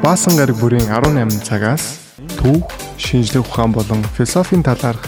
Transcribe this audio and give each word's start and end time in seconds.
Баасан 0.00 0.32
гараг 0.32 0.56
бүрийн 0.56 0.88
18 0.88 1.44
цагаас 1.44 2.16
түүх, 2.40 2.64
шинжлэх 2.96 3.44
ухаан 3.44 3.76
болон 3.76 4.00
философийн 4.16 4.64
талаарх 4.64 5.04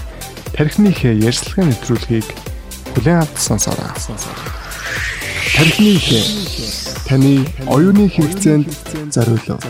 тархины 0.52 0.92
хэ 0.92 1.16
ярьцлагын 1.16 1.72
нэвтрүүлгийг 1.72 2.28
бүлээн 2.92 3.24
авт 3.24 3.40
сонсоорой. 3.40 3.88
Тархины 5.56 5.96
хэ 5.96 6.20
таны 7.08 7.40
оюуны 7.72 8.04
хэрэгцээнд 8.12 8.68
зориулав. 9.08 9.64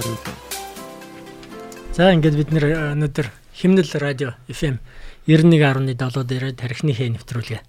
За 1.95 2.11
ингээд 2.11 2.34
бид 2.34 2.50
нэр 2.50 2.98
өнөөдөр 2.98 3.30
Химнэл 3.54 3.95
радио 4.02 4.34
FM 4.50 4.82
91.7 5.30 6.27
дээр 6.27 6.50
тархины 6.59 6.98
хэ 6.98 7.14
нэвтрүүлгээ 7.14 7.62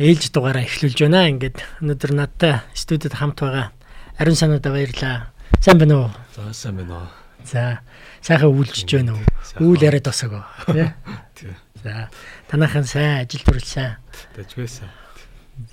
ээлж 0.00 0.32
дугаараа 0.32 0.64
эхлүүлж 0.64 1.04
байна. 1.04 1.28
Ингээд 1.28 1.60
өнөөдөр 1.84 2.12
надтай 2.16 2.64
студид 2.72 3.12
хамт 3.12 3.44
байгаа 3.44 3.76
Ариун 4.16 4.40
санаада 4.40 4.72
баярлаа. 4.72 5.36
Сайн 5.60 5.76
байна 5.76 6.08
уу? 6.08 6.25
За 6.36 6.52
сайн 6.52 6.76
байна 6.76 7.00
уу. 7.00 7.08
За 7.48 7.80
сайхан 8.20 8.52
үйлжж 8.52 8.84
байна 8.92 9.16
уу? 9.16 9.24
Үйл 9.56 9.80
яриад 9.80 10.04
босоог 10.04 10.44
тий. 10.68 10.92
За 11.80 12.10
танайхан 12.52 12.84
сайн 12.84 13.24
ажил 13.24 13.40
төрөл 13.40 13.64
сайн. 13.64 13.96
Дэжгээсэн. 14.36 14.84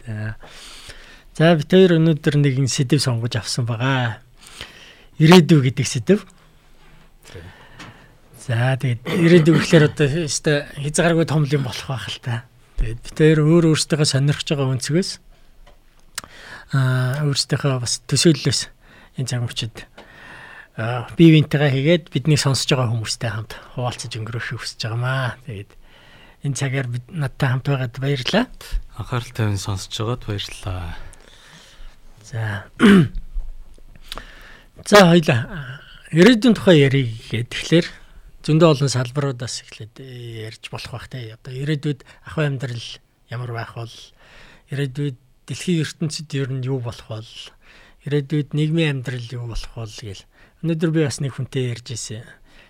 За. 0.07 0.35
За 1.35 1.52
бид 1.59 1.68
хоёр 1.68 1.99
өнөөдөр 1.99 2.40
нэгэн 2.40 2.71
сэдв 2.71 3.04
сонгож 3.04 3.35
авсан 3.35 3.68
байгаа. 3.68 4.23
Ирээдүй 5.20 5.68
гэдэг 5.68 5.84
сэдв. 5.84 6.23
За 8.40 8.80
тэгээд 8.80 9.04
ирээдүй 9.04 9.59
гэхлээр 9.59 9.91
одоо 9.91 10.07
өстой 10.23 10.63
хязгааргүй 10.80 11.27
том 11.27 11.43
юм 11.43 11.68
болох 11.68 11.91
байх 11.91 12.07
л 12.07 12.23
та. 12.23 12.48
Тэгээд 12.80 13.04
бид 13.04 13.18
хоёр 13.20 13.40
өөр 13.43 13.76
өөрсдөө 13.76 14.07
сонирхож 14.07 14.48
байгаа 14.48 14.80
өнцгөөс 14.80 15.12
аа 16.71 17.27
өөрсдийнхөө 17.27 17.84
бас 17.84 17.99
төсөөллөөс 18.07 18.62
энэ 19.20 19.27
цаг 19.27 19.43
мөчид 19.43 19.91
бие 20.74 21.29
биентэйгээ 21.38 21.70
хийгээд 21.70 22.05
бидний 22.10 22.40
сонсож 22.40 22.66
байгаа 22.74 22.90
хүмүүстэй 22.90 23.29
хамт 23.29 23.54
хуваалцаж 23.77 24.12
өнгөрөөхийг 24.18 24.57
хүсэж 24.57 24.80
байгаамаа. 24.90 25.38
Тэгээд 25.46 25.71
энэ 26.49 26.57
цагаар 26.57 26.88
бид 26.90 27.05
надтай 27.13 27.49
хамт 27.54 27.68
байгаад 27.70 27.96
баярлалаа. 28.02 28.46
Анхаарал 28.98 29.34
тавин 29.38 29.62
сонсож 29.62 29.93
байгаад 29.93 30.24
баярлалаа. 30.26 30.98
За. 32.26 32.65
За 34.90 34.98
хоёлаа 35.13 35.41
ирээдүйн 36.10 36.57
тухай 36.57 36.82
ярих 36.82 37.21
гэдэг. 37.30 37.54
Тэгэхээр 37.54 37.87
зөндөө 38.41 38.70
олон 38.74 38.90
салбаруудаас 38.90 39.62
эхлээд 39.62 40.02
ярьж 40.02 40.74
болох 40.74 40.90
бах 40.90 41.05
те. 41.05 41.37
Одоо 41.37 41.54
ирээдүйд 41.54 42.02
ахуй 42.26 42.49
амьдрал 42.49 42.85
ямар 43.30 43.54
байх 43.54 43.77
бол 43.77 43.93
ирээдүйд 44.74 45.18
дэлхийн 45.46 45.85
ертөнцид 45.85 46.34
ер 46.34 46.49
нь 46.49 46.65
юу 46.65 46.82
болох 46.82 47.08
бол 47.08 47.30
ирээдүйд 48.10 48.58
нийгмийн 48.58 49.05
амьдрал 49.05 49.30
юу 49.32 49.46
болох 49.54 49.74
бол 49.77 49.93
гээл 49.93 50.26
өнөөдөр 50.63 50.91
би 50.95 51.03
бас 51.03 51.19
нэг 51.19 51.35
хүнтэй 51.35 51.75
ярьж 51.75 51.91
ирсэн. 51.91 52.23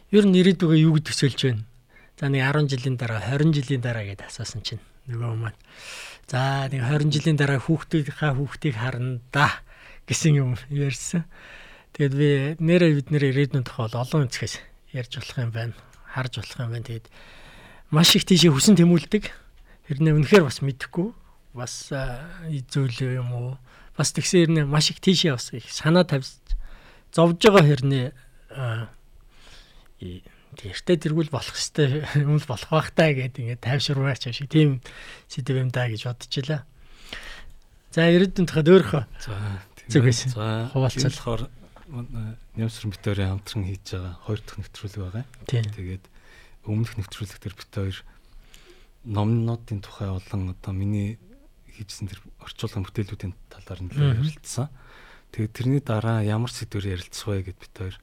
Ер 0.09 0.25
нь 0.25 0.33
ирээдүгөө 0.33 0.81
юу 0.81 0.97
гэж 0.97 1.13
төсөөлж 1.13 1.39
байна? 1.45 1.63
За 2.17 2.25
нэг 2.25 2.41
10 2.41 2.73
жилийн 2.73 2.97
дараа 2.97 3.22
20 3.22 3.53
жилийн 3.53 3.86
дараа 3.86 4.02
гэдээ 4.02 4.33
асуусан 4.33 4.66
чинь 4.66 4.81
нөгөө 5.05 5.38
маань 5.38 5.59
за 6.25 6.66
нэг 6.73 6.81
20 6.81 7.14
жилийн 7.14 7.38
дараа 7.38 7.61
хүүхдийнхаа 7.61 8.33
хүүхдийг 8.33 8.81
харна 8.81 9.21
да 9.30 9.61
гэсэн 10.09 10.41
юм 10.41 10.58
ярьсан. 10.73 11.30
Тэгээд 11.94 12.14
би 12.17 12.30
нэрээ 12.58 12.97
бид 12.97 13.08
нэр 13.14 13.30
ирээдүйн 13.30 13.61
тухай 13.61 13.94
олон 13.94 14.25
өнцгөөс 14.25 14.58
ярьж 14.97 15.14
болох 15.21 15.38
юм 15.38 15.53
байна. 15.53 15.77
Харж 16.17 16.41
болох 16.41 16.58
юм 16.66 16.73
байна. 16.73 16.89
Тэгээд 16.89 17.08
маш 17.94 18.17
их 18.17 18.25
тийшээ 18.25 18.49
хүсэн 18.49 18.73
тэмүүлдэг. 18.73 19.30
Хэрнээ 19.86 20.17
үнэхээр 20.17 20.49
бас 20.49 20.66
мэдэхгүй 20.66 21.14
бас 21.53 21.94
зүйл 21.94 23.21
юм 23.21 23.30
уу? 23.38 23.53
бас 23.97 24.09
тэгсэн 24.14 24.39
хэрнээ 24.41 24.66
маш 24.66 24.89
их 24.89 24.99
тийшээ 24.99 25.38
бас 25.38 25.53
их 25.53 25.69
санаа 25.69 26.03
тавьж 26.03 26.25
зовж 27.14 27.39
байгаа 27.45 27.64
хэрнээ 27.69 28.08
тэртээ 30.58 30.97
тэргүүл 30.97 31.30
болох 31.33 31.55
хэвээр 31.55 32.26
юм 32.26 32.38
л 32.38 32.49
болох 32.49 32.70
байх 32.70 32.89
таа 32.93 33.11
гэдэг 33.14 33.42
ингээд 33.42 33.65
тайвшруулаач 33.65 34.23
шиг 34.33 34.49
тийм 34.49 34.82
сэдв 35.30 35.58
юм 35.58 35.70
даа 35.70 35.89
гэж 35.89 36.10
бодож 36.10 36.33
илаа. 36.42 36.61
За 37.93 38.10
ирээдүйн 38.10 38.49
тухайд 38.49 38.70
өөрөөхөө 38.70 39.04
зүгээс 39.89 40.33
хуваалцалахаар 40.73 41.49
Нямсрын 42.58 42.89
битүүрийн 42.89 43.30
хамтран 43.38 43.64
хийж 43.70 43.93
байгаа 43.93 44.14
хоёр 44.26 44.39
дахь 44.42 44.58
нэвтрүүлэг 44.58 45.02
байгаа. 45.04 45.26
Тэгээд 45.45 46.05
өмнөх 46.65 46.93
нэвтрүүлэг 46.98 47.38
дээр 47.38 47.54
бит 47.59 47.70
хоёр 47.70 47.98
номнуудын 49.04 49.83
тухай 49.83 50.09
болон 50.09 50.55
одоо 50.55 50.73
миний 50.73 51.20
хийжсэн 51.76 52.08
тэр 52.08 52.23
орчуулгын 52.39 52.88
бүтээлүүдийн 52.88 53.33
талаар 53.52 53.82
нь 53.83 53.92
ярилцсан. 53.93 54.71
Тэгээд 55.33 55.54
тэрний 55.58 55.82
дараа 55.82 56.21
ямар 56.21 56.54
сэдвээр 56.54 56.94
ярилцах 56.94 57.26
вэ 57.26 57.49
гэд 57.49 57.58
бид 57.58 57.73
хоёр 57.73 57.95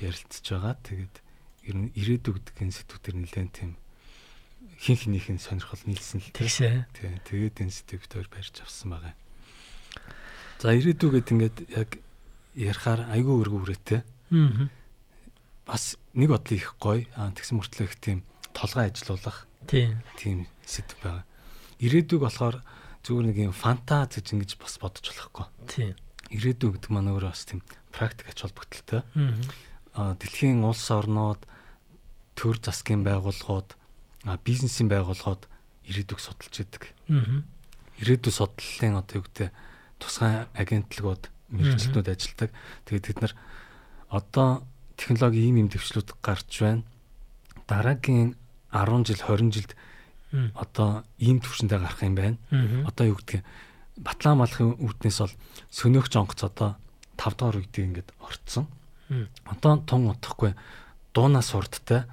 ярилцж 0.00 0.44
байгаа. 0.48 0.74
Тэгээд 0.80 1.14
ер 1.68 1.76
нь 1.76 1.92
ирээдүй 1.92 2.32
гэдэг 2.32 2.56
энэ 2.64 2.76
сэдвүүдэр 2.80 3.16
нэлээд 3.20 3.52
тийм 3.52 3.76
хин 4.80 4.96
хинийхэн 4.96 5.36
сонирхол 5.36 5.84
нийлсэн 5.84 6.24
л 6.24 6.32
тийм. 6.96 7.20
Тэгээд 7.28 7.60
энэ 7.60 7.76
сэдвийг 7.76 8.02
бид 8.08 8.12
хоёр 8.16 8.28
барьж 8.32 8.56
авсан 8.64 8.88
байгаа. 8.88 9.14
За 10.64 10.72
ирээдүй 10.72 11.10
гэдэг 11.12 11.32
ингээд 11.36 11.58
яг 11.76 11.90
ярихаар 12.56 13.04
айгүй 13.12 13.36
өргө 13.36 13.58
үрээтэй. 13.68 14.00
Аа. 14.32 14.72
Бас 15.68 16.00
нэг 16.16 16.32
бодлоо 16.32 16.56
их 16.56 16.72
гоё. 16.80 17.04
Аа 17.20 17.36
тэгсэн 17.36 17.60
мөртлөө 17.60 17.84
их 17.84 18.00
тийм 18.00 18.24
толгой 18.56 18.88
ажилуулах. 18.88 19.44
Тийм. 19.68 20.00
Тийм 20.16 20.48
сэдв 20.64 20.96
байгаа. 21.04 21.28
Ирээдүйг 21.84 22.20
болохоор 22.24 22.64
зүгээр 23.02 23.26
нэг 23.28 23.36
юм 23.50 23.54
фантаз 23.54 24.18
гэж 24.18 24.34
ингэж 24.34 24.50
бас 24.56 24.78
бодож 24.78 25.04
болохгүй. 25.04 25.46
Тийм. 25.66 25.94
Ирээдүй 26.32 26.72
гэдэг 26.72 26.90
маань 26.90 27.12
өөрөө 27.12 27.30
бас 27.32 27.44
тийм 27.44 27.60
практик 27.92 28.32
ач 28.32 28.40
холбогдолтой. 28.40 29.04
Аа 29.92 30.16
дэлхийн 30.16 30.64
улс 30.64 30.88
орнууд 30.88 31.44
төр 32.34 32.56
засгийн 32.56 33.04
байгууллагууд 33.04 33.76
бизнесийн 34.44 34.88
байгууллагууд 34.88 35.44
ирээдүйг 35.86 36.20
судалж 36.20 36.56
идэг. 36.56 36.92
Ирээдүй 38.00 38.32
судлалын 38.32 38.96
одоо 38.98 39.14
юу 39.20 39.24
гэдэг 39.28 39.48
тусгай 40.00 40.48
агентлагууд 40.56 41.28
мэрэгчлүүд 41.52 42.08
ажилладаг. 42.08 42.50
Тэгээд 42.88 43.06
тэд 43.12 43.18
нар 43.20 43.34
одоо 44.08 44.64
технологи 44.96 45.44
ийм 45.44 45.60
юм 45.60 45.68
төвчлүүд 45.68 46.16
гарч 46.24 46.50
байна. 46.64 46.82
Дараагийн 47.68 48.34
10 48.72 49.04
жил 49.04 49.20
20 49.20 49.52
жилд 49.52 49.72
одоо 50.56 51.04
ийм 51.20 51.44
төвшөндөө 51.44 51.78
гарах 51.78 52.02
юм 52.02 52.16
байна. 52.16 52.36
Одоо 52.88 53.12
юу 53.12 53.16
гэдгийг 53.20 53.44
батлан 54.00 54.40
малахын 54.40 54.76
үүднээс 54.80 55.18
бол 55.20 55.34
сөнөөгч 55.70 56.12
онгоц 56.16 56.40
одоо 56.46 56.76
5 57.20 57.36
дахь 57.36 57.56
үедээ 57.60 57.84
ингээд 57.88 58.10
орцсон. 58.22 58.66
Одоо 59.44 59.84
тун 59.84 60.08
утахгүй 60.08 60.56
дуунаас 61.12 61.52
урдтай 61.52 62.08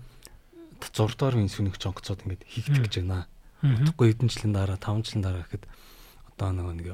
6 0.83 1.15
дахь 1.15 1.35
үеийн 1.35 1.51
сөнөөгч 1.51 1.83
онгоцод 1.87 2.23
ингээд 2.27 2.43
хийгдэх 2.43 2.83
гэж 2.83 2.93
байна. 3.03 3.27
Утахгүй 3.63 4.11
хэдэн 4.11 4.29
жилийн 4.31 4.53
дараа 4.55 4.79
5 4.79 5.07
жилийн 5.07 5.23
дараа 5.23 5.43
гэхэд 5.47 5.63
одоо 6.35 6.49
нөгөө 6.51 6.75
нэг 6.75 6.87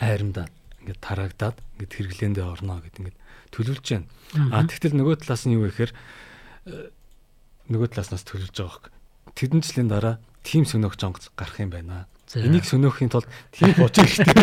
айрамдаа 0.00 0.46
ингээд 0.84 1.00
тараагдаад 1.04 1.56
ингээд 1.76 1.92
хэрэглээндээ 1.96 2.44
орно 2.44 2.80
гэд 2.80 3.00
ингээд 3.00 3.18
төлөвлөж 3.52 3.86
байна. 3.92 4.08
А 4.52 4.64
тэгтэл 4.64 4.96
нөгөө 4.96 5.24
талаас 5.24 5.44
нь 5.48 5.56
юу 5.56 5.68
вэ 5.68 5.72
гэхээр 5.72 5.92
нөгөө 7.72 7.88
талаас 7.92 8.10
нас 8.12 8.24
төлөвлөж 8.24 8.56
байгаа 8.56 8.72
хөөх. 8.72 8.92
Тэдэн 9.36 9.60
жилийн 9.64 9.88
дараа 9.88 10.16
тийм 10.44 10.64
сөнөөгч 10.64 11.00
онгоц 11.04 11.24
гарах 11.36 11.60
юм 11.60 11.72
байна. 11.72 12.08
Энийг 12.36 12.64
сөнөөхийн 12.68 13.08
тулд 13.08 13.28
тийм 13.56 13.72
бож 13.78 13.96
хэрэгтэй. 13.96 14.36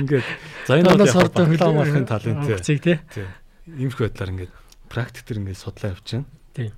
Ингээд 0.00 0.26
за 0.64 0.72
энэ 0.80 0.88
бол 0.96 1.04
батлаа 1.04 1.72
малахын 1.76 2.08
талын 2.08 2.40
тий. 2.80 3.28
Иймэрхүү 3.68 4.08
байдлаар 4.08 4.32
ингээд 4.32 4.52
практик 4.88 5.24
төр 5.28 5.44
ингээд 5.44 5.60
судлаа 5.60 5.92
явж 5.92 6.06
байна. 6.08 6.28
Тий. 6.56 6.72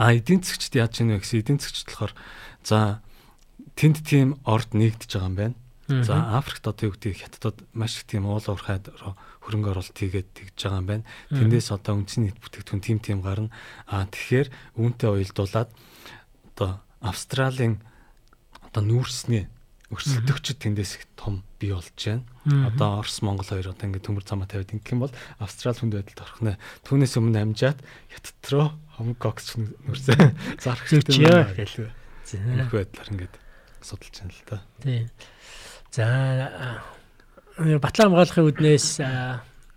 А 0.00 0.16
эдийн 0.16 0.40
засгчд 0.40 0.80
яаж 0.80 1.04
яах 1.04 1.20
вэ 1.20 1.24
гэсэн 1.28 1.40
эдийн 1.44 1.60
засгчд 1.60 1.92
болохоор 1.92 2.12
за 2.64 3.04
тэнд 3.76 4.00
тийм 4.00 4.40
орд 4.48 4.72
нэгдэж 4.72 5.10
байгаа 5.12 5.28
юм 5.28 5.36
байна. 5.36 5.56
За 6.00 6.38
Африкт 6.38 6.64
одоо 6.64 6.88
юу 6.88 6.96
гэдэг 6.96 7.20
хятадд 7.20 7.68
маш 7.76 8.00
их 8.00 8.08
тийм 8.08 8.24
уул 8.24 8.40
уурхайд 8.40 8.88
хөрөнгө 9.44 9.76
оруулалт 9.76 9.98
хийгээд 9.98 10.28
тэгж 10.32 10.56
байгаа 10.56 10.80
юм 10.80 10.88
байна. 10.88 11.04
Тэндээс 11.28 11.68
одоо 11.68 12.00
үндэсний 12.00 12.32
бүтээгдэхүүн 12.32 12.80
тим 12.80 12.98
тим 13.02 13.20
гарна. 13.20 13.52
А 13.84 14.08
тэгэхээр 14.08 14.48
үүнтэй 14.80 15.10
уялдуулаад 15.12 15.68
одоо 16.56 16.80
Австралийн 17.04 17.82
одоо 18.72 18.82
нүүрсний 18.88 19.46
өрсөлдөгчд 19.92 20.64
тэндээс 20.64 20.92
их 20.96 21.04
том 21.20 21.44
бий 21.60 21.76
болж 21.76 21.92
байна. 21.92 22.24
Одоо 22.72 23.04
Орос 23.04 23.20
Монгол 23.20 23.44
хоёр 23.44 23.76
одоо 23.76 23.84
ингээд 23.84 24.08
төмөр 24.08 24.24
замаа 24.24 24.48
тавиад 24.48 24.72
ингэх 24.72 24.96
юм 24.96 25.04
бол 25.04 25.12
Австрал 25.36 25.76
хүнд 25.76 25.92
байдалд 25.92 26.24
орох 26.24 26.40
нэ. 26.40 26.56
Түүнээс 26.88 27.20
өмнө 27.20 27.44
амжаад 27.44 27.78
Хятад 28.08 28.48
руу 28.48 28.68
Хонконгч 28.96 29.46
нүүрсээ 29.60 30.16
зарах 30.64 30.88
хэрэгтэй 30.88 31.20
юм 31.20 31.52
гэлээ. 31.52 31.92
Их 32.32 32.72
байдлаар 32.72 33.12
ингээд 33.12 33.34
судалж 33.84 34.16
байна 34.16 34.32
л 34.32 34.44
та. 34.48 34.56
Тийм. 34.80 35.04
За 35.92 36.08
батлан 37.76 38.16
хамгаалахын 38.16 38.48
үднээс 38.48 38.88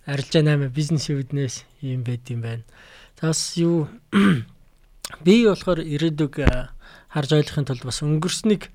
арилжаа 0.07 0.43
8 0.47 0.71
бизнесийн 0.71 1.19
үднээс 1.19 1.67
юм 1.83 2.07
байд 2.07 2.23
юм 2.31 2.39
байна. 2.39 2.63
Тас 3.19 3.59
юу 3.59 3.91
би 5.27 5.43
болохоор 5.43 5.83
ирээдүг 5.83 6.39
харж 7.11 7.29
ойлгохын 7.35 7.67
тулд 7.67 7.83
бас 7.83 7.99
өнгөрснийг 7.99 8.71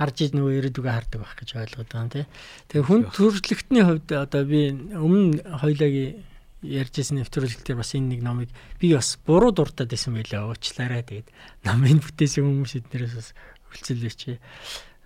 харж 0.00 0.16
иж 0.24 0.32
нөгөө 0.32 0.72
ирээдүгээ 0.72 0.94
хардаг 0.96 1.20
байх 1.20 1.36
гэж 1.36 1.48
ойлгоод 1.60 1.88
байгаа 1.92 2.04
юм 2.08 2.12
тий. 2.16 2.24
Тэгээ 2.72 2.88
хүн 2.88 3.02
төрөлхтний 3.12 3.84
хувьд 3.84 4.08
одоо 4.16 4.42
би 4.48 4.72
өмнө 4.96 5.44
хоёлагийн 5.60 6.24
ярьжсэн 6.64 7.20
нэвтрүүлэг 7.20 7.60
дээр 7.64 7.80
бас 7.80 7.92
энэ 7.92 8.16
нэг 8.16 8.20
номыг 8.24 8.48
би 8.80 8.96
бас 8.96 9.20
буруу 9.20 9.52
дуртаад 9.52 9.92
байсан 9.92 10.16
байлаа 10.16 10.48
уучлаарай. 10.48 11.04
Тэгээд 11.04 11.28
намын 11.68 12.00
бүтээсэн 12.00 12.44
хүмүүс 12.44 12.72
эднэрээс 12.80 13.14
бас 13.16 13.28
хөлцөлөөч. 13.72 14.20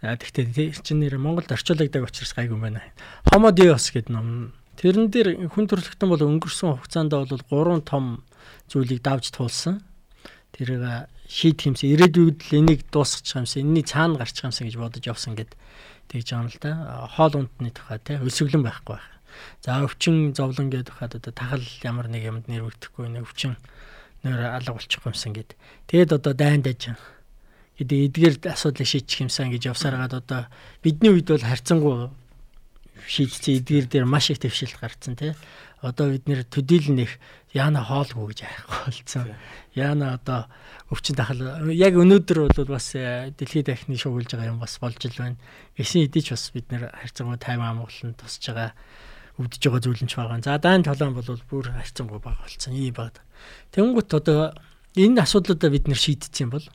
А 0.02 0.18
тэгтээ 0.18 0.46
тэр 0.50 0.78
чинь 0.82 1.02
нэр 1.02 1.18
Монголд 1.18 1.50
орчуулагддаг 1.50 2.06
учраас 2.06 2.34
гайгүй 2.34 2.58
байна. 2.58 2.82
Homo 3.30 3.54
Deus 3.54 3.90
гэдэг 3.94 4.14
ном. 4.14 4.54
Тэрэн 4.78 5.10
дээр 5.10 5.46
хүн 5.50 5.70
төрөлхтөн 5.70 6.10
бол 6.10 6.22
өнгөрсөн 6.22 6.74
хугацаанд 6.74 7.14
бол 7.14 7.46
гурван 7.50 7.82
том 7.86 8.26
зүйлийг 8.66 9.02
давж 9.02 9.30
туулсан. 9.30 9.80
Тэрийг 10.54 11.10
шийдэх 11.26 11.74
юмсан 11.74 11.90
ирээдүйд 11.90 12.38
л 12.46 12.56
энийг 12.62 12.86
дуусгачих 12.94 13.42
юмсан 13.42 13.66
энэний 13.66 13.82
цаана 13.82 14.22
гарчих 14.22 14.46
юмсан 14.46 14.70
гэж 14.70 14.76
бодож 14.78 15.02
явсан 15.02 15.34
гэд 15.34 15.50
тэгж 16.08 16.30
байгаа 16.30 16.46
юм 16.46 16.48
л 16.48 16.58
да. 16.62 16.72
Хоол 17.18 17.34
ундны 17.42 17.70
тухай 17.74 17.98
те 17.98 18.22
өсөглөн 18.22 18.62
байхгүй 18.62 18.94
байх. 18.94 19.08
За 19.66 19.82
өвчин 19.82 20.30
зовлон 20.30 20.70
гэдэг 20.70 20.94
хаад 20.94 21.18
одоо 21.18 21.32
тахал 21.34 21.64
ямар 21.82 22.06
нэг 22.06 22.22
юмд 22.22 22.46
нэрвэгдэхгүй 22.46 23.10
нэг 23.10 23.26
өвчин 23.26 23.58
нөр 24.22 24.40
алга 24.46 24.78
болчих 24.78 25.02
юмсан 25.02 25.34
гэд. 25.34 25.58
Тэгэд 25.90 26.22
одоо 26.22 26.32
дайн 26.38 26.62
даж 26.62 26.94
гэдэг 27.82 27.98
эдгээр 28.14 28.34
асуудлыг 28.54 28.86
шийдчих 28.86 29.26
юмсан 29.26 29.50
гэж 29.50 29.74
явсараад 29.74 30.14
одоо 30.14 30.46
бидний 30.86 31.10
үед 31.10 31.26
бол 31.26 31.42
харьцангуй 31.42 32.14
шийдсэн 33.08 33.58
эдгээр 33.58 33.86
дээр 33.90 34.06
маш 34.06 34.30
их 34.30 34.38
твшилт 34.38 34.78
гарцсан 34.78 35.16
тий. 35.16 35.34
Одоо 35.84 36.10
бид 36.10 36.28
нэр 36.28 36.42
төдийлөн 36.48 37.04
их 37.04 37.18
яана 37.52 37.84
хоолгүй 37.84 38.32
гэж 38.32 38.40
айхгүй 38.48 38.78
болсон. 38.88 39.28
Яана 39.76 40.14
одоо 40.16 40.46
өвчин 40.90 41.16
тахал 41.18 41.70
яг 41.70 41.94
өнөөдөр 42.00 42.48
бол 42.48 42.72
бас 42.72 42.94
э, 42.96 43.32
дэлхийд 43.36 43.68
дахны 43.68 43.98
шуугилж 44.00 44.32
байгаа 44.32 44.52
юм 44.52 44.60
бас 44.62 44.78
болж 44.80 44.98
ил 45.04 45.16
байна. 45.18 45.36
Эсийн 45.76 46.08
эдийч 46.08 46.32
бас 46.32 46.50
бид 46.54 46.72
нэр 46.72 46.88
харьцангуй 46.88 47.38
тайван 47.38 47.76
амгалан 47.76 48.16
тусч 48.16 48.48
байгаа 48.48 48.72
өвдөж 49.38 49.62
байгаа 49.62 49.82
зүйл 49.84 50.02
нь 50.02 50.10
ч 50.10 50.16
байгаа. 50.16 50.40
За 50.40 50.58
даан 50.58 50.82
толон 50.82 51.14
бол 51.14 51.40
бүр 51.50 51.68
харьцангуй 51.68 52.18
бага 52.18 52.42
болсон. 52.42 52.72
Ийм 52.72 52.94
бага. 52.96 53.20
Тэнгүүт 53.76 54.10
одоо 54.14 54.54
энэ 54.96 55.20
асуудлуудаа 55.20 55.70
бид 55.70 55.86
нэр 55.90 56.00
шийдсэн 56.00 56.48
бол 56.48 56.66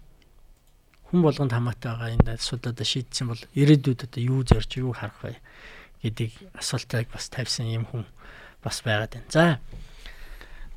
хүн 1.09 1.21
болгонд 1.25 1.56
хамаатай 1.56 1.91
байгаа 1.97 2.13
энэ 2.13 2.38
асуудлуудаа 2.38 2.85
шийдсэн 2.85 3.25
бол 3.31 3.41
ирээдүйд 3.57 4.06
одоо 4.06 4.21
юу 4.21 4.45
зорж 4.45 4.69
юу 4.77 4.94
харах 4.94 5.17
вэ? 5.25 5.39
гэдгийг 6.03 6.33
асуултыг 6.56 7.11
бас 7.11 7.27
тавьсан 7.29 7.67
юм 7.67 7.85
хүн 7.85 8.06
бас 8.63 8.81
байгаад 8.83 9.13
байна. 9.15 9.29
За. 9.29 9.59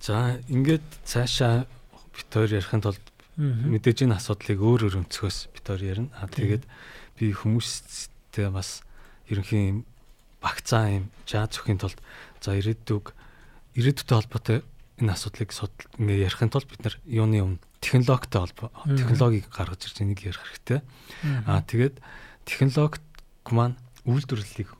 За 0.00 0.38
ингээд 0.49 0.87
цаашаа 1.05 1.67
бит 2.14 2.29
хоёр 2.31 2.50
ярихын 2.58 2.82
тулд 2.82 3.02
мэдээж 3.38 4.05
энэ 4.05 4.19
асуудлыг 4.19 4.58
өөр 4.61 4.81
өөр 4.90 4.99
өнцгөөс 5.06 5.38
бит 5.55 5.67
хоёр 5.67 5.82
ярина. 5.82 6.11
Аа 6.19 6.29
тэгээд 6.29 6.64
би 7.19 7.32
хүмүүстэй 7.32 8.50
бас 8.52 8.82
ерөнхийн 9.31 9.87
багцаа 10.43 10.90
юм 10.90 11.05
жаа 11.25 11.46
зөвхийн 11.46 11.81
тулд 11.81 11.99
за 12.43 12.58
ирээдүг 12.58 13.14
ирээдүйтэй 13.79 14.17
холбоотой 14.19 14.58
энэ 15.00 15.14
асуудлыг 15.14 15.50
ингээ 16.02 16.26
ярихын 16.29 16.50
тулд 16.52 16.69
бид 16.69 16.82
нар 16.82 16.96
юуны 17.06 17.37
юм 17.40 17.52
технологитой 17.81 18.40
холбоо 18.46 18.70
технологиг 18.84 19.49
гаргаж 19.49 19.87
ирж 19.87 20.02
энийг 20.02 20.20
ярих 20.23 20.43
хэрэгтэй. 20.43 20.81
Аа 21.46 21.62
тэгээд 21.62 21.99
технологи 22.44 23.00
маань 23.50 23.79
үйлдвэрлэлийг 24.06 24.70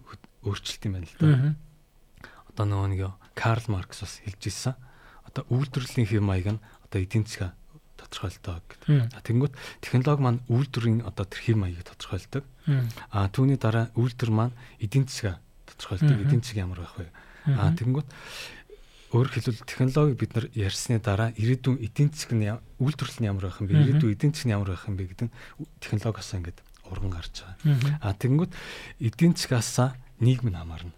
өөрчлөлт 0.43 0.83
юм 0.87 0.93
байна 0.99 1.07
л 1.07 1.17
да. 1.19 1.55
Одоо 2.53 2.67
нөгөө 2.69 2.89
нэг 2.93 3.03
Карл 3.35 3.65
Маркс 3.69 4.05
бас 4.05 4.21
хэлж 4.25 4.43
ирсэн. 4.47 4.75
Одоо 5.25 5.45
үйлдвэрлэлийн 5.49 6.09
хэв 6.09 6.23
маяг 6.23 6.49
нь 6.57 6.61
одоо 6.85 7.01
эдийн 7.01 7.25
засаг 7.25 7.57
тодорхойлдог 7.97 8.61
гэдэг. 8.69 9.09
Тэнгүүт 9.25 9.55
технологи 9.81 10.21
маань 10.21 10.41
үйлдвэрийн 10.53 11.07
одоо 11.09 11.25
тэр 11.25 11.41
хэв 11.41 11.57
маягийг 11.57 11.87
тодорхойлдог. 11.89 12.45
А 13.11 13.29
түүний 13.33 13.57
дараа 13.57 13.89
үйлдвэр 13.97 14.31
маань 14.35 14.55
эдийн 14.83 15.09
засаг 15.09 15.41
тодорхойлдог. 15.65 16.19
Эдийн 16.29 16.43
засаг 16.45 16.59
ямар 16.61 16.81
байх 16.85 16.95
вэ? 16.99 17.09
А 17.57 17.73
тэнгүүт 17.73 18.09
өөрөөр 19.13 19.33
хэлбэл 19.33 19.65
технологиг 19.69 20.17
бид 20.21 20.33
нар 20.37 20.47
ярьсны 20.57 20.97
дараа 21.01 21.33
ирээдүйн 21.37 21.81
эдийн 21.85 22.11
нь 22.13 22.49
үйлдвэрлэл 22.81 23.21
нь 23.21 23.29
ямар 23.29 23.45
байх 23.49 23.61
юм 23.61 23.69
бэ? 23.69 23.77
Ирээдүйн 23.81 24.13
эдийн 24.13 24.33
засаг 24.33 24.47
нь 24.49 24.55
ямар 24.57 24.69
байх 24.73 24.85
юм 24.89 24.97
бэ 24.97 25.05
гэдэг 25.09 25.29
нь 25.29 25.35
технологиос 25.81 26.33
ингээд 26.37 26.59
урган 26.89 27.13
гарч 27.13 27.45
байгаа. 27.45 27.57
А 28.01 28.13
тэнгүүт 28.17 28.53
эдийн 29.05 29.33
засгаасаа 29.37 29.97
нийгэм 30.21 30.49
нь 30.53 30.57
хамаарна. 30.57 30.93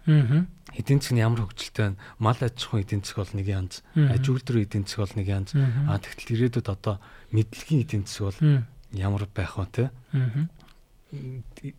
Эдийн 0.75 0.99
нь 0.99 1.23
ямар 1.23 1.47
хөгжилтэй 1.47 1.95
байна? 1.95 1.99
Мал 2.19 2.39
аж 2.39 2.59
ахуйн 2.59 2.83
эдийн 2.83 3.01
засаг 3.03 3.23
бол 3.23 3.35
нэг 3.39 3.47
янз, 3.47 3.73
аж 3.95 4.23
үйлдвэрийн 4.27 4.67
эдийн 4.67 4.85
засаг 4.85 5.07
бол 5.07 5.15
нэг 5.15 5.27
янз. 5.31 5.49
А 5.87 5.95
тэгтэл 5.99 6.35
ирээдүйд 6.35 6.67
одоо 6.67 6.99
мэдлэгийн 7.31 7.83
эдийн 7.87 8.03
засаг 8.03 8.35
бол 8.35 8.39
ямар 8.91 9.23
байх 9.31 9.55
вэ 9.55 9.65
те? 9.71 9.85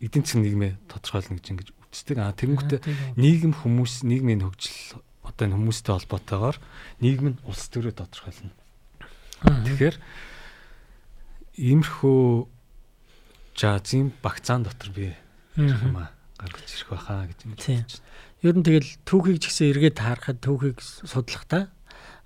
Эдийн 0.01 0.25
засаг 0.25 0.41
нийгмээ 0.41 0.73
тодорхойлно 0.89 1.37
гэж 1.37 1.45
ингэж 1.53 1.69
үздэг. 1.93 2.17
А 2.17 2.33
тэгэнгүүтээ 2.33 2.81
нийгэм 3.21 3.53
хүмүүс 3.53 4.01
нийгмийн 4.01 4.41
хөгжил 4.41 5.01
одоо 5.21 5.43
энэ 5.45 5.55
хүмүүстэй 5.55 5.93
холбоотойгоор 5.93 6.57
нийгэм 7.03 7.27
нь 7.37 7.41
улс 7.45 7.69
төрөө 7.69 7.93
тодорхойлно. 8.01 8.51
Тэгэхээр 9.45 9.95
иймэрхүү 11.57 12.21
жазын 13.57 14.13
багцаан 14.21 14.63
дотор 14.65 14.89
би 14.93 15.13
юм 15.57 15.97
аа 15.97 16.13
гаргаж 16.37 16.69
ирэх 16.69 16.89
байхаа 16.93 17.25
гэж 17.25 17.39
байна. 17.45 17.57
Ер 18.45 18.53
нь 18.53 18.65
тэгэл 18.65 18.89
түүхийг 19.01 19.41
ч 19.41 19.49
гэсэн 19.49 19.71
эргээд 19.73 19.97
харахад 19.97 20.37
түүхийг 20.45 20.77
судлахдаа 20.81 21.73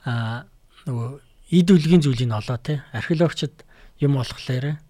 аа 0.04 0.50
нөгөө 0.84 1.10
эд 1.56 1.68
үлгийн 1.72 2.04
зүйлийг 2.04 2.32
олоо 2.32 2.60
те. 2.60 2.84
Археологчид 2.92 3.64
юм 4.04 4.20
болохлээр 4.20 4.82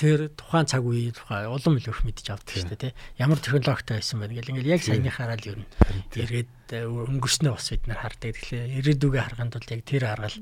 тэр 0.00 0.32
тухайн 0.32 0.64
цаг 0.64 0.80
үеийн 0.80 1.12
тухай 1.12 1.44
улам 1.44 1.76
илүү 1.76 1.92
их 1.92 2.04
мэдж 2.08 2.26
авдаг 2.32 2.56
шүү 2.56 2.72
дээ 2.72 2.82
тий. 2.88 2.92
Ямар 3.20 3.36
технологитой 3.36 4.00
байсан 4.00 4.16
байна 4.20 4.32
гэл 4.32 4.52
ингээл 4.56 4.72
яг 4.72 4.82
саяныхаараа 4.84 5.36
л 5.36 5.48
ер 5.48 5.58
нь 5.60 5.68
эргээд 6.16 6.52
өнгөрснөө 6.88 7.52
бас 7.52 7.68
бид 7.68 7.84
нар 7.84 8.00
хардаг. 8.00 8.32
Тэгэхээр 8.32 8.80
ирээдүгээ 8.80 9.22
хараханд 9.28 9.52
бол 9.60 9.72
яг 9.76 9.82
тэр 9.84 10.02
аргал 10.08 10.36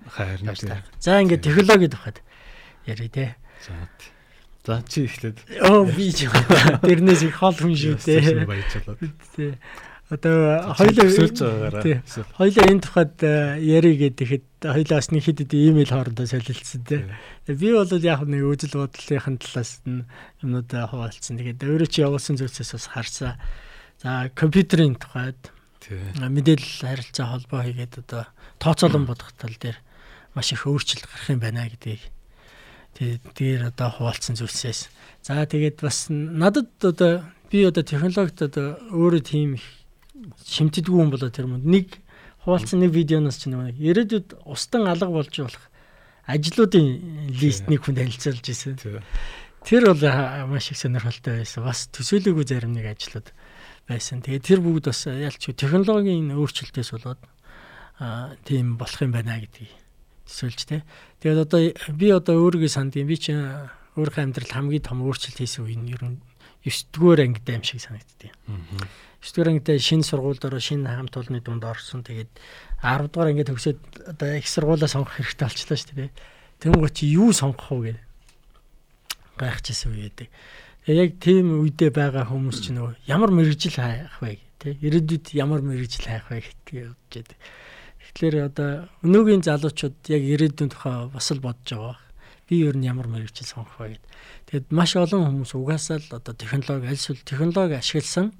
явж 0.47 0.63
За 1.03 1.19
ингээд 1.19 1.43
технологи 1.43 1.91
тухайд 1.91 2.23
ярив 2.87 3.11
тий. 3.11 3.35
За 3.67 3.75
За 4.69 4.85
чи 4.85 5.09
эхлээд. 5.09 5.41
Оо 5.65 5.89
би 5.89 6.13
ч 6.13 6.29
тэрнээс 6.29 7.25
их 7.25 7.41
хол 7.41 7.57
хүн 7.57 7.73
шүү 7.73 7.97
дээ. 8.05 8.45
Баяжлаа. 8.45 9.01
Тий. 9.33 9.57
Одоо 10.13 10.77
хоёлаа 10.77 11.09
өсөлж 11.09 11.41
байгаагаараа. 11.41 12.05
Хоёлаа 12.37 12.65
энэ 12.69 12.85
тухайд 12.85 13.17
э, 13.25 13.65
ярий 13.65 13.97
гэхэд 13.97 14.69
хоёлаа 14.69 15.01
бас 15.01 15.09
нэг 15.09 15.25
хэд 15.25 15.41
хэд 15.49 15.53
имэйл 15.57 15.89
хоорондоо 15.89 16.29
солилцсон 16.29 16.85
тий. 16.85 17.01
Би 17.49 17.73
бол 17.73 17.89
яг 17.89 18.29
нэг 18.29 18.45
үжил 18.45 18.77
бодлынхын 18.77 19.41
талаас 19.41 19.81
нь 19.89 20.05
юмнуудаа 20.45 20.85
хуваалцсан. 20.93 21.41
Тэгээд 21.41 21.65
өөрөө 21.65 21.89
чи 21.89 22.05
явуулсан 22.05 22.37
зүйлсээс 22.37 22.77
бас 22.77 22.87
харсаа. 22.93 23.41
За 24.05 24.29
компьютерийн 24.37 25.01
тухайд 25.01 25.49
мэдээлэл 25.89 26.85
харилцаа 26.85 27.33
холбоо 27.33 27.65
хийгээд 27.65 28.05
одоо 28.05 28.29
тооцоолон 28.61 29.05
бодох 29.09 29.33
тал 29.33 29.57
дээр 29.57 29.81
маш 30.37 30.53
их 30.53 30.69
өөрчлөлт 30.69 31.09
гарах 31.09 31.33
юм 31.33 31.41
байна 31.41 31.65
гэдгийг 31.73 32.05
дээр 32.99 33.71
одоо 33.71 33.89
хуваалцсан 33.95 34.35
зүйлсээс. 34.35 34.89
За 35.23 35.47
тэгээд 35.47 35.81
бас 35.83 36.07
надад 36.11 36.71
одоо 36.83 37.23
би 37.51 37.63
одоо 37.65 37.83
технологид 37.83 38.43
одоо 38.43 38.79
өөрөө 38.91 39.23
тийм 39.23 39.57
шимтдэггүй 40.47 40.99
хүн 40.99 41.13
болоо 41.15 41.31
тэр 41.31 41.47
мөн 41.47 41.63
нэг 41.63 41.99
хуваалцсан 42.43 42.83
нэг 42.83 42.93
видеоноос 42.93 43.39
ч 43.39 43.53
нэг 43.53 43.79
ирээдүйд 43.79 44.43
устан 44.47 44.91
алга 44.91 45.11
болж 45.11 45.31
болох 45.31 45.65
ажлуудын 46.27 46.87
лист 47.39 47.71
нэг 47.71 47.87
хүн 47.87 48.03
танилцуулж 48.03 48.45
ирсэн. 48.45 48.77
Тэр 49.65 49.83
бол 49.91 50.03
маш 50.51 50.71
их 50.71 50.79
сонирхолтой 50.79 51.43
байсан. 51.43 51.65
Бас 51.65 51.89
төсөөлөөгүй 51.95 52.45
зарим 52.47 52.75
нэг 52.75 52.93
ажлууд 52.93 53.31
байсан. 53.89 54.23
Тэгээд 54.23 54.45
тэр 54.45 54.61
бүгд 54.61 54.91
бас 54.91 55.07
ялч 55.07 55.49
технологийн 55.55 56.35
өөрчлөлтөөс 56.35 56.91
болоод 56.99 57.23
аа 57.99 58.35
тийм 58.45 58.77
болох 58.79 59.03
юм 59.03 59.13
байна 59.15 59.41
гэдгийг 59.41 59.88
төсөөлж 60.29 60.61
тэ. 60.69 60.85
Тэгээд 61.25 61.41
одоо 61.49 61.61
би 61.97 62.07
одоо 62.13 62.37
өөрийгөө 62.45 62.69
санд 62.69 62.95
юм. 63.01 63.09
Би 63.09 63.17
чи 63.17 63.33
өөрийнхөө 63.33 64.23
амьдралд 64.29 64.53
хамгийн 64.53 64.85
том 64.85 65.03
өөрчлөлт 65.03 65.41
хийсэн 65.41 65.65
үе 65.65 65.77
нь 65.81 65.91
ер 65.91 66.05
нь 66.05 66.21
9 66.63 66.93
дугаар 66.93 67.25
ангитай 67.25 67.57
юм 67.57 67.65
шиг 67.65 67.81
санагддیں۔ 67.81 68.31
9 69.25 69.33
дугаар 69.35 69.51
ангитай 69.57 69.81
шинэ 69.81 70.05
сургууль 70.05 70.39
дөрөө 70.39 70.61
шинэ 70.61 70.87
хамт 70.87 71.17
олонны 71.17 71.41
дунд 71.41 71.65
орсон. 71.65 72.05
Тэгээд 72.05 72.31
10 72.85 73.09
дугаар 73.11 73.33
ангид 73.33 73.49
төгсөөд 73.49 73.81
одоо 74.15 74.29
их 74.37 74.47
сургуулаа 74.47 74.87
сонгох 74.87 75.17
хэрэгтэй 75.17 75.49
болчлаа 75.49 75.79
шүү 75.81 75.97
дээ. 75.97 76.11
Тэнгуү 76.61 76.91
чи 76.93 77.09
юу 77.09 77.33
сонгох 77.33 77.73
вэ 77.73 77.97
гэдэг 77.97 78.07
гайхчихсан 79.39 79.95
үе 79.95 80.11
гэдэг. 80.11 80.29
Тэгээ 80.85 80.99
яг 80.99 81.13
тийм 81.23 81.47
үедээ 81.63 81.91
байгаа 81.95 82.27
хүмүүс 82.27 82.59
ч 82.59 82.75
нөгөө 82.75 83.07
ямар 83.07 83.31
мэрэгжил 83.31 83.79
хайх 83.79 84.19
вэ 84.19 84.43
тий 84.59 84.75
ирээдүйд 84.83 85.37
ямар 85.39 85.63
мэрэгжил 85.63 86.05
хайх 86.11 86.27
вэ 86.29 86.43
гэдгийг 86.43 86.91
бодож 86.91 87.15
байдаг. 87.15 87.39
Тэгэхээр 88.15 88.37
одоо 88.49 88.89
өнөөгийн 89.05 89.45
залуучууд 89.45 89.97
яг 90.09 90.23
ирээдүйн 90.25 90.71
тухай 90.73 91.09
бас 91.13 91.29
л 91.29 91.45
бодож 91.45 91.69
байгаа. 91.69 91.97
Би 92.49 92.65
ер 92.65 92.75
нь 92.75 92.89
ямар 92.89 93.07
мэрэгчл 93.07 93.45
сонгох 93.45 93.77
вэ 93.77 94.01
гэд. 94.01 94.05
Тэгэд 94.49 94.67
маш 94.73 94.97
олон 94.97 95.45
хүмүүс 95.45 95.53
угаасаа 95.53 96.01
л 96.01 96.17
одоо 96.17 96.33
технологи 96.33 96.89
аль 96.89 96.97
эсвэл 96.97 97.21
технологи 97.21 97.77
ашигласан 97.77 98.33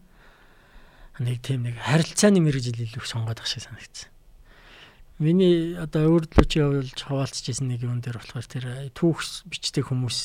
нэг 1.21 1.43
тийм 1.45 1.69
нэг 1.69 1.77
харилцааны 1.77 2.41
мэрэгжил 2.41 2.79
илүү 2.79 3.05
сонгоод 3.05 3.43
ах 3.43 3.51
шиг 3.51 3.67
санагдсан. 3.67 4.09
Миний 5.19 5.75
одоо 5.75 6.15
өөрдлөч 6.15 6.51
явуулж 6.57 6.95
хаваалцж 6.95 7.51
исэн 7.51 7.69
нэг 7.69 7.83
юм 7.83 7.99
дээр 7.99 8.23
болохоор 8.23 8.47
тэр 8.47 8.65
түүх 8.95 9.19
бичдэг 9.51 9.91
хүмүүс 9.91 10.19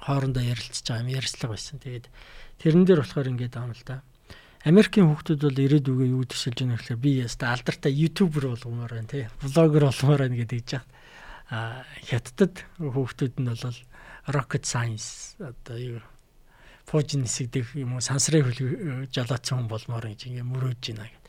хоорондоо 0.00 0.40
ярилцж 0.40 0.80
байгаа 0.80 1.04
юм 1.04 1.12
ярьцлага 1.12 1.54
байсан. 1.54 1.76
Тэгээд 1.76 2.08
тэрэн 2.64 2.88
дээр 2.88 3.04
болохоор 3.04 3.30
ингээд 3.36 3.54
аам 3.60 3.76
л 3.76 3.84
да. 3.84 4.00
Америкийн 4.60 5.08
хүүхдүүд 5.08 5.40
бол 5.40 5.64
ирээдүгөө 5.64 6.08
юу 6.12 6.24
төсөлж 6.28 6.60
байгаа 6.60 6.76
гэхээр 6.76 7.00
би 7.00 7.10
яста 7.24 7.48
алдартай 7.48 7.96
ютубер 7.96 8.52
болгомоор 8.52 8.92
байна 8.92 9.08
тий. 9.08 9.24
Блогер 9.40 9.88
болгомоор 9.88 10.20
байна 10.20 10.36
гэдэг 10.36 10.60
жаа. 10.68 10.84
А 11.48 11.80
хятадд 12.04 12.68
хүүхдүүд 12.76 13.40
нь 13.40 13.48
бол 13.48 13.78
rocket 14.28 14.68
science 14.68 15.40
одоо 15.40 15.80
юу 15.80 16.00
фужин 16.84 17.24
нисгдэг 17.24 17.72
юм 17.72 17.96
уу 17.96 18.04
сансрын 18.04 18.44
хөл 18.44 19.08
жолоодсон 19.08 19.64
хүн 19.64 19.70
болмоор 19.72 20.04
гэж 20.12 20.28
ингээ 20.28 20.44
мөрөөж 20.44 20.82
байна 20.92 21.08
гэдэг. 21.08 21.24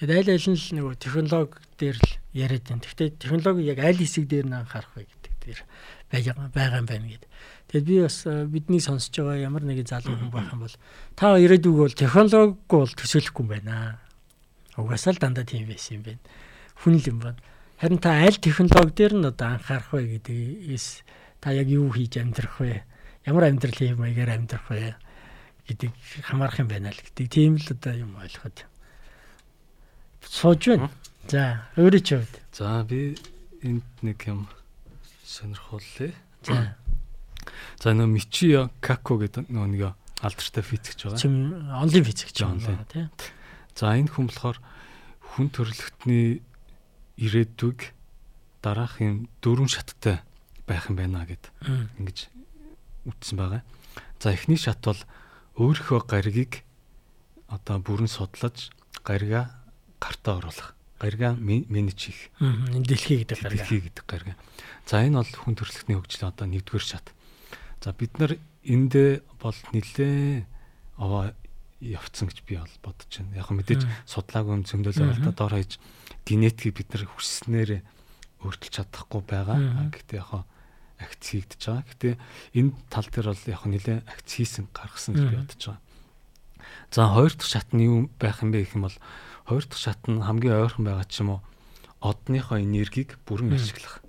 Тэгээд 0.00 0.16
аль 0.16 0.32
аль 0.32 0.48
нь 0.48 0.56
л 0.56 0.72
нөгөө 0.80 0.94
технологи 1.04 1.60
дээр 1.76 1.98
л 2.00 2.12
яриад 2.32 2.64
байна. 2.64 2.80
Гэхдээ 2.80 3.08
технологи 3.20 3.68
яг 3.68 3.78
аль 3.84 4.00
хэсэг 4.00 4.24
дээр 4.24 4.46
нь 4.48 4.56
анхаарах 4.56 4.96
вэ 4.96 5.04
гэдэг 5.04 5.34
дээр 5.44 5.60
байгаа 6.08 6.48
байгаа 6.48 6.80
юм 6.80 6.88
байна 6.88 7.06
гэдэг. 7.12 7.28
Тэгээд 7.70 7.86
би 7.86 7.96
бас 8.02 8.26
бидний 8.50 8.82
сонсож 8.82 9.14
байгаа 9.14 9.46
ямар 9.46 9.62
нэгэн 9.62 9.86
залуу 9.86 10.18
хүн 10.18 10.34
байх 10.34 10.50
юм 10.50 10.66
бол 10.66 10.76
та 11.14 11.38
ирээдүг 11.38 11.76
бол 11.78 11.94
технологиг 11.94 12.58
бол 12.66 12.90
төсөөлөхгүй 12.90 13.46
юм 13.46 13.50
байна. 13.54 14.02
Угаасаа 14.74 15.14
л 15.14 15.22
дандаа 15.22 15.46
тийм 15.46 15.70
байсан 15.70 16.02
юм 16.02 16.02
байна. 16.02 16.22
Хүн 16.82 16.98
л 16.98 17.06
юм 17.06 17.18
байна. 17.22 17.38
Харин 17.78 18.02
та 18.02 18.26
аль 18.26 18.42
технологи 18.42 18.90
дээр 18.90 19.14
нь 19.14 19.30
одоо 19.30 19.54
анхаарах 19.54 19.94
вэ 19.94 20.18
гэдэгээс 20.18 20.86
та 21.38 21.54
яг 21.54 21.70
юу 21.70 21.94
хийж 21.94 22.18
амьдрах 22.18 22.58
вэ? 22.58 22.82
Ямар 23.22 23.54
амьдрал 23.54 23.78
юм 23.78 24.02
маягаар 24.02 24.34
амьдрах 24.34 24.66
вэ 24.66 24.98
гэдэг 25.70 25.94
хамаарах 26.26 26.58
юм 26.58 26.68
байна 26.74 26.90
л 26.90 26.98
гэдэг. 26.98 27.30
Тийм 27.30 27.54
л 27.54 27.70
одоо 27.70 27.94
юм 27.94 28.18
ойлгоход. 28.18 28.66
Сууж 30.26 30.62
байна. 30.66 30.90
За, 31.30 31.70
өөрөө 31.78 32.02
ч 32.02 32.18
хувьд. 32.18 32.34
За, 32.50 32.82
би 32.82 33.14
энд 33.62 33.86
нэг 34.02 34.18
юм 34.26 34.50
сонирхолтой. 35.22 36.18
За. 36.42 36.74
За 37.80 37.94
нөө 37.94 38.08
Мичио 38.10 38.70
Како 38.80 39.18
гэдэг 39.20 39.50
нөө 39.50 39.66
нэг 39.70 39.82
алдартай 40.20 40.62
физикч 40.62 41.08
байгаа. 41.08 41.20
Чим 41.20 41.34
онлайн 41.70 42.04
физикч 42.04 42.44
байгаа 42.44 42.84
тийм. 42.88 43.08
За 43.74 43.96
энэ 43.96 44.12
хүн 44.12 44.28
болохоор 44.28 44.58
хүн 45.34 45.48
төрөлхтний 45.48 46.42
ирээдүг 47.16 47.92
дараахын 48.60 49.28
дөрвөн 49.40 49.70
шаттай 49.72 50.20
байх 50.68 50.92
юм 50.92 51.00
байна 51.00 51.24
гэд 51.24 51.48
ингэж 51.96 52.28
үтсэн 53.08 53.36
байгаа. 53.40 53.62
За 54.20 54.32
эхний 54.36 54.60
шат 54.60 54.84
бол 54.84 55.00
өөрийнхөө 55.56 56.04
гаригийг 56.04 56.62
одоо 57.48 57.80
бүрэн 57.80 58.08
судлаж 58.08 58.68
гарига 59.04 59.50
гартаа 59.96 60.38
оруулах. 60.38 60.76
Гарига 61.00 61.32
менеж 61.32 61.96
хийх. 61.96 62.28
Энэ 62.40 62.84
дэлхий 62.84 63.24
гэдэг 63.24 63.40
гарига. 63.40 63.56
Дэлхий 63.56 63.80
гэдэг 63.80 64.04
гарига. 64.04 64.36
За 64.84 65.00
энэ 65.00 65.24
бол 65.24 65.32
хүн 65.32 65.56
төрөлхтний 65.56 65.96
хөгжлийн 65.96 66.28
одоо 66.28 66.46
нэгдүгээр 66.46 66.84
шат. 66.84 67.06
За 67.80 67.92
бид 67.96 68.12
нар 68.20 68.36
эндээ 68.64 69.24
бол 69.40 69.56
нилээ 69.72 70.44
аваа 71.00 71.32
явцсан 71.80 72.28
гэж 72.28 72.44
би 72.44 72.60
бол 72.60 72.76
бодож 72.84 73.08
байна. 73.08 73.40
Яг 73.40 73.48
мэдээж 73.48 73.82
судлаагүй 74.04 74.52
юм 74.60 74.64
зөндөл 74.68 75.00
та 75.00 75.32
дор 75.32 75.56
хаяж 75.56 75.80
генетикийг 76.28 76.76
бид 76.76 76.88
нар 76.92 77.08
хүсснээр 77.08 77.80
өөрчилж 78.44 78.74
чадахгүй 78.84 79.22
байгаа. 79.24 79.88
Гэхдээ 79.96 80.20
яг 80.20 80.44
акц 81.00 81.24
хийгдэж 81.24 81.60
байгаа. 81.64 81.84
Гэхдээ 81.88 82.14
энэ 82.60 82.72
тал 82.92 83.08
дээр 83.08 83.28
бол 83.32 83.44
яг 83.48 83.62
нилээ 83.64 83.98
акц 84.04 84.28
хийсэн 84.28 84.68
гаргасан 84.76 85.16
гэж 85.16 85.24
би 85.24 85.36
бодож 85.40 85.62
байгаа. 85.64 85.80
За 86.92 87.08
хоёр 87.08 87.32
дахь 87.32 87.48
шат 87.48 87.72
нь 87.72 87.88
юу 87.88 88.12
байх 88.20 88.44
юм 88.44 88.52
бэ 88.52 88.68
гэх 88.68 88.76
юм 88.76 88.84
бол 88.84 88.98
хоёр 89.48 89.64
дахь 89.64 89.80
шат 89.80 90.04
нь 90.04 90.20
хамгийн 90.20 90.60
ойрхон 90.60 90.84
байгаа 90.84 91.08
ч 91.08 91.24
юм 91.24 91.40
уу 91.40 91.40
одныхоо 92.04 92.60
энергийг 92.60 93.16
бүрэн 93.24 93.56
ашиглах 93.56 94.04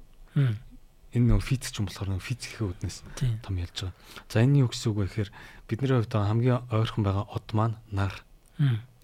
энэ 1.11 1.27
нөгөө 1.27 1.43
физик 1.43 1.75
юм 1.79 1.87
болохоор 1.91 2.09
нөгөө 2.15 2.27
физикийн 2.27 2.71
үднэс 2.71 2.97
том 3.43 3.55
ялж 3.59 3.75
байгаа. 3.75 3.95
За 4.31 4.39
энэ 4.39 4.63
юу 4.63 4.69
гэсэн 4.71 4.87
үг 4.91 4.97
вэ 4.97 5.05
гэхээр 5.11 5.31
бидний 5.67 5.91
хувьд 5.99 6.13
хамгийн 6.15 6.63
ойрхон 6.71 7.03
байгаа 7.03 7.25
од 7.27 7.47
маань 7.51 7.77
нар. 7.91 8.15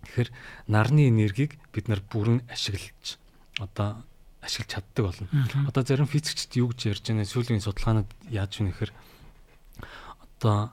Тэгэхээр 0.07 0.29
нарны 0.71 1.11
энергийг 1.11 1.59
бид 1.75 1.91
нар 1.91 1.99
бүрэн 1.99 2.47
ашиглаж 2.47 3.19
одоо 3.59 4.03
ашиглаж 4.39 4.71
чаддаг 4.71 5.03
болно. 5.03 5.27
Одоо 5.67 5.83
зарим 5.83 6.07
физикчд 6.07 6.55
юу 6.55 6.71
гэж 6.71 6.95
ярьж 6.95 7.03
байгаа 7.11 7.27
сүүлийн 7.27 7.63
судалгаанууд 7.63 8.09
яаж 8.31 8.51
вэ 8.55 8.71
гэхээр 8.71 8.91
одоо 10.23 10.71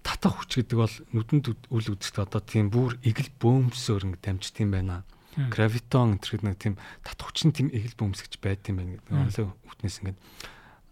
татах 0.00 0.40
хүч 0.40 0.64
гэдэг 0.64 0.78
бол 0.80 0.96
нүдэнд 1.12 1.46
үл 1.68 1.86
үзэхдээ 1.92 2.24
одоо 2.24 2.40
тийм 2.40 2.72
бүр 2.72 2.96
игэл 3.04 3.28
бөөмсөөр 3.36 4.08
ингэ 4.08 4.24
дамжт 4.24 4.56
юм 4.64 4.72
байна 4.72 5.04
гравитон 5.36 6.18
гэдэг 6.18 6.42
нэг 6.42 6.56
тийм 6.58 6.74
татах 7.06 7.30
хүчин 7.30 7.54
тийм 7.54 7.68
эгэл 7.70 7.98
бөмсгч 7.98 8.38
байд 8.42 8.66
юм 8.66 8.82
байна 8.82 8.92
гэдэг. 8.98 9.14
Онлын 9.14 9.54
үтнээс 9.70 9.96
ингээд 10.02 10.18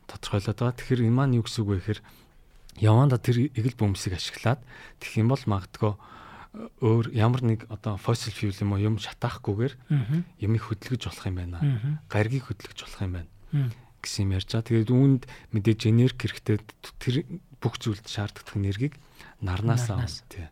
тодорхойлоод 0.06 0.58
байгаа. 0.58 0.78
Тэгэхээр 0.78 1.04
энэ 1.06 1.16
маань 1.18 1.36
юу 1.38 1.44
гэсэн 1.46 1.62
үг 1.64 1.70
вэ 1.70 1.78
гэхээр 1.82 2.00
яванда 2.78 3.18
тэр 3.18 3.36
эгэл 3.50 3.76
бөмсгийг 3.78 4.14
ашиглаад 4.14 4.60
тэгэх 5.02 5.20
юм 5.20 5.28
бол 5.34 5.44
магадгүй 5.46 5.92
э, 5.92 5.98
өөр 6.84 7.06
ямар 7.18 7.42
нэг 7.42 7.60
одоо 7.68 7.98
fossil 7.98 8.30
fuel 8.30 8.54
юм 8.54 8.72
уу 8.74 8.82
юм 8.82 8.94
шатаахгүйгээр 9.02 9.74
ямиг 10.38 10.62
хөдөлгөж 10.62 11.02
болох 11.10 11.26
юм 11.26 11.36
байна. 11.42 11.58
Гаргийг 12.06 12.46
хөдөлгөж 12.46 12.78
болох 12.86 13.02
юм 13.02 13.14
байна 13.18 13.30
гэсэн 13.98 14.30
юм 14.30 14.34
ярьж 14.38 14.48
байгаа. 14.54 14.68
Тэгээд 14.70 14.90
үүнд 14.94 15.22
мэдээж 15.52 15.80
энерги 15.90 16.22
хэрэгтэй 16.22 16.56
тэр 17.02 17.16
бүх 17.58 17.74
зүйлд 17.82 18.06
шаарддаг 18.06 18.54
энергийг 18.54 18.94
нарнаас 19.42 19.90
авах 19.90 20.22
тий 20.30 20.46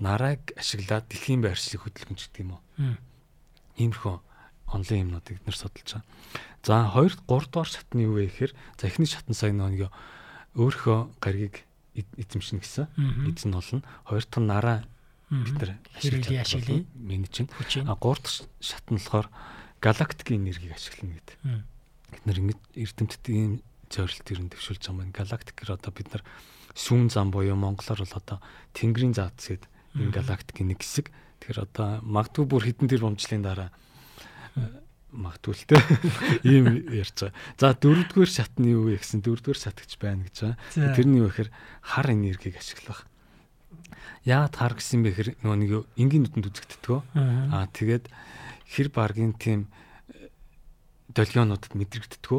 нарыг 0.00 0.52
ашиглаад 0.56 1.08
дэлхийн 1.08 1.40
байршлыг 1.40 1.80
хөдөлгөнч 1.88 2.28
гэдэг 2.28 2.42
юм 2.44 2.56
уу. 2.56 2.62
Иймэрхүү 3.76 4.16
онлайн 4.72 5.08
юмнуудыг 5.08 5.38
бид 5.38 5.46
нэр 5.46 5.56
судалж 5.56 5.88
байгаа. 5.96 6.04
За 6.66 6.90
2 6.90 7.22
3 7.28 7.50
дугаар 7.52 7.68
шат 7.70 7.88
нь 7.94 8.04
юу 8.04 8.18
вэ 8.18 8.26
гэхээр 8.28 8.52
за 8.76 8.84
эхний 8.90 9.06
шат 9.06 9.26
нь 9.30 9.38
сайн 9.38 9.62
нэг 9.62 9.92
өөрийнхөө 10.56 10.98
гаригийг 11.22 11.62
эзэмшнэ 11.94 12.60
гэсэн. 12.60 12.86
Эзэн 13.30 13.52
болно. 13.54 13.82
Хоёр 14.04 14.24
дахь 14.26 14.40
нь 14.42 14.50
нараа 14.50 14.78
бид 15.30 15.56
нар 15.60 15.70
ашиглая 15.96 16.42
ашиглая 16.42 16.84
менежин. 16.94 17.46
А 17.86 17.94
3 17.94 18.20
дахь 18.20 18.44
шат 18.60 18.84
нь 18.90 18.98
болохоор 18.98 19.28
галактикийн 19.80 20.42
энергийг 20.42 20.74
ашиглана 20.74 21.14
гэдэг. 21.16 21.36
Бид 22.12 22.24
нар 22.26 22.38
ингэж 22.40 22.58
эрдэмтэд 22.74 23.24
ийм 23.30 23.62
зорилт 23.90 24.26
ирэн 24.26 24.50
төвшүүлж 24.50 24.82
байгаа 24.82 25.06
юм. 25.06 25.14
Галактикээр 25.14 25.70
одоо 25.78 25.92
бид 25.94 26.08
нар 26.10 26.22
сүүн 26.74 27.08
зам 27.08 27.30
буюу 27.30 27.56
монголоор 27.56 28.02
бол 28.02 28.18
одоо 28.18 28.38
тэнгэрийн 28.74 29.14
заадс 29.14 29.54
гэдэг 29.54 29.70
энэ 29.96 30.12
галактикийн 30.12 30.68
нэг 30.74 30.82
хэсэг. 30.82 31.08
Тэгэхээр 31.40 31.62
одоо 31.62 31.88
магадгүй 32.02 32.44
бүр 32.48 32.62
хэдэн 32.64 32.88
тэр 32.88 33.04
бомжлын 33.04 33.44
дараа 33.44 33.70
магадгүй 35.16 35.54
л 35.54 35.64
те 35.68 35.76
ийм 36.44 36.86
ярьж 36.92 37.28
байгаа. 37.28 37.36
За 37.56 37.72
дөрөвдүгээр 37.72 38.30
шат 38.30 38.52
нь 38.60 38.72
юу 38.72 38.92
вэ 38.92 39.00
гэсэн 39.00 39.24
дөрөвдүгээр 39.24 39.60
шатгч 39.60 39.96
байна 39.96 40.26
гэж 40.28 40.36
байгаа. 40.44 40.94
Тэрний 40.96 41.20
юу 41.24 41.30
гэхээр 41.32 41.50
хар 41.80 42.06
энергийг 42.12 42.56
ашиглах. 42.60 43.08
Яагаад 44.28 44.54
хар 44.56 44.74
гэсэн 44.76 45.00
бэ 45.06 45.10
гэхээр 45.14 45.30
нөгөө 45.40 45.58
нэг 45.62 45.72
энгийн 45.96 46.22
нүдэнд 46.26 46.48
үзэгддэг. 46.52 47.00
Аа 47.16 47.66
тэгээд 47.72 48.04
хэр 48.68 48.88
баргийн 48.92 49.32
тийм 49.38 49.70
э, 50.12 50.28
долгионуудад 51.14 51.72
мэдрэгддэг. 51.72 52.30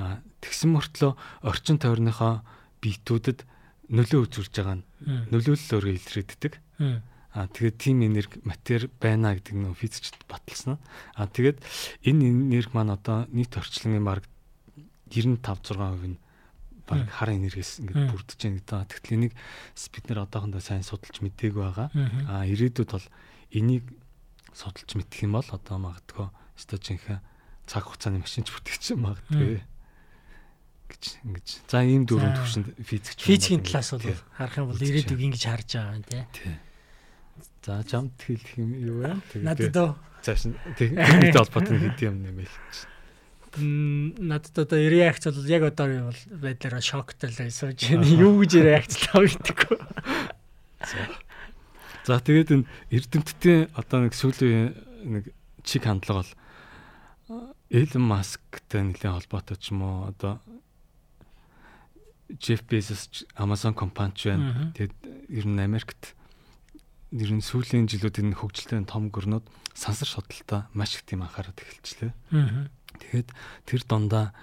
Аа 0.00 0.24
тэгсэн 0.42 0.72
мөртлөө 0.74 1.12
орчин 1.44 1.78
тойрныхоо 1.78 2.42
биетүүдэд 2.80 3.44
нөлөө 3.92 4.20
үзүүлж 4.24 4.54
байгаа 4.56 4.76
нь 4.80 4.84
нөлөөлөл 5.28 5.74
өөрөө 5.76 5.92
илрээддэг. 6.00 6.52
Аа 6.80 7.13
тэгээд 7.34 7.76
тийм 7.82 8.06
энерги 8.06 8.38
матер 8.46 8.86
байна 9.02 9.34
гэдэг 9.34 9.54
нөө 9.58 9.74
физикчд 9.74 10.22
баталсан. 10.30 10.78
Аа 11.18 11.26
тэгээд 11.26 11.58
энэ 12.06 12.30
энерги 12.30 12.70
маань 12.70 12.94
одоо 12.94 13.26
нийт 13.34 13.58
орчлонгийн 13.58 14.06
баг 14.06 14.22
95 15.10 15.42
6% 15.42 16.14
нь 16.14 16.18
баг 16.86 17.08
хар 17.10 17.34
энергиэс 17.34 17.82
ингээд 17.82 18.12
бүрдэж 18.12 18.38
байна 18.38 18.58
гэдэг. 18.62 18.86
Тэгтэл 18.86 19.16
энийг 19.18 19.34
бид 19.34 20.04
нэр 20.06 20.22
одоохондоо 20.28 20.62
сайн 20.62 20.86
судалж 20.86 21.24
мдээгүй 21.24 21.62
байгаа. 21.64 21.88
Аа 22.28 22.44
ирээдүйд 22.46 22.90
бол 22.92 23.06
энийг 23.50 23.84
судалж 24.52 24.90
мэдэх 24.94 25.26
юм 25.26 25.34
бол 25.34 25.48
одоо 25.48 25.76
магадгүй 25.80 26.28
өстой 26.54 26.78
жинхэнэ 26.78 27.18
цаг 27.66 27.88
хугацааны 27.88 28.20
машинч 28.20 28.52
бүтгэж 28.52 28.94
магадгүй 29.00 29.64
гэж 30.92 31.04
ингэж. 31.24 31.48
За 31.66 31.80
ийм 31.82 32.04
дөрөв 32.04 32.36
төвшөнд 32.36 32.68
физикч. 32.84 33.18
Физикийн 33.24 33.64
талаас 33.64 33.90
бол 33.96 34.20
харах 34.36 34.56
юм 34.60 34.68
бол 34.68 34.78
ирээдүг 34.78 35.20
ингэж 35.24 35.42
харж 35.48 35.68
байгаа 35.74 35.96
юм 35.96 36.04
тий. 36.04 36.22
За 37.64 37.80
жамт 37.82 38.20
хэлэх 38.20 38.60
юм 38.60 38.70
юу 38.76 38.96
вэ? 39.00 39.16
Надад 39.40 39.72
дөө. 39.72 39.90
Цааш 40.20 40.52
нь 40.52 40.56
техниктэй 40.76 41.32
холбоотой 41.32 41.78
хэд 41.80 41.98
юм 42.04 42.20
нэмэл. 42.20 42.56
Надад 44.20 44.56
одоо 44.68 44.78
реакц 44.84 45.24
бол 45.30 45.48
яг 45.48 45.62
одоо 45.72 46.12
бол 46.12 46.20
байдлаараа 46.28 46.84
шоктой 46.84 47.32
л 47.32 47.38
байна. 47.40 48.04
Юу 48.04 48.44
гэж 48.44 48.52
реакцлаа 48.60 49.24
мэдгүй. 49.24 49.78
За 52.04 52.20
тэгээд 52.20 52.52
энэ 52.52 52.68
эрдэмтдийн 52.92 53.72
одоо 53.72 54.04
нэг 54.04 54.12
сүүлийн 54.12 54.76
нэг 55.08 55.32
чиг 55.64 55.88
хандлага 55.88 56.20
бол 56.20 56.32
Элон 57.72 58.04
Масктай 58.04 58.84
нэлээд 58.84 59.24
холбоотой 59.24 59.56
ч 59.56 59.72
юм 59.72 59.88
уу 59.88 60.12
одоо 60.12 60.36
Jeff 62.36 62.60
Bezos 62.68 63.24
Amazon 63.40 63.72
компани 63.72 64.12
ч 64.12 64.28
байна. 64.28 64.72
Тэгээд 64.76 64.92
ер 65.32 65.46
нь 65.48 65.64
Америкт 65.64 66.12
ер 67.14 67.30
нь 67.30 67.44
сүүлийн 67.44 67.86
жилүүд 67.86 68.20
энэ 68.20 68.38
хөгжилтэй 68.42 68.82
том 68.90 69.08
гөрнүүд 69.14 69.46
сансар 69.70 70.08
шуудалтай 70.10 70.66
маш 70.74 70.98
их 70.98 71.06
тийм 71.06 71.22
анхаарал 71.22 71.54
эхэлчихлээ. 71.54 72.12
Тэгээд 72.98 73.28
тэр 73.66 73.80
дондаа 73.86 74.34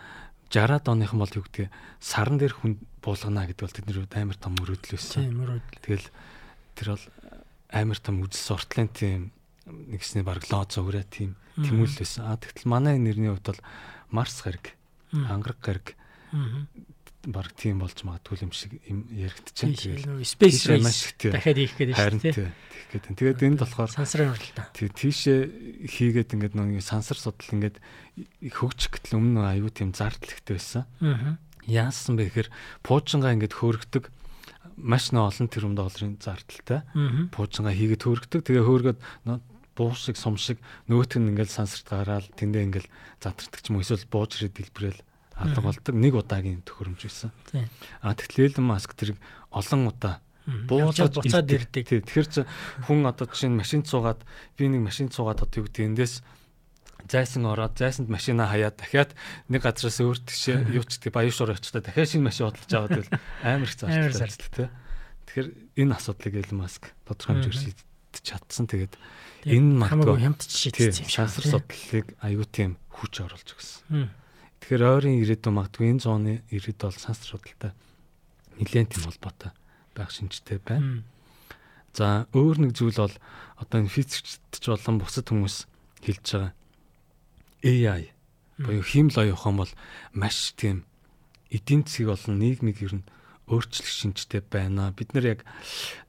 60-аад 0.52 0.88
оныхан 0.88 1.20
бол 1.20 1.36
юу 1.36 1.44
гэдгийг 1.44 1.72
саран 2.00 2.40
дээр 2.40 2.56
хүн 2.56 2.80
буулгана 3.04 3.48
гэдэг 3.48 3.64
бол 3.64 3.76
тэдний 3.76 3.96
амар 4.08 4.40
том 4.40 4.56
мөрөөдөл 4.60 4.96
байсан. 4.96 5.24
Тийм 5.24 5.36
мөрөөдөл. 5.40 5.80
Тэгэл 5.84 6.08
тэр 6.76 6.88
бол 6.96 7.06
амар 7.72 8.00
том 8.00 8.16
үжил 8.24 8.40
суртлын 8.40 8.92
тийм 8.92 9.32
нэгсний 9.68 10.24
баг 10.24 10.44
лоо 10.52 10.68
зөгрөө 10.68 11.04
тийм 11.08 11.36
тэмүүлэл 11.56 12.04
байсан. 12.04 12.24
А 12.28 12.36
тэгтэл 12.36 12.68
манай 12.68 13.00
нэрний 13.00 13.32
хувьд 13.32 13.56
бол 13.56 13.62
Марс 14.12 14.44
гариг, 14.44 14.76
ангараг 15.12 15.60
гариг 15.64 15.96
баг 17.30 17.54
тийм 17.54 17.82
болж 17.86 18.02
магадгүй 18.02 18.42
юм 18.42 18.52
шиг 18.56 18.82
юм 18.90 19.06
яригдчихээн. 19.14 20.02
Тэгээд 20.02 20.26
space 20.26 20.64
race 20.74 21.14
дахиад 21.22 21.58
хийх 21.62 21.76
гэдэг 21.78 21.96
шүү 21.98 22.18
дээ. 22.18 22.34
Тэгэх 22.34 22.54
гэдэг. 22.90 23.12
Тэгээд 23.14 23.46
энд 23.46 23.60
болохоор 23.62 23.92
сансрын 23.94 24.34
хуралдаа. 24.34 24.66
Тэг 24.74 24.90
тийшээ 24.98 25.40
хийгээд 25.86 26.34
ингээд 26.34 26.56
нэг 26.58 26.82
сансар 26.82 27.22
судал 27.22 27.54
ингээд 27.54 27.78
хөгжих 28.50 28.90
гэтэл 28.90 29.22
өмнө 29.22 29.46
аюу 29.46 29.70
тийм 29.70 29.94
зардал 29.94 30.34
ихтэй 30.34 30.58
байсан. 30.58 30.90
Аа. 31.06 31.38
Яасан 31.70 32.18
бэ 32.18 32.34
гэхээр 32.34 32.50
пуужингаа 32.82 33.38
ингээд 33.38 33.54
хөөргдөг 33.54 34.10
маш 34.82 35.14
нөө 35.14 35.30
олон 35.30 35.48
тэрбум 35.54 35.76
долларын 35.78 36.18
зардалтай. 36.18 36.82
Пуужингаа 37.30 37.76
хийгээд 37.78 38.02
хөөргдөг. 38.02 38.42
Тэгээ 38.42 38.66
хөөргөд 38.66 39.00
буу 39.78 39.94
шиг 39.96 40.18
сум 40.18 40.36
шиг 40.38 40.60
нөгөөт 40.90 41.18
нь 41.18 41.32
ингээд 41.32 41.52
сансарт 41.54 41.88
гараад 41.88 42.28
тэндээ 42.36 42.66
ингээд 42.68 42.88
задардаг 43.24 43.60
ч 43.62 43.66
юм 43.72 43.80
уу 43.80 43.86
эсвэл 43.86 44.04
бууж 44.12 44.38
ирээд 44.38 44.58
дэлбэрэл 44.58 45.02
алга 45.42 45.62
болдог 45.62 45.96
нэг 45.96 46.14
удаагийн 46.16 46.62
төхөөрөмж 46.64 47.02
байсан. 47.02 47.32
А 48.02 48.14
тэгэхээр 48.14 48.56
Элон 48.56 48.68
Маск 48.70 48.94
тэрийг 48.94 49.18
олон 49.50 49.90
удаа 49.90 50.22
буужаад 50.46 51.14
буцаад 51.14 51.50
ирдэг. 51.50 51.86
Тэгэхээр 51.86 52.28
чи 52.30 52.42
хүн 52.88 53.06
одоо 53.06 53.26
жишээ 53.30 53.50
нь 53.50 53.60
машин 53.60 53.82
цуугаад 53.86 54.22
би 54.58 54.70
нэг 54.70 54.82
машин 54.82 55.10
цуугаад 55.14 55.46
одоо 55.46 55.58
юу 55.62 55.68
гэдэг 55.70 55.94
эндээс 55.94 56.22
зайсан 57.08 57.46
ороод 57.46 57.78
зайсанд 57.78 58.10
машина 58.10 58.50
хаяад 58.50 58.78
дахиад 58.78 59.12
нэг 59.50 59.62
газраас 59.62 60.02
өөр 60.02 60.18
тишээ 60.22 60.66
юу 60.78 60.86
ч 60.86 60.98
гэдэг 60.98 61.14
баян 61.14 61.34
шуурь 61.34 61.54
очихдаа 61.54 61.82
дахиад 61.86 62.10
шинэ 62.10 62.26
машин 62.26 62.50
бодлож 62.50 62.74
аваад 62.74 62.92
байл 62.98 63.12
амар 63.46 63.70
их 63.70 63.78
зарлалт 63.78 64.50
тий. 64.50 64.70
Тэгэхээр 65.30 65.48
энэ 65.78 65.94
асуудлыг 65.96 66.34
Элон 66.42 66.58
Маск 66.62 66.84
тодорхой 67.06 67.42
хэмжээр 67.42 67.58
шийдэж 67.58 68.26
чадсан. 68.26 68.66
Тэгээд 68.68 68.94
энэ 69.46 69.70
магадгүй 69.78 70.20
хямдч 70.26 70.50
шийдсэн 70.50 71.06
юм. 71.06 71.10
Шансар 71.10 71.46
судлалыг 71.46 72.08
аюу 72.22 72.46
тийм 72.46 72.78
хүч 72.92 73.14
оруулж 73.24 73.50
өгсөн. 73.56 74.10
Тэгэхээр 74.62 74.84
ойрын 74.86 75.20
ирээдүйн 75.26 75.56
магадгүй 75.58 75.88
энэ 75.90 76.04
зууны 76.06 76.34
ирээдүй 76.54 76.86
бол 76.88 77.02
сансар 77.02 77.28
судалтай 77.28 77.74
нэлээд 78.62 78.94
тийм 78.94 79.04
холбоотой 79.10 79.52
байх 79.98 80.14
шинжтэй 80.14 80.62
байна. 80.62 81.04
За 81.98 82.30
өөр 82.32 82.70
нэг 82.70 82.72
зүйл 82.78 82.96
бол 82.96 83.16
одоо 83.58 83.78
энэ 83.82 83.92
физикч 83.92 84.64
болон 84.70 85.02
бусад 85.02 85.28
хүмүүс 85.28 85.66
хэлж 86.06 86.26
байгаа 86.30 86.54
AI 87.62 88.14
буюу 88.62 88.86
хиймэл 88.86 89.34
оюухан 89.34 89.58
бол 89.58 89.72
маш 90.14 90.54
тийм 90.56 90.86
эдийн 91.50 91.84
засгийг 91.84 92.14
болон 92.14 92.40
нийгмийг 92.40 92.80
ер 92.86 93.02
нь 93.02 93.10
өөрчлөх 93.52 93.90
шинжтэй 93.90 94.42
байна. 94.46 94.94
Бид 94.96 95.12
нэр 95.12 95.36
яг 95.36 95.40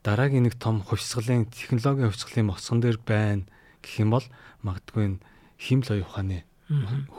дараагийн 0.06 0.46
нэг 0.46 0.60
том 0.60 0.84
хувьсгалын 0.84 1.50
технологийн 1.50 2.12
хувьсгалын 2.12 2.52
босгон 2.52 2.80
дээр 2.80 2.98
байна 3.02 3.44
гэх 3.82 3.98
юм 3.98 4.14
бол 4.14 4.26
магадгүй 4.62 5.02
энэ 5.08 5.22
хиймэл 5.58 5.98
оюуханы 5.98 6.46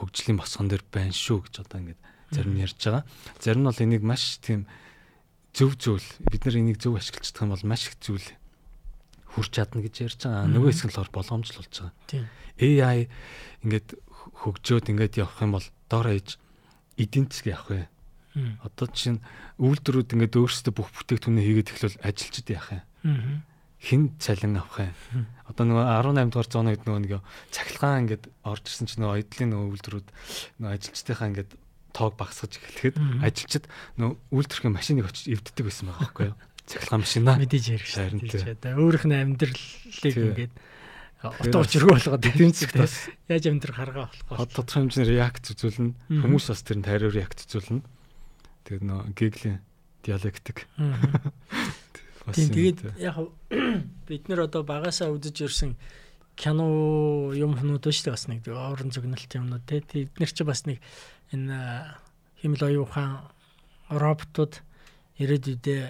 хөгжлийн 0.00 0.38
босгон 0.38 0.68
дээр 0.68 0.84
байна 0.90 1.14
шүү 1.14 1.46
гэж 1.46 1.54
одоо 1.62 1.78
ингээд 1.80 2.00
зарим 2.34 2.54
нь 2.54 2.62
ярьж 2.64 2.78
байгаа. 2.80 3.04
Зарим 3.40 3.62
нь 3.62 3.68
бол 3.70 3.84
энийг 3.84 4.02
маш 4.02 4.38
тийм 4.42 4.66
зөв 5.54 5.78
зөвл 5.78 6.08
бид 6.30 6.42
нар 6.44 6.56
энийг 6.58 6.78
зөв 6.82 6.98
юм 6.98 7.50
бол 7.54 7.64
маш 7.68 7.88
их 7.88 7.96
зүйл 8.02 8.28
хүрч 9.34 9.50
чадна 9.54 9.82
гэж 9.82 9.94
ярьж 10.02 10.20
байгаа. 10.26 10.50
Нөгөө 10.50 10.70
хэсэг 10.70 10.86
нь 10.86 10.90
болохоор 10.94 11.14
боломжтой 11.14 11.58
болж 11.62 11.74
байгаа. 11.78 11.94
Тийм. 12.10 12.24
AI 12.58 12.98
ингээд 13.66 13.88
хөгжөөд 14.42 14.90
ингээд 14.90 15.18
явах 15.22 15.42
юм 15.42 15.52
бол 15.58 15.66
доор 15.90 16.06
ээж 16.10 16.38
эдийн 16.98 17.26
засаг 17.30 17.46
явах 17.54 17.70
вэ? 17.70 17.82
Одоо 18.66 18.86
чинь 18.90 19.22
үйлдвэрүүд 19.62 20.14
ингээд 20.14 20.38
өөрсдөө 20.38 20.74
бүх 20.74 20.90
бүтээгдэхүүнээ 20.90 21.46
хийгээд 21.46 21.70
эхлвэл 21.70 22.02
ажилчид 22.02 22.48
яах 22.50 22.68
юм? 22.74 22.82
Хин 23.84 24.16
цалин 24.18 24.56
авах 24.56 24.80
юм. 24.80 25.28
Одоо 25.44 25.64
нөгөө 25.68 25.84
18 25.84 26.32
дугаар 26.32 26.48
зууны 26.48 26.72
үед 26.72 26.84
нөгөө 26.88 27.00
нэг 27.04 27.12
цахилгаан 27.52 28.00
ингээд 28.08 28.24
орж 28.48 28.64
ирсэн 28.64 28.88
чинь 28.88 29.04
нөгөө 29.04 29.20
эдлийн 29.20 29.50
нөгөө 29.52 29.68
үйлдвэрүүд 29.76 30.08
нөгөө 30.64 30.72
ажилчдынхаа 30.72 31.28
ингээд 31.28 31.50
тоог 31.92 32.14
багасгаж 32.16 32.52
эхлэхэд 32.56 32.96
ажилчид 33.20 33.64
нөгөө 34.00 34.16
үйлдвэрхийн 34.32 34.74
машиныг 34.74 35.06
очиж 35.12 35.28
эвддэг 35.36 35.64
байсан 35.68 35.92
байгаа 35.92 36.00
байхгүй 36.00 36.26
юу? 36.32 36.36
Цахилгаан 36.72 37.02
машинаа 37.04 37.36
мэдээж 37.36 37.64
ярих 37.76 37.88
шээ. 37.92 38.56
Одоо 38.56 38.72
өөрийнх 38.80 39.04
нь 39.04 39.20
амьдралыг 39.20 40.16
ингээд 40.16 40.54
утга 41.28 41.60
учиргүй 41.60 41.92
болгоод 41.92 42.24
эдийн 42.24 42.52
засагт 42.56 42.80
бас 42.80 42.94
яаж 43.28 43.44
амьдрах 43.52 43.76
харгаа 43.76 44.08
болох. 44.28 44.48
Тодорхой 44.48 44.88
хэмжээний 44.88 45.12
реакц 45.12 45.52
үзүүлнэ. 45.52 45.92
Хүмүүс 46.24 46.48
бас 46.52 46.64
тэрэнд 46.64 46.88
хариу 46.88 47.12
реакц 47.12 47.44
үзүүлнэ. 47.44 47.84
Тэгээд 48.64 48.84
нөгөө 48.84 49.12
гиглийн 49.12 49.60
диалектик. 50.04 50.68
Тийм 52.32 52.48
тэгээд 52.48 52.78
яг 52.96 53.20
бид 54.08 54.24
нэр 54.28 54.48
одоо 54.48 54.64
багасаа 54.64 55.12
үзэж 55.12 55.44
ирсэн 55.44 55.76
кино 56.36 57.32
юм 57.36 57.52
хүмүүс 57.52 57.84
шүү 57.84 58.08
дээ 58.08 58.16
бас 58.16 58.26
нэг 58.32 58.40
орон 58.48 58.90
зөгнөлт 58.90 59.36
юмнууд 59.36 59.64
те 59.68 59.84
бид 59.84 60.16
нар 60.16 60.32
чи 60.32 60.44
бас 60.44 60.64
нэг 60.64 60.80
энэ 61.36 61.52
химэл 62.40 62.64
оюухан 62.64 63.28
роботууд 63.92 64.64
ирээдүйдээ 65.20 65.82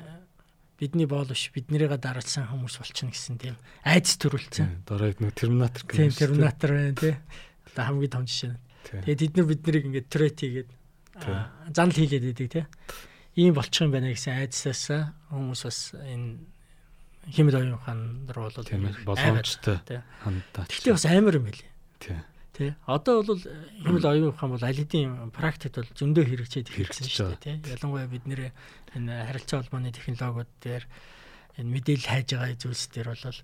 бидний 0.78 1.06
боол 1.06 1.30
биш 1.30 1.48
биднэрийгээ 1.54 2.02
дараалсан 2.02 2.50
хүмүүс 2.50 2.82
болчихно 2.82 3.14
гэсэн 3.14 3.38
тийм 3.38 3.56
айдас 3.86 4.18
төрүүлсэн. 4.18 4.84
Дараа 4.84 5.14
нэг 5.14 5.32
терминатор 5.38 5.86
юм. 5.86 5.94
Тийм 5.94 6.12
терминатор 6.12 6.70
байна 6.74 6.98
тий. 6.98 7.14
Одоо 7.70 7.84
хамгийн 7.88 8.10
том 8.10 8.26
жишээ. 8.26 8.58
Тэгээд 9.06 9.22
бид 9.22 9.34
нар 9.38 9.46
биднийг 9.48 9.84
ингээд 9.86 10.08
трет 10.10 10.38
хийгээд 10.42 10.70
занал 11.72 11.94
хийлээд 11.94 12.26
байдаг 12.26 12.48
тий 12.50 12.64
ийм 13.34 13.54
болчих 13.54 13.82
юм 13.86 13.92
байна 13.94 14.14
гэсэн 14.14 14.38
айдсаас 14.38 14.90
хүмүүс 15.30 15.62
бас 15.66 15.78
энэ 15.98 16.38
химэл 17.30 17.56
оюун 17.56 17.78
хаан 17.80 18.28
руу 18.28 18.50
бол 18.52 18.68
боломжтой 19.16 19.80
хандаа. 20.22 20.64
Гэхдээ 20.68 20.92
бас 20.92 21.06
амар 21.06 21.36
юм 21.40 21.44
байлээ. 21.48 21.70
Тий. 21.98 22.18
Тий. 22.52 22.70
Одоо 22.86 23.24
бол 23.24 23.40
химэл 23.40 24.06
оюун 24.06 24.36
хаан 24.36 24.50
бол 24.52 24.64
аль 24.64 24.76
хэдийн 24.76 25.32
практикт 25.32 25.80
бол 25.80 25.90
зөндөө 25.96 26.24
хэрэгжээд 26.28 26.68
хэрэгсэн 26.68 27.08
шүү 27.08 27.34
дээ. 27.40 27.58
Тий. 27.64 27.74
Ялангуяа 27.74 28.06
бид 28.06 28.24
нэр 28.28 28.52
харилцаа 28.92 29.64
холбооны 29.64 29.90
технологиуд 29.90 30.52
дээр 30.60 30.84
энэ 31.58 31.72
мэдээлэл 31.72 32.10
хайж 32.12 32.28
байгаа 32.36 32.60
зүйлс 32.60 32.84
дээр 32.92 33.08
бол 33.16 33.38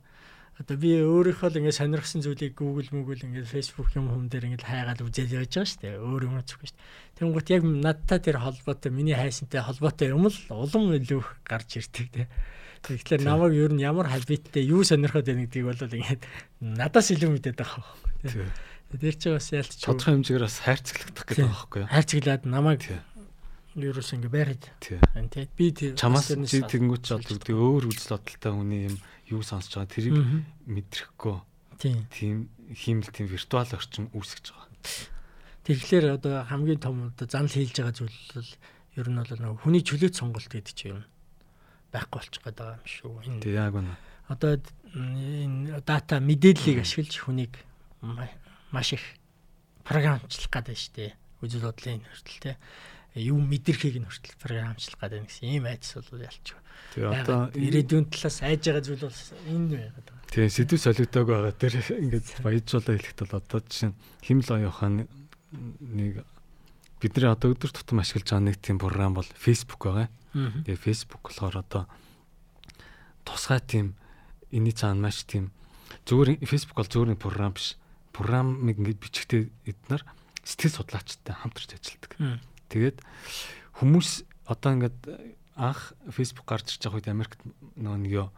Одоо 0.58 0.76
би 0.76 0.90
өөрийнхөө 0.98 1.48
л 1.52 1.58
ингээд 1.62 1.78
сонирхсан 1.78 2.20
зүйлийг 2.20 2.58
Google 2.58 2.90
Google 2.90 3.22
ингээд 3.22 3.48
Facebook 3.48 3.94
юм 3.96 4.10
хүм 4.10 4.26
дээр 4.28 4.50
ингээд 4.50 4.66
хайгаад 4.66 5.00
үзээд 5.00 5.32
явж 5.36 5.52
байгаа 5.56 5.68
шүү 5.70 5.80
дээ. 5.80 6.00
Өөр 6.02 6.22
юм 6.28 6.36
зүггүй 6.44 6.68
шүү 6.68 6.76
дээ. 6.76 7.16
Тэнгуут 7.16 7.48
яг 7.48 7.62
надтай 7.64 8.18
тэр 8.20 8.36
холбоотой 8.44 8.90
миний 8.92 9.16
хайсантай 9.16 9.64
холбоотой 9.64 10.12
юм 10.12 10.28
л 10.28 10.36
улам 10.52 10.92
илүү 11.00 11.22
гарч 11.48 11.80
ирдэг 11.80 12.08
те. 12.12 12.28
Тэгэхээр 12.80 13.24
намайг 13.24 13.52
ер 13.56 13.72
нь 13.72 13.84
ямар 13.84 14.08
хабиттэй 14.08 14.64
юу 14.68 14.84
сонирхоод 14.84 15.28
байна 15.28 15.44
гэдгийг 15.44 15.68
бол 15.68 15.80
ингээд 15.80 16.22
надаас 16.60 17.08
илүү 17.12 17.30
мэдээд 17.36 17.56
байгаа 17.60 17.80
байхгүй. 18.24 18.48
Тэр 19.00 19.14
чинь 19.20 19.36
бас 19.36 19.48
ялч 19.52 19.80
тодорхой 19.84 20.16
хэмжээгээр 20.16 20.44
бас 20.48 20.58
хайрцаглагдах 20.64 21.24
гэдэг 21.28 21.44
байгаа 21.44 21.56
байхгүй 21.60 21.80
юу? 21.84 21.92
Хайрцаглаад 21.92 22.42
намайг 22.48 22.80
ерөөс 23.78 24.10
ингээ 24.18 24.32
байраад. 24.34 24.64
Тий. 24.82 24.98
Би 25.54 25.70
чамаас 25.94 26.32
чи 26.32 26.58
тэгэнгүүт 26.58 27.04
ч 27.06 27.14
бол 27.14 27.38
өөр 27.54 27.84
үзэл 27.86 28.18
бодолтой 28.18 28.50
хүний 28.50 28.82
юм 28.90 28.96
юу 29.30 29.42
сонсож 29.42 29.78
байгаа 29.78 29.94
тэрийг 29.94 30.18
мэдрэхгүй. 30.66 31.36
Тийм 31.78 32.50
хиймэл 32.74 33.10
тийм 33.14 33.26
виртуал 33.30 33.70
орчин 33.70 34.10
үүсгэж 34.12 34.44
байгаа. 34.52 34.68
Тэгэхээр 35.64 36.06
одоо 36.18 36.44
хамгийн 36.44 36.80
том 36.82 37.14
одоо 37.14 37.26
занал 37.30 37.50
хийлж 37.50 37.74
байгаа 37.74 37.94
зүйл 37.94 38.18
бол 38.34 38.50
ер 38.98 39.06
нь 39.08 39.18
бол 39.18 39.30
нэг 39.30 39.60
хүний 39.62 39.82
чөлөөт 39.86 40.14
сонголт 40.18 40.50
гэдэг 40.50 40.74
чинь 40.74 40.92
юм 40.98 41.02
байхгүй 41.94 42.18
болчих 42.18 42.42
гээд 42.42 42.58
байгаа 42.58 42.78
юм 42.78 42.86
шүү. 42.86 43.12
Энэ 43.26 43.42
тийм 43.42 43.54
яг 43.54 43.74
үнэ. 43.74 43.94
Одоо 44.30 44.50
энэ 44.94 45.80
дата 45.82 46.18
мэдээллийг 46.22 46.82
ашиглаж 46.82 47.14
хүнийг 47.18 47.54
маш 48.70 48.94
их 48.94 49.04
програмчлах 49.82 50.50
гэдэг 50.50 50.74
нь 50.74 50.82
шүү 50.82 50.94
дээ. 50.94 51.12
Үзэл 51.42 51.66
бодлын 51.66 52.02
хүртэл 52.04 52.40
те 52.42 52.52
юу 53.18 53.38
мэдрэхийг 53.42 53.99
нь 53.99 54.07
хүртэл 54.07 54.38
програмчлах 54.38 55.01
гэдэг 55.03 55.27
гэсэн 55.27 55.46
ийм 55.51 55.66
айдас 55.66 55.99
бол 55.99 56.23
ялч. 56.23 56.46
Тэгээ 56.94 57.11
одоо 57.11 57.40
ирээдүйн 57.59 58.07
талаас 58.11 58.38
айж 58.46 58.62
байгаа 58.70 58.85
зүйл 58.87 59.05
бол 59.07 59.23
энэ 59.51 59.66
байгаад 59.75 60.07
байгаа. 60.07 60.31
Тэгээ 60.31 60.55
сэдв 60.55 60.79
солигдог 60.79 61.27
байгаа. 61.27 61.55
Тэр 61.59 61.75
ингээд 62.07 62.27
баяжуулаа 62.46 62.94
хэлэхэд 62.94 63.20
бол 63.27 63.38
одоо 63.42 63.59
жишээ 63.66 63.90
химэл 64.23 64.51
оюухан 64.55 64.94
нэг 65.51 66.23
бидний 67.03 67.27
одоо 67.27 67.51
өдөр 67.51 67.70
тутам 67.75 67.99
ашиглаж 67.99 68.31
байгаа 68.31 68.46
нэг 68.46 68.57
тийм 68.62 68.79
програм 68.79 69.14
бол 69.14 69.27
Facebook 69.35 69.83
байгаа. 69.83 70.09
Тэгээ 70.31 70.79
Facebook 70.79 71.23
болохоор 71.27 71.57
одоо 71.66 71.83
тусгай 73.27 73.59
тийм 73.59 73.99
энэний 74.55 74.75
цаана 74.75 75.11
маш 75.11 75.27
тийм 75.27 75.51
зүгээр 76.07 76.46
Facebook 76.46 76.79
бол 76.79 76.90
зүгээр 76.90 77.11
нэг 77.14 77.20
програм 77.23 77.55
биш. 77.55 77.75
Програмыг 78.14 78.79
ингээд 78.79 79.03
бичгтээ 79.03 79.42
эднэр 79.66 80.03
сэтгэл 80.44 80.77
судлаачтай 80.83 81.35
хамтарч 81.35 81.70
ажилладаг. 81.75 82.11
Тэгээд 82.70 83.02
хүмүүс 83.83 84.24
одоо 84.46 84.70
ингээд 84.78 84.98
анх 85.59 85.92
Facebook 86.09 86.46
гарч 86.48 86.72
ирж 86.72 86.87
байгаа 86.87 86.98
үед 87.02 87.12
Америкт 87.12 87.40
нөгөө 87.76 88.00
нэг 88.06 88.12
ёо 88.14 88.28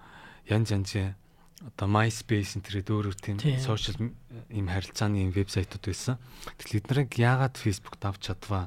янз 0.49 0.73
янзын 0.73 1.15
одоо 1.63 1.87
MySpace 1.87 2.59
энэ 2.59 2.67
төрөд 2.67 2.89
өөр 2.91 3.07
өөр 3.13 3.19
тийм 3.23 3.39
сошиал 3.63 4.11
ийм 4.51 4.67
харилцааны 4.67 5.31
вебсайтууд 5.31 5.85
байсан. 5.87 6.19
Тэгэл 6.59 6.83
эднэрийг 6.83 7.15
яагаад 7.15 7.55
Facebook 7.55 8.03
давж 8.03 8.27
чадваа 8.27 8.67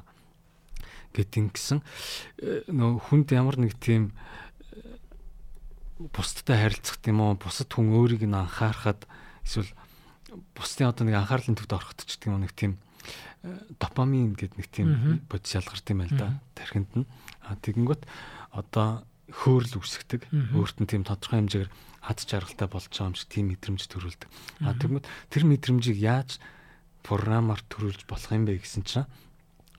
гэдгийг 1.12 1.52
гисэн 1.52 1.84
э, 2.40 2.64
нөгөө 2.72 3.12
хүнд 3.12 3.28
ямар 3.36 3.60
нэг 3.60 3.76
тийм 3.76 4.16
бусдтай 6.12 6.56
харилцах 6.56 7.00
тийм 7.00 7.20
үү 7.20 7.40
бусад 7.40 7.72
хүн 7.72 7.92
өөрийг 7.92 8.24
нь 8.28 8.36
анхаарахад 8.36 9.04
эсвэл 9.44 9.72
бусдын 10.52 10.92
одоо 10.92 11.04
нэг 11.08 11.16
анхаарлын 11.20 11.56
төвд 11.56 11.72
ороход 11.72 12.04
ч 12.04 12.16
гэдэг 12.20 12.28
юм 12.28 12.44
нэг 12.44 12.52
тийм 12.52 12.76
допамин 13.80 14.34
гэдэг 14.34 14.58
нэг 14.58 14.68
тийм 14.70 14.88
бодис 15.30 15.54
ялгарт 15.56 15.86
юм 15.90 16.00
байл 16.02 16.14
да 16.16 16.28
тархинд 16.54 16.90
нь. 16.94 17.06
А 17.46 17.54
тэгэнгүүт 17.60 18.02
одоо 18.52 19.06
хөөрл 19.30 19.82
үсгдэг 19.82 20.30
өөрт 20.54 20.78
нь 20.82 20.90
тийм 20.90 21.02
тодорхой 21.02 21.42
хэмжээгээр 21.42 21.72
ад 22.06 22.18
жаргалтай 22.22 22.68
болж 22.70 22.86
байгаа 22.90 23.10
юм 23.10 23.18
шиг 23.18 23.28
тийм 23.30 23.50
мэдрэмж 23.50 23.82
төрүүлдэг. 23.90 24.30
А 24.62 24.74
тэгмэд 24.78 25.04
тэр 25.30 25.42
мэдрэмжийг 25.50 25.98
яаж 25.98 26.38
програмаар 27.02 27.62
төрүүлж 27.66 28.06
болох 28.06 28.30
юм 28.30 28.46
бэ 28.46 28.62
гэсэн 28.62 28.86
чинь 28.86 29.10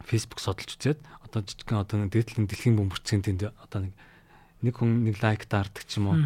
Facebook 0.03 0.39
судалж 0.43 0.75
үзээд 0.75 0.99
одоо 1.23 1.43
жижигхэн 1.43 1.83
одоо 1.83 1.97
дээдлэн 2.07 2.47
дэлхийн 2.47 2.75
бөмбөрцгийн 2.79 3.23
тэнд 3.23 3.51
одоо 3.51 3.87
нэг 3.87 3.93
нэг 4.63 4.73
хүн 4.79 5.03
нэг 5.03 5.19
лайк 5.19 5.47
даардаг 5.51 5.83
ч 5.83 5.99
юм 5.99 6.07
уу 6.11 6.19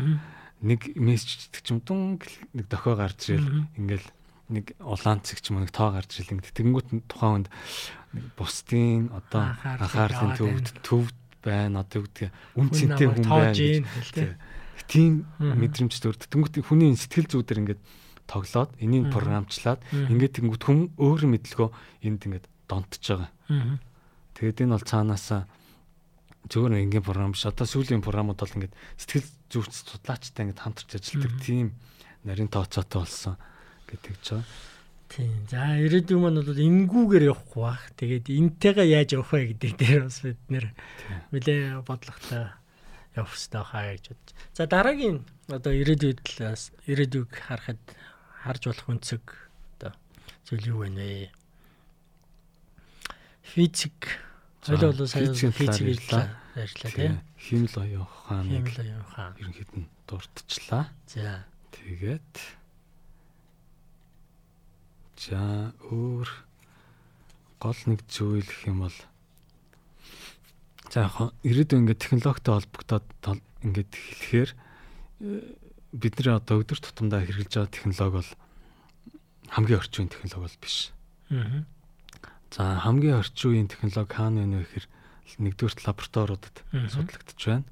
нэг 0.62 0.94
мессеж 0.94 1.50
чийдэг 1.50 1.62
ч 1.66 1.68
юм 1.74 1.80
дун 1.82 2.22
нэг 2.54 2.66
дохио 2.70 2.94
гарч 2.94 3.34
ирэл 3.34 3.66
ингээл 3.78 4.08
нэг 4.52 4.66
улаан 4.84 5.20
цэг 5.24 5.40
ч 5.40 5.50
юм 5.50 5.60
уу 5.60 5.66
нэг 5.66 5.74
тоо 5.74 5.96
гарч 5.96 6.20
ирэл 6.20 6.38
ингээд 6.38 6.56
тэгэнгүүт 6.56 6.90
тухайн 7.08 7.48
хүнд 7.48 7.50
нэг 8.12 8.26
бусдын 8.36 9.10
одоо 9.16 9.56
анхаарлын 9.64 10.36
төвд 10.36 10.68
төвд 10.84 11.18
байна 11.42 11.82
одоо 11.82 12.06
гэдэг 12.06 12.30
үн 12.60 12.68
цэнтэй 12.70 13.08
хүн 13.08 13.26
байна 13.26 13.56
тийм 14.92 15.24
мэдрэмж 15.40 15.94
төрд 16.04 16.28
тэнгүүт 16.28 16.68
хүний 16.68 16.92
сэтгэл 17.00 17.32
зүйдэр 17.32 17.62
ингээд 17.64 17.82
тоглоод 18.28 18.72
энийг 18.84 19.08
програмчлаад 19.12 19.80
ингээд 19.92 20.44
тэнгүүт 20.44 20.64
хүн 20.68 20.80
өөр 21.00 21.22
мэдлэгөө 21.32 21.70
энд 22.08 22.22
ингээд 22.28 22.46
донтож 22.68 23.04
байгаа. 23.04 23.32
Тэгээд 24.36 24.64
энэ 24.68 24.76
бол 24.76 24.88
цаанаасаа 24.88 25.42
зөвхөн 26.52 26.84
ингийн 26.84 27.04
програм 27.04 27.32
биш 27.32 27.48
одоо 27.48 27.68
сүүлийн 27.68 28.04
програмууд 28.04 28.40
бол 28.40 28.56
ингээд 28.56 28.76
сэтгэл 29.00 29.28
зүйч 29.52 29.72
судлаачтай 29.72 30.48
ингээд 30.48 30.64
хамтарч 30.64 30.92
ажилладаг 31.00 31.34
тийм 31.40 31.68
нарийн 32.24 32.52
тооцоотой 32.52 33.00
болсон 33.04 33.36
гэдэг 33.92 34.16
ч 34.24 34.28
байгаа. 34.40 34.46
Тийм. 35.12 35.44
За 35.52 35.76
ирээдүйн 35.76 36.22
маань 36.24 36.40
бол 36.40 36.56
энгүүгээр 36.56 37.28
явахгүй 37.36 37.62
бах. 37.68 37.84
Тэгээд 38.00 38.32
энтэйгээ 38.32 38.88
яаж 38.96 39.10
явах 39.20 39.36
вэ 39.36 39.52
гэдэг 39.52 39.72
дээр 39.76 40.02
бас 40.08 40.24
бид 40.24 40.42
нэр 40.48 40.66
нэлээ 41.36 41.84
бодлоготой 41.84 42.48
явах 43.20 43.36
хэрэгтэй 43.36 43.64
хаа 43.68 43.86
гэж 43.92 44.04
бодож. 44.08 44.30
За 44.56 44.64
дараагийн 44.72 45.18
одоо 45.52 45.74
ирээдүйд 45.76 46.20
ирээдүйг 46.88 47.28
харахад 47.28 47.84
харж 48.40 48.62
болох 48.72 48.88
өнцөг 48.88 49.26
одоо 49.84 49.92
зүйл 50.48 50.72
юу 50.72 50.88
вэ 50.88 50.90
нэ? 50.96 51.08
Физик. 53.52 54.16
Хоёул 54.64 54.96
бол 54.96 55.12
сая 55.12 55.28
физик. 55.36 56.08
Ярьлаа 56.56 56.92
тийм. 56.96 57.20
Химэл 57.36 57.76
оюун 57.84 58.08
ухаан. 58.08 58.48
Химэл 58.48 58.80
оюун 58.80 59.04
ухаан. 59.04 59.36
Ерөнхийд 59.40 59.72
нь 59.76 59.88
дурдчихлаа. 60.08 60.88
За. 61.08 61.44
Тэгээд 61.76 62.61
За 65.22 65.70
өөр 65.86 66.30
гол 67.62 67.80
нэг 67.86 68.02
зүйл 68.10 68.42
гэх 68.42 68.66
юм 68.66 68.90
бол 68.90 68.98
за 70.90 71.06
яг 71.06 71.14
ирээдүйн 71.46 71.86
ингээд 71.86 72.02
технологитой 72.02 72.58
холбогдоод 72.58 73.06
ингээд 73.62 73.94
хэлэхээр 73.94 74.50
э, 74.50 75.54
бидний 75.94 76.34
одоо 76.34 76.66
өдөр 76.66 76.82
тутамдаа 76.82 77.22
хэрэгжилж 77.22 77.54
байгаа 77.54 77.70
технологи 77.70 78.18
бол 78.18 78.32
хамгийн 79.54 79.78
орчин 79.78 80.10
үеийн 80.10 80.10
технологи 80.10 80.42
бол 80.42 80.58
биш. 80.58 80.78
Аа. 81.30 81.70
За 82.50 82.82
хамгийн 82.82 83.22
орчин 83.22 83.50
үеийн 83.54 83.70
технологи 83.70 84.10
хаана 84.18 84.42
вэ 84.50 84.66
гэхээр 84.66 84.88
нэгдүгürt 85.38 85.86
лабораториудад 85.86 86.56
судлагдж 86.90 87.42
байна. 87.46 87.70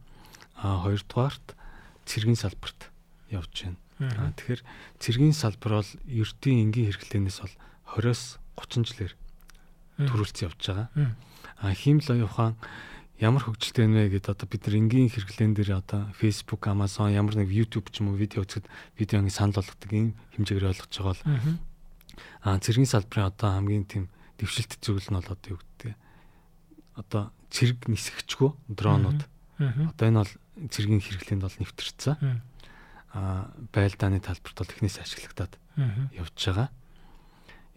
А 0.53 0.85
хоёрдугаарт 0.85 1.57
цэргийн 2.05 2.37
салбарт 2.37 2.93
явж 3.33 3.65
байна. 3.65 3.81
Тэгэхээр 3.99 4.61
цэргийн 5.03 5.35
салбар 5.35 5.83
бол 5.83 5.91
ертийн 6.07 6.71
энгийн 6.71 6.87
хэрэглэнээс 6.87 7.39
бол 7.43 7.55
20-оос 7.99 8.39
30 8.55 8.87
жилээр 8.87 9.13
төрүүлсэн 10.07 10.43
явж 10.47 10.61
байгаа. 10.63 10.87
Аа 11.59 11.73
хиймэл 11.75 12.15
оюун 12.15 12.31
ухаан 12.31 12.55
ямар 13.19 13.43
хөгжилтэй 13.43 13.91
вэ 13.91 14.15
гэдээ 14.15 14.31
одоо 14.31 14.47
бид 14.47 14.63
нар 14.63 14.79
энгийн 14.79 15.11
хэрэглэн 15.11 15.51
дээр 15.51 15.83
одоо 15.83 16.07
Facebook, 16.15 16.63
Amazon 16.71 17.11
ямар 17.11 17.35
нэг 17.35 17.51
YouTube 17.51 17.91
ч 17.91 17.99
юм 17.99 18.15
уу 18.15 18.19
видео 18.19 18.47
үзэхэд 18.47 18.71
видеоны 18.95 19.27
санал 19.27 19.59
болгодог 19.59 19.91
ийм 19.91 20.15
хэмжээгээр 20.39 20.71
ойлгож 20.71 20.93
байгаа 20.95 21.11
бол 21.11 21.23
аа 22.47 22.59
цэргийн 22.63 22.87
салбарын 22.87 23.27
одоо 23.35 23.49
хамгийн 23.59 23.83
тийм 23.83 24.07
дэвшилт 24.39 24.79
зүйл 24.79 25.03
нь 25.11 25.17
бол 25.19 25.35
одоо 25.35 25.47
юу 25.51 25.59
гэдэг 25.59 25.91
одоо 26.95 27.23
цэрэг 27.51 27.91
нисгчгөө 27.91 28.51
дронууд. 28.71 29.21
Одоо 29.59 30.05
энэ 30.07 30.23
бол 30.23 30.33
цэргийн 30.71 31.03
хэрэглэнд 31.03 31.43
бол 31.43 31.59
нэвтэрсэн 31.59 32.15
а 32.15 32.39
байлдааны 33.13 34.21
талбарт 34.21 34.57
бол 34.57 34.69
эхнээс 34.69 35.01
ашиглагдаад 35.01 35.53
явж 36.13 36.37
байгаа. 36.37 36.69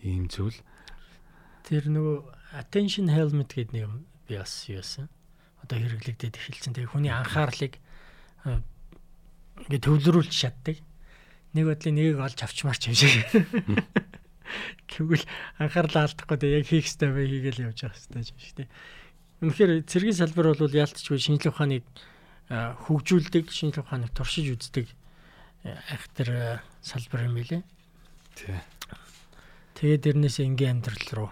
Ийм 0.05 0.29
зүйл. 0.29 0.61
Тэр 1.65 1.89
нөгөө 1.89 2.17
attention 2.61 3.09
helmet 3.09 3.57
гэдэг 3.57 3.73
нэг 3.73 3.89
би 4.29 4.37
бас 4.37 4.69
юусан. 4.69 5.09
Одоо 5.65 5.81
хэрэглэгдээд 5.81 6.37
эхэлсэн. 6.37 6.77
Тэгээ 6.77 6.93
хүний 6.93 7.09
анхаарлыг 7.15 7.81
ингээд 8.45 9.87
төвлөрүүлж 9.89 10.33
чаддаг. 10.37 10.77
Нэг 11.57 11.65
бодлын 11.65 11.97
нэгийг 11.97 12.21
олж 12.21 12.39
авчмаарч 12.45 12.93
юм 12.93 12.97
шиг. 12.99 13.25
Тэгвэл 14.93 15.25
анхаарлаа 15.57 16.13
алдахгүй 16.13 16.37
тэгээ 16.37 16.59
яг 16.61 16.67
хийх 16.69 16.85
ёстой 16.93 17.09
бай 17.17 17.25
хийгээл 17.25 17.73
явж 17.73 17.79
байгаа 17.89 17.97
ёстой 17.97 18.21
юм 18.21 18.29
шиг 18.37 18.53
тий. 18.53 18.69
Үнэхээр 19.41 19.73
цэргийн 19.89 20.19
салбар 20.19 20.53
бол 20.53 20.77
яалтчгүй 20.77 21.17
шинжлэх 21.17 21.57
ухааныг 21.57 21.85
хөгжүүлдэг, 22.53 23.49
шинжлэх 23.49 23.89
ухааныг 23.89 24.13
туршиж 24.13 24.53
үздэг 24.53 24.93
айхтар 25.65 26.29
э, 26.31 26.61
салбар 26.83 27.27
юм 27.27 27.39
билэ. 27.39 27.63
Тий. 28.35 28.59
Тэгээд 29.79 30.03
дэрнээс 30.03 30.43
энгийн 30.43 30.83
амьдрал 30.83 31.09
руу 31.13 31.31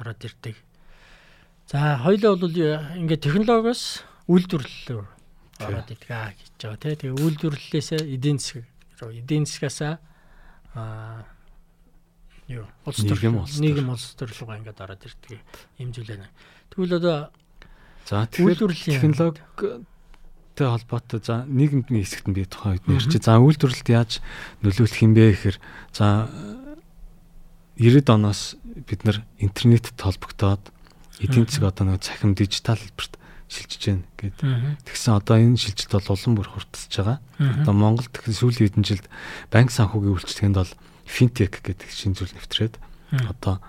ороод 0.00 0.24
ирдэг. 0.24 0.56
За 1.68 2.00
хоёлоо 2.00 2.36
бол 2.40 2.56
ингээд 2.56 3.24
технологиос 3.28 4.04
үйлдвэрлэл 4.28 4.88
рүү 4.88 5.06
ороод 5.60 5.88
идэг 5.92 6.10
аа 6.10 6.32
гэж 6.32 6.48
байгаа 6.56 6.80
тий. 6.80 6.96
Тэгээ 6.96 7.20
үйлдвэрлэлээс 7.20 7.88
эдийн 8.08 8.38
засаг 8.40 8.64
руу 9.00 9.12
эдийн 9.12 9.44
засгаас 9.44 9.78
аа 9.84 11.26
юу 12.48 12.64
улс 12.88 13.04
төр 13.04 13.20
нийгэм 13.20 13.92
улс 13.92 14.16
төрлөг 14.16 14.48
ингээд 14.64 14.80
ороод 14.80 15.04
ирдэг 15.04 15.40
юм 15.76 15.92
зүйл 15.92 16.16
байна. 16.16 16.32
Тэгвэл 16.72 16.96
одоо 16.96 17.28
за 18.08 18.24
тэгэхээр 18.24 18.64
технологитэй 20.58 20.66
холбоотой 20.66 21.20
за 21.22 21.46
нийгэмдний 21.46 22.02
хэсэгт 22.02 22.26
нь 22.28 22.34
би 22.34 22.44
тухайн 22.44 22.78
үед 22.82 22.86
ярьчих. 22.90 23.22
За 23.22 23.38
үйлдвэрлэлд 23.38 23.88
яаж 23.88 24.18
нөлөөлөх 24.62 25.02
юм 25.02 25.14
бэ 25.14 25.24
гэхээр 25.30 25.56
за 25.94 26.26
90-ад 27.78 28.10
оноос 28.10 28.58
бид 28.86 29.04
нар 29.06 29.22
интернетд 29.38 29.94
холбогдоод 29.94 30.62
эдийн 31.22 31.46
засаг 31.46 31.70
одоо 31.70 31.94
нэг 31.94 32.02
цахим 32.02 32.34
дижитал 32.34 32.78
хэлбэрт 32.78 33.14
шилжиж 33.46 33.82
байна 33.86 34.06
гэд. 34.18 34.38
Тэгсэн 34.82 35.14
одоо 35.14 35.36
энэ 35.38 35.56
шилжилт 35.62 35.94
бол 35.94 36.10
улам 36.10 36.34
бүр 36.34 36.48
хурдсаж 36.50 36.92
байгаа. 36.98 37.18
Одоо 37.38 37.74
Монголд 37.74 38.10
сүүлийн 38.26 38.66
хэдэн 38.74 38.84
жилд 38.84 39.06
банк 39.54 39.70
санхүүгийн 39.70 40.14
үйлчлэгэнд 40.18 40.58
бол 40.58 40.74
финтек 41.06 41.62
гэдэг 41.62 41.88
шинэ 41.88 42.18
зүйл 42.18 42.34
нэвтрээд 42.34 42.74
одоо 43.30 43.62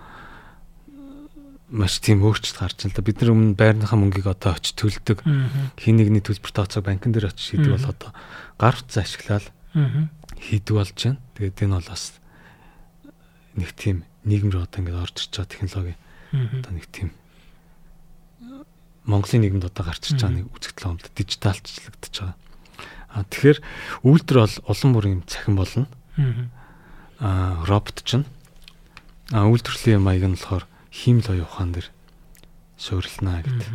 маш 1.69 2.01
тийм 2.01 2.25
өөрчлөлт 2.25 2.57
гарч 2.57 2.77
байна 2.81 2.93
л 2.93 2.97
да. 2.97 3.05
Бид 3.05 3.21
нар 3.21 3.33
өмнө 3.33 3.53
байрныхаа 3.53 3.97
мөнгийг 3.97 4.25
одоо 4.25 4.57
очиж 4.57 4.73
төлдөг. 4.73 5.21
Хин 5.77 5.95
нэгний 6.01 6.21
төлбөр 6.21 6.51
тооцоо 6.51 6.81
банкн 6.81 7.13
дээр 7.13 7.29
очиж 7.29 7.53
хийдэг 7.53 7.77
бол 7.77 7.89
одоо 7.93 8.09
гар 8.57 8.75
утсаа 8.75 9.05
ашиглаад 9.05 9.45
хийдэг 10.41 10.73
болж 10.73 10.97
байна. 10.97 11.21
Тэгээд 11.37 11.61
энэ 11.69 11.77
бол 11.77 11.89
бас 11.93 12.03
нэг 13.53 13.69
тийм 13.77 13.97
нийгэм 14.25 14.49
рүү 14.49 14.65
одоо 14.65 14.79
ингээд 14.81 15.03
орж 15.03 15.15
ирж 15.21 15.33
байгаа 15.37 15.53
технологи. 15.53 15.95
Одоо 16.33 16.71
нэг 16.73 16.85
тийм 16.89 17.09
Монголын 19.05 19.41
нийгэмд 19.41 19.65
одоо 19.69 19.83
гарч 19.85 20.09
ирж 20.09 20.21
байгаа 20.21 20.37
нэг 20.41 20.47
үзэгдэл 20.53 20.89
юмд 20.89 21.05
дижиталчлагдчихж 21.13 22.15
байгаа. 22.17 22.37
А 23.09 23.25
тэгэхээр 23.25 23.59
үйлдвэр 24.05 24.39
бол 24.41 24.55
улам 24.69 24.91
бүр 24.93 25.05
юм 25.09 25.21
цахим 25.25 25.55
болно. 25.57 25.85
Аа 27.21 27.65
робот 27.65 28.01
ч 28.05 28.21
а 29.29 29.45
үйлдвэрлэлийн 29.45 30.01
маяг 30.01 30.25
нь 30.25 30.37
болохоор 30.37 30.65
хиймэл 30.91 31.31
оюун 31.31 31.45
ухаан 31.45 31.71
дээр 31.73 31.87
суурилнаа 32.77 33.43
гэдэг. 33.43 33.69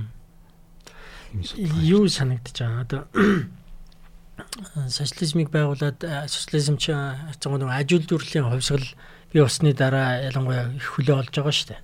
Юу 1.82 2.08
санагдаж 2.08 2.56
байгаа 2.58 2.82
одоо 2.82 3.02
социализмыг 4.88 5.50
байгуулад 5.50 5.98
социализм 6.30 6.78
ч 6.78 6.94
хацгаа 6.94 7.58
нэг 7.58 7.70
аж 7.70 7.88
үйлдвэрлэлийн 7.94 8.50
хувьсгал 8.50 8.86
бий 9.34 9.42
усны 9.42 9.74
дараа 9.74 10.22
ялангуяа 10.30 10.74
их 10.74 10.94
хөлөө 10.94 11.26
олж 11.26 11.34
байгаа 11.34 11.54
шүү 11.54 11.68
дээ. 11.74 11.82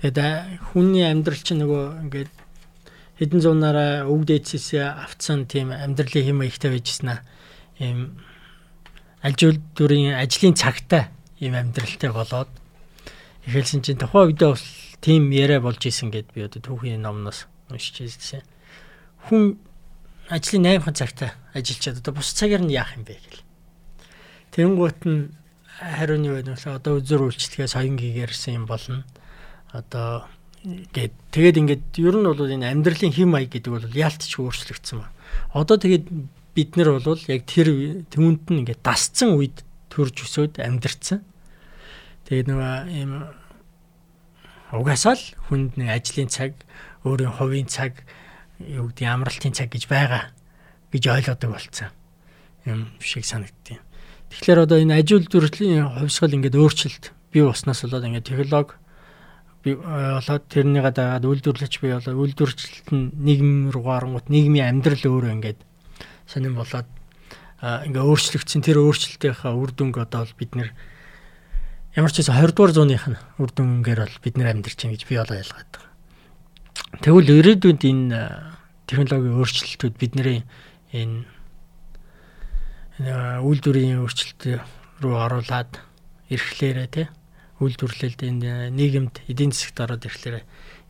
Тэгээд 0.00 0.28
хүний 0.72 1.04
амьдрал 1.04 1.40
чинь 1.40 1.64
нөгөө 1.64 1.84
ингээд 2.08 2.32
хэдэн 3.20 3.40
зуунаараа 3.40 4.04
өвд 4.04 4.30
эцэс 4.36 4.76
автсан 4.80 5.48
тийм 5.48 5.72
амьдралын 5.72 6.24
хэм 6.28 6.38
маягтай 6.40 6.70
байжсэн 6.76 7.08
аа. 7.08 7.20
Ийм 7.80 8.20
аж 9.24 9.38
үйлдвэрийн 9.40 10.20
ажлын 10.20 10.56
цагтай 10.58 11.08
ийм 11.40 11.56
амьдралтай 11.56 12.10
болоод 12.12 12.50
эхэлсэн 13.46 13.84
чинь 13.84 14.00
тухайн 14.00 14.32
үедээ 14.32 14.50
бас 14.52 14.64
тийм 15.04 15.28
яриа 15.32 15.60
болж 15.60 15.82
исэн 15.84 16.08
гэд 16.08 16.32
би 16.32 16.44
одоо 16.48 16.60
түүхийн 16.64 17.04
номноос 17.04 17.46
уншиж 17.68 18.04
ирсэн. 18.08 18.42
Хүн 19.28 19.60
ажлын 20.28 20.64
8 20.64 20.84
хан 20.84 20.96
цагтаа 20.96 21.30
ажиллачаад 21.52 22.00
одоо 22.00 22.12
бус 22.16 22.32
цагаар 22.32 22.64
нь 22.64 22.72
яах 22.72 22.96
юм 22.96 23.04
бэ 23.04 23.20
гэл. 23.20 23.44
Тэнгуут 24.56 25.00
нь 25.04 25.36
хариуны 25.76 26.32
байна 26.32 26.56
уу 26.56 26.72
одоо 26.72 26.92
үзүр 27.02 27.28
үйлчлэгээ 27.28 27.68
соён 27.68 28.00
гигэрсэн 28.00 28.64
юм 28.64 28.66
болно. 28.66 29.04
Одоо 29.76 30.24
гээд 30.64 31.12
тэгээд 31.28 31.60
ингээд 31.60 31.84
ер 32.00 32.16
нь 32.16 32.24
бол 32.24 32.40
энэ 32.40 32.72
амьдралын 32.72 33.12
хим 33.12 33.36
маяг 33.36 33.52
гэдэг 33.52 33.72
бол 33.72 33.84
яалтч 33.84 34.32
өөрчлөгдсөн 34.40 35.04
ба. 35.04 35.12
Одоо 35.52 35.76
тэгээд 35.76 36.08
бид 36.56 36.70
нар 36.80 36.96
бол 36.96 37.20
яг 37.28 37.42
тэр 37.44 37.68
түүнд 38.08 38.48
нь 38.48 38.64
ингээд 38.64 38.80
дасцсан 38.80 39.36
үед 39.36 39.60
төрж 39.92 40.24
өсөөд 40.24 40.62
амьдэрсэн. 40.62 41.20
Тэгээд 42.24 42.48
нөгөө 42.48 42.74
ийм 42.88 43.12
угаасаа 44.72 45.14
л 45.14 45.24
хүнд 45.48 45.76
нэг 45.76 45.88
ажлын 45.92 46.32
цаг, 46.32 46.56
өөрийн 47.04 47.36
хувийн 47.36 47.68
цаг, 47.68 48.00
юу 48.58 48.88
гэдэг 48.88 49.06
амралтын 49.06 49.52
цаг 49.52 49.68
гэж 49.70 49.84
байгаа 49.86 50.32
гэж 50.88 51.02
ойлгодог 51.04 51.50
болцсон. 51.52 51.92
Юм 52.64 52.88
шиг 52.98 53.28
санагдтiin. 53.28 53.82
Тэгэхээр 54.32 54.64
одоо 54.64 54.80
энэ 54.80 55.04
ажил 55.04 55.20
үйлдвэрлэлийн 55.20 56.00
хувьсгал 56.00 56.32
ингээд 56.32 56.56
өөрчлөлт 56.56 57.04
бий 57.30 57.44
болсноос 57.44 57.84
болоод 57.84 58.08
ингээд 58.08 58.28
технологи 58.30 58.74
би 59.64 59.74
болоод 59.76 60.44
тэрнийг 60.48 60.86
дагаад 60.92 61.24
үйлдвэрлэж 61.24 61.72
би 61.80 61.88
болоо 61.92 62.14
үйлдвэрлэлт 62.24 62.88
нь 62.92 63.12
нийгэм 63.16 63.52
рүү 63.72 63.84
гарангууд 63.84 64.28
нийгмийн 64.28 64.68
амьдрал 64.76 65.04
өөрөө 65.08 65.32
ингээд 65.40 65.60
сонирн 66.28 66.56
болоод 66.60 66.88
ингээ 67.64 68.04
өөрчлөгдсөн 68.04 68.60
тэр 68.60 68.84
өөрчлөлтийнхаа 68.84 69.56
үр 69.56 69.72
дүнг 69.72 69.96
одоо 69.96 70.28
бид 70.36 70.52
нэр 70.52 70.68
ямар 71.94 72.10
ч 72.10 72.20
байсан 72.20 72.36
20 72.42 72.54
дугаар 72.54 72.74
зууных 72.74 73.06
нь 73.06 73.18
үр 73.38 73.50
дүнгээр 73.54 74.00
бол 74.02 74.18
бид 74.22 74.34
нэр 74.34 74.50
амьдарч 74.50 74.78
байна 74.82 74.94
гэж 74.98 75.02
би 75.06 75.14
болоо 75.14 75.38
ялгаад 75.38 75.70
байгаа. 75.70 75.92
Тэгвэл 77.02 77.30
ирээдүйд 77.38 77.82
энэ 77.86 78.18
технологийн 78.90 79.38
өөрчлөлтүүд 79.38 79.94
бидний 79.94 80.42
энэ 80.90 81.22
үйлдвэрийн 83.42 84.02
өөрчлөлт 84.02 84.42
рүү 85.02 85.14
оруулаад 85.14 85.72
ирэхлээрээ 86.30 86.88
тий 86.90 87.06
үйлдвэрлэлд 87.62 88.20
энэ 88.26 88.74
нийгэмд 88.74 89.14
эдийн 89.30 89.54
засагт 89.54 89.82
ороод 89.82 90.06
ирэхлээрээ 90.06 90.44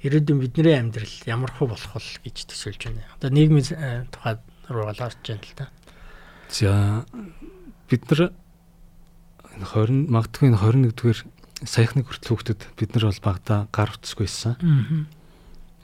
ирээдүйн 0.05 0.40
бидний 0.40 0.77
амьдрал 0.77 1.17
ямар 1.29 1.53
хөө 1.53 1.73
болох 1.73 1.93
вэ 1.97 2.29
гэж 2.29 2.49
төсөөлж 2.49 2.81
байна. 2.88 3.09
Одоо 3.17 3.31
нийгмийн 3.33 4.09
тухай 4.12 4.37
руу 4.69 4.88
олоорч 4.88 5.21
байна 5.25 5.45
л 5.45 5.57
да. 5.57 5.67
За 6.49 7.05
бид 7.88 8.05
нар 8.09 8.33
20 9.62 10.11
магадгүй 10.11 10.51
21-р 10.51 11.19
саяхны 11.64 12.03
хүртэл 12.03 12.31
хүүхдүүд 12.35 12.61
бид 12.75 12.90
нар 12.95 13.07
бол 13.09 13.23
багада 13.23 13.57
гар 13.71 13.95
утсгүйсэн. 13.95 14.59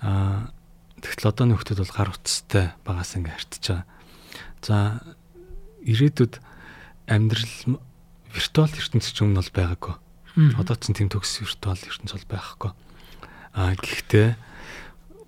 Аа 0.03 0.51
тэгтэл 1.01 1.31
одооны 1.31 1.55
хүүхдүүд 1.57 1.81
бол 1.85 1.95
гар 1.95 2.11
утастай 2.11 2.67
багаас 2.83 3.15
ингээ 3.17 3.37
харьцаж 3.37 3.65
байгаа. 3.71 3.85
За 4.61 4.77
ирээдүйд 5.87 6.35
амьдрал 7.09 7.81
виртуал 8.35 8.75
ертөнцийн 8.75 9.31
өмнө 9.31 9.41
бол 9.41 9.55
байгаагүй. 9.55 9.95
Одоо 10.59 10.77
ч 10.77 10.93
тийм 10.93 11.09
төгс 11.09 11.41
виртуал 11.43 11.81
ертөнц 11.81 12.13
бол 12.15 12.29
байхгүй. 12.29 12.71
Аа 13.57 13.75
гэхдээ 13.79 14.29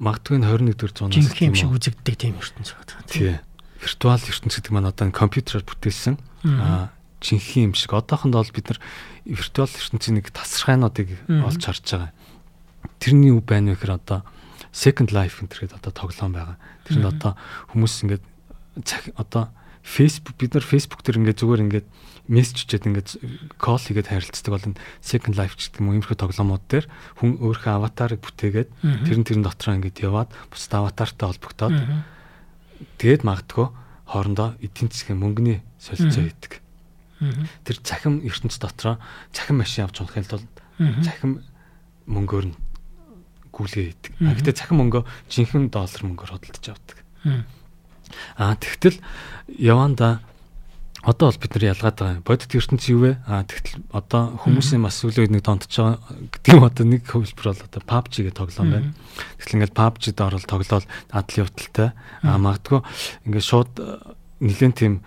магадгүй 0.02 0.42
21-р 0.42 0.92
зуунаас 0.92 1.16
жинхэнэ 1.16 1.48
юм 1.50 1.57
шиг 1.57 1.72
үзэгддэг 1.72 2.16
тийм 2.18 2.37
ертөнц 2.38 2.74
байна. 2.74 3.07
Тий 3.09 3.38
виртуал 3.83 4.22
ертөнц 4.22 4.55
гэдэг 4.55 4.72
маань 4.72 4.90
одоо 4.90 5.11
компьютераар 5.11 5.66
бүтээсэн 5.66 6.14
аа 6.46 6.94
жинхэнэ 7.22 7.70
юм 7.70 7.74
шиг 7.78 7.94
одоохондоо 7.94 8.42
бол 8.42 8.52
бид 8.52 8.66
нар 8.68 8.80
виртуал 9.24 9.70
ертөнцийн 9.70 10.18
нэг 10.18 10.35
тасархайнуудыг 10.35 11.08
олж 11.30 11.62
харж 11.62 11.87
байгаа. 11.87 12.12
Тэрний 12.98 13.30
үг 13.30 13.46
байна 13.46 13.72
вэ 13.72 13.78
гэхээр 13.78 13.96
одоо 13.96 14.26
Second 14.74 15.14
Life 15.14 15.38
гэнтэйгээд 15.38 15.78
одоо 15.78 15.92
тоглоом 15.94 16.32
байгаа. 16.35 16.56
Тэр 16.88 16.98
нь 16.98 17.06
одоо 17.06 17.38
хүмүүс 17.70 17.94
ингээд 18.08 18.24
цаг 18.82 19.12
одоо 19.14 19.52
Facebook 19.82 20.38
бид 20.38 20.54
нар 20.54 20.64
Facebook 20.64 21.02
дээр 21.02 21.20
ингээд 21.20 21.40
зүгээр 21.42 21.64
ингээд 21.66 21.87
мессеж 22.30 22.64
чичээд 22.64 22.87
ингээд 22.88 23.08
кол 23.58 23.82
хийгээд 23.82 24.08
харилцдаг 24.08 24.52
бол 24.54 24.66
Second 25.02 25.35
Life 25.35 25.58
гэдэг 25.58 25.82
юм 25.82 25.92
иймэрхүү 25.98 26.16
тоглоомууд 26.16 26.64
дээр 26.70 26.87
хүн 27.18 27.42
өөрийнхөө 27.42 27.74
аватарыг 27.76 28.22
бүтээгээд 28.22 28.70
тэр 28.80 29.16
нь 29.18 29.26
тэрэн 29.26 29.44
дотроо 29.44 29.74
ингээд 29.76 30.06
яваад 30.06 30.30
бусад 30.48 30.72
аватартай 30.78 31.26
холбогдоод 31.26 31.76
тэгээд 33.02 33.26
магадгүй 33.26 33.66
хоорондоо 34.06 34.54
эдийн 34.62 34.88
засгийн 34.88 35.18
мөнгөний 35.18 35.61
солилцоо 35.82 36.22
хийдэг. 36.30 36.62
Тэр 37.64 37.76
цахим 37.82 38.20
ертөнц 38.26 38.58
дотроо 38.58 38.98
цахим 39.30 39.62
машин 39.62 39.87
авч 39.87 40.02
унахын 40.02 40.26
тулд 40.26 40.48
цахим 41.06 41.42
мөнгөөр 42.06 42.46
нь 42.50 42.56
гүйлгээ 43.52 43.85
хийдэг. 43.92 44.12
Гэхдээ 44.18 44.58
цахим 44.58 44.80
мөнгөө 44.82 45.02
жинхэнэ 45.30 45.70
доллар 45.70 46.02
мөнгөөр 46.02 46.30
хөдөлж 46.35 46.66
авдаг. 46.72 46.98
Аа 48.37 48.56
тэгтэл 48.56 48.98
яванда 49.48 50.24
одоо 51.02 51.30
бол 51.30 51.40
бид 51.42 51.54
нар 51.54 51.64
ялгаад 51.74 51.98
байгаа. 51.98 52.22
Бодит 52.22 52.54
ертөнц 52.54 52.85
юу 52.88 53.00
вэ? 53.02 53.12
Аа 53.26 53.42
тэгтэл 53.42 53.82
одоо 53.90 54.38
хүмүүсийн 54.38 54.82
бас 54.82 55.02
сүүлийн 55.02 55.35
нэг 55.35 55.42
тонтож 55.42 55.74
байгаа 55.74 55.98
гэдэг 56.30 56.52
юм 56.54 56.62
одоо 56.62 56.85
нэг 56.87 57.02
хөвлбөр 57.11 57.46
бол 57.50 57.66
одоо 57.66 57.82
PUBG 57.82 58.14
гэх 58.30 58.38
тоглоом 58.38 58.70
байна. 58.70 58.90
Тэгтэл 59.38 59.56
ингээд 59.58 59.74
PUBG-д 59.76 60.18
орол 60.22 60.46
тоглоал 60.46 60.87
адал 61.11 61.40
явдалтай. 61.42 61.88
Аа 62.22 62.38
магадгүй 62.38 62.80
ингээд 63.26 63.46
шууд 63.50 63.72
нэлээд 64.38 64.74
тийм 64.78 65.02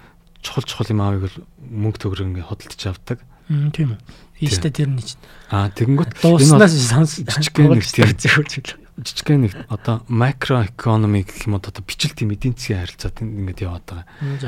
чухал 0.46 0.70
чухал 0.70 0.94
юм 0.94 1.02
аавыг 1.02 1.22
бол 1.26 1.38
мөнгө 1.58 2.00
төгрөг 2.06 2.30
ингээд 2.30 2.50
хөдөлж 2.54 2.82
авдаг. 2.86 3.20
Тийм 3.50 3.98
үү. 3.98 4.00
Ийштэй 4.46 4.70
тэр 4.70 4.94
нэг. 4.94 5.10
Аа 5.50 5.74
тэгэнгүүт 5.74 6.22
дууснаас 6.22 6.74
сонс 6.78 7.26
жижигхэн 7.26 7.74
нэг 7.74 7.86
тийм 7.86 8.86
жижигхэн 8.96 9.42
нэг 9.50 9.54
одоо 9.68 10.06
макро 10.08 10.64
экономи 10.70 11.28
гэх 11.28 11.50
юм 11.50 11.60
одоо 11.60 11.84
бичил 11.84 12.16
тийм 12.16 12.32
эдийн 12.32 12.56
засгийн 12.56 12.86
харилцаад 12.86 13.18
ингээд 13.20 13.66
яваад 13.66 13.86
байгаа. 13.90 14.06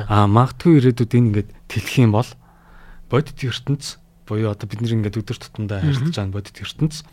Аа 0.07 0.25
магадгүй 0.31 0.79
ирээдүйд 0.79 1.13
энэ 1.17 1.27
ингээд 1.33 1.49
тэлэх 1.67 1.95
юм 1.99 2.15
бол 2.15 2.29
бодит 3.11 3.39
ертөнц 3.43 3.99
буюу 4.27 4.51
одоо 4.51 4.67
бид 4.67 4.79
нэг 4.83 4.91
ингээд 4.95 5.19
өдөр 5.19 5.37
тутамдаа 5.39 5.83
харилцаж 5.83 6.15
байгаа 6.15 6.35
бодит 6.35 6.57
ертөнц 6.63 7.03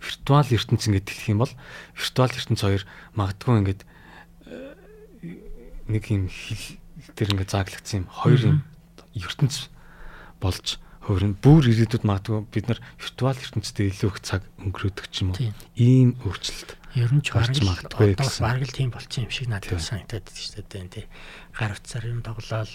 виртуал 0.00 0.48
ертөнц 0.48 0.82
ингээд 0.88 1.08
тэлэх 1.08 1.28
юм 1.32 1.40
бол 1.44 1.52
виртуал 1.96 2.32
ертөнц 2.32 2.60
хоёр 2.60 2.84
магадгүй 3.16 3.54
ингээд 3.60 3.82
э, 4.48 4.76
нэг 5.88 6.04
юм 6.12 6.28
хил 6.28 6.80
дээр 7.12 7.32
ингээд 7.36 7.52
зааглагдсан 7.52 8.00
юм 8.00 8.08
хоёр 8.08 8.40
юм 8.40 8.58
ертөнц 9.12 9.68
болж 10.40 10.80
хувирна. 11.04 11.36
Бүр 11.36 11.68
ирээдүйд 11.68 12.04
магадгүй 12.08 12.40
бид 12.48 12.66
нар 12.72 12.80
виртуал 12.96 13.36
ертөнцид 13.36 13.76
илүү 13.84 14.10
их 14.10 14.18
цаг 14.24 14.42
өнгөрөөдөг 14.64 15.06
ч 15.12 15.16
юм 15.22 15.36
уу. 15.36 15.52
Ийм 15.76 16.16
өөрчлөлт. 16.24 16.70
Ер 16.96 17.10
нь 17.12 17.20
ч 17.20 17.28
гарч 17.34 17.60
магадгүй 17.60 18.16
гэсэн. 18.16 18.40
Бараг 18.40 18.64
л 18.64 18.72
тийм 18.72 18.90
болчих 18.94 19.28
юм 19.28 19.32
шиг 19.34 19.48
надад 19.52 19.82
санагдаад 19.82 20.26
шүү 20.30 20.64
дээ 20.64 20.88
тий. 20.88 21.06
Гар 21.52 21.76
утсаар 21.76 22.08
юм 22.08 22.24
тоглоал 22.24 22.70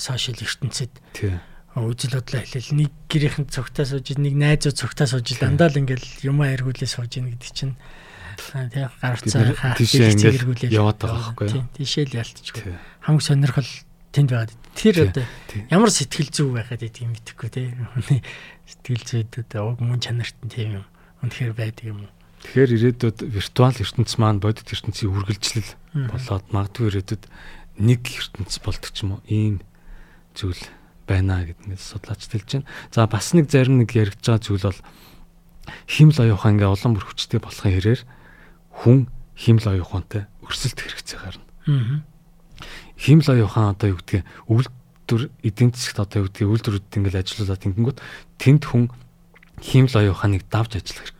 сошиал 0.00 0.40
ертөнцид. 0.40 0.92
Тий 1.12 1.36
үжил 1.76 2.16
бодлоо 2.16 2.40
хэлэл 2.40 2.72
нэг 2.72 2.90
гэрийнхэн 3.12 3.52
цогтаа 3.52 3.84
сууж 3.84 4.16
нэг 4.16 4.32
найзуу 4.32 4.72
цогтаа 4.72 5.04
сууж 5.04 5.36
дандаа 5.36 5.68
л 5.68 5.76
ингээл 5.76 6.24
юм 6.24 6.40
эргүүлээ 6.40 6.88
сууж 6.88 7.20
ийн 7.20 7.36
гэдэг 7.36 7.52
чинь 7.52 7.76
тий 8.36 8.84
гар 8.86 9.14
утсаар 9.16 9.50
хаа 9.56 9.74
тийшээ 9.76 10.12
ингээл 10.14 10.72
яваад 10.72 10.98
байгаа 11.00 11.34
байхгүй 11.36 11.48
юу? 11.50 11.66
тийшээ 11.76 12.04
л 12.10 12.18
ялтчихгүй 12.20 12.74
хамаг 13.06 13.22
сонирхол 13.22 13.70
тэнд 14.16 14.30
байгаад 14.32 14.52
тэр 14.72 14.96
одоо 15.12 15.24
ямар 15.68 15.90
сэтгэл 15.92 16.32
зүй 16.32 16.48
байхад 16.56 16.80
гэдэг 16.80 17.04
юм 17.04 17.12
мэдэхгүй 17.12 17.48
тий. 17.52 17.68
Сэтгэл 18.66 19.04
зүйдүүд 19.04 19.50
уг 19.60 19.78
мөн 19.84 20.00
чанарт 20.00 20.36
нь 20.40 20.52
тийм 20.52 20.70
юм. 20.80 20.86
Үнэхээр 21.20 21.52
байдаг 21.52 21.84
юм 21.84 22.08
уу? 22.08 22.12
Тэгэхээр 22.44 22.74
ирээдүйд 22.96 23.18
виртуал 23.28 23.76
ертөнц 23.76 24.12
маань 24.16 24.40
бодит 24.40 24.68
ертөнцийн 24.72 25.12
үргэлжлэл 25.12 25.70
болоод 26.12 26.46
магадгүй 26.52 26.86
ирээдүйд 26.92 27.24
нэг 27.80 28.02
ертөнц 28.04 28.52
болдог 28.64 28.90
ч 28.92 29.04
юм 29.04 29.16
уу? 29.16 29.22
Ийм 29.28 29.60
зүйл 30.32 30.64
байна 31.06 31.44
гэдгийг 31.44 31.80
судлаач 31.80 32.26
хэлж 32.26 32.50
байна. 32.60 32.68
За 32.90 33.06
бас 33.06 33.32
нэг 33.32 33.52
зарим 33.52 33.80
нэг 33.80 33.92
яригдж 33.94 34.24
байгаа 34.26 34.42
зүйл 34.42 34.66
бол 34.66 34.80
химл 35.86 36.18
оюухан 36.18 36.58
ингээ 36.58 36.72
улам 36.72 36.94
бүр 36.98 37.06
хүчтэй 37.06 37.40
болохын 37.40 37.72
хэрээр 37.78 38.00
хүн 38.82 39.08
химл 39.36 39.66
оюухантай 39.66 40.28
өрсөлдөх 40.44 40.84
хэрэгцээ 40.84 41.20
гарна. 41.20 41.44
Аа 41.66 42.16
химл 42.96 43.28
оюухан 43.28 43.76
одоо 43.76 43.92
юу 43.92 44.00
гэдгийг 44.00 44.24
үйлдвэр 44.48 45.28
эдийн 45.44 45.70
засагт 45.76 46.00
одоо 46.00 46.24
юу 46.24 46.28
гэдгийг 46.32 46.50
үйлдвэрүүд 46.50 46.96
ингээл 46.96 47.20
ажиллаулаад 47.20 47.66
ингэнгүүт 47.68 47.98
тэнд 48.40 48.62
хүн 48.64 48.84
химл 49.60 49.92
оюуханыг 49.92 50.48
давж 50.48 50.80
ажиллах 50.80 51.12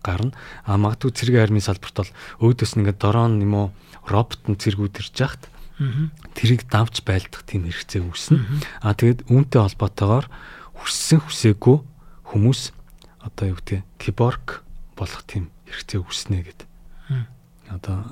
гарна. 0.00 0.32
А 0.64 0.80
магадгүй 0.80 1.12
цэрэг 1.12 1.36
армийн 1.44 1.64
салбарт 1.64 1.96
бол 2.00 2.12
өөдөөс 2.48 2.72
нь 2.76 2.80
ингээд 2.84 3.00
дрон 3.00 3.40
юм 3.44 3.54
уу 3.54 3.68
робот 4.08 4.40
нь 4.48 4.56
цэргүүд 4.56 5.00
ирж 5.04 5.16
яхад 5.20 5.44
тэрийг 6.32 6.64
давж 6.72 7.04
байлдах 7.04 7.44
тийм 7.44 7.68
хэрэгцээ 7.68 8.02
үүснэ. 8.02 8.40
А 8.80 8.96
тэгээд 8.96 9.28
үүнтэй 9.28 9.60
холбоотойгоор 9.60 10.26
хүссэн 10.80 11.20
хүсээгүй 11.22 11.76
хүмүүс 12.32 12.72
одоо 13.24 13.44
юу 13.52 13.56
гэдгийг 13.60 13.84
киборг 14.00 14.64
болох 14.96 15.22
тийм 15.28 15.52
хэрэгцээ 15.68 16.00
үүснэ 16.00 16.44
гэдэг 16.44 16.67
одоо 17.68 18.04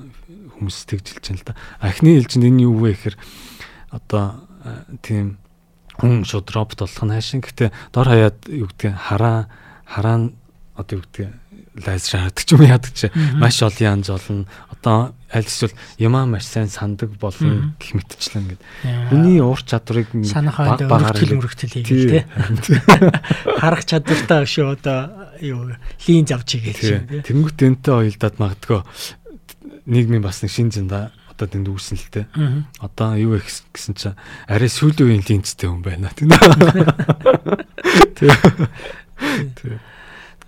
хүмүүс 0.57 0.85
тэгжилж 0.85 1.23
байна 1.25 1.39
л 1.41 1.47
да. 1.47 1.53
Ахны 1.81 2.17
хэлжинд 2.17 2.45
энэ 2.45 2.65
юу 2.69 2.77
вэ 2.77 2.93
гэхээр 2.93 3.17
одоо 3.89 4.45
тийм 5.01 5.41
хүн 5.97 6.25
шууд 6.25 6.49
робот 6.53 6.85
болох 6.85 7.03
нь 7.05 7.13
хайшин. 7.13 7.41
Гэтэ 7.41 7.73
дор 7.89 8.07
хаяад 8.07 8.37
юу 8.49 8.69
гэдэг 8.69 8.93
хараа 8.93 9.49
хараа 9.85 10.29
одоо 10.77 11.01
юу 11.01 11.05
гэдэг 11.09 11.33
лайзер 11.85 12.21
хардаг 12.21 12.43
ч 12.45 12.49
юм 12.53 12.63
яадаг 12.65 12.93
ч 12.93 13.09
маш 13.37 13.61
олон 13.61 14.01
янз 14.01 14.09
олон 14.09 14.45
одоо 14.73 15.13
аль 15.29 15.45
эсвэл 15.45 15.73
ямаа 15.97 16.25
маш 16.25 16.45
сайн 16.45 16.69
сандаг 16.69 17.13
болно 17.21 17.73
гэх 17.77 17.93
мэтчлэн 17.93 18.57
ингээд 18.57 18.61
хүний 19.09 19.41
уур 19.41 19.61
чадварыг 19.61 20.09
баг 20.13 20.81
багаар 20.89 21.17
мөрөгтөл 21.17 21.73
хийгээл 21.77 22.09
те 22.09 22.25
харах 23.61 23.85
чадвартай 23.85 24.45
шүү 24.45 24.73
одоо 24.73 25.16
юу 25.41 25.75
лин 26.07 26.25
завч 26.27 26.57
хийгээл 26.57 27.23
тэнгуут 27.23 27.59
энтэй 27.61 27.93
ойлдаад 27.93 28.35
магадгүй 28.41 28.81
нийгмийн 29.87 30.21
бас 30.23 30.41
нэг 30.43 30.51
шин 30.51 30.71
зэнда 30.71 31.11
одоо 31.37 31.47
тэнд 31.47 31.69
үүсэн 31.69 31.97
л 32.01 32.09
те. 32.09 32.25
Одоо 32.81 33.13
юу 33.15 33.37
гэсэн 33.37 33.93
чинь 33.93 34.17
арай 34.49 34.69
сүүлийн 34.69 35.21
үеийн 35.21 35.25
линцтэй 35.27 35.69
хүн 35.69 35.85
байна 35.85 36.09
тийм 36.17 36.33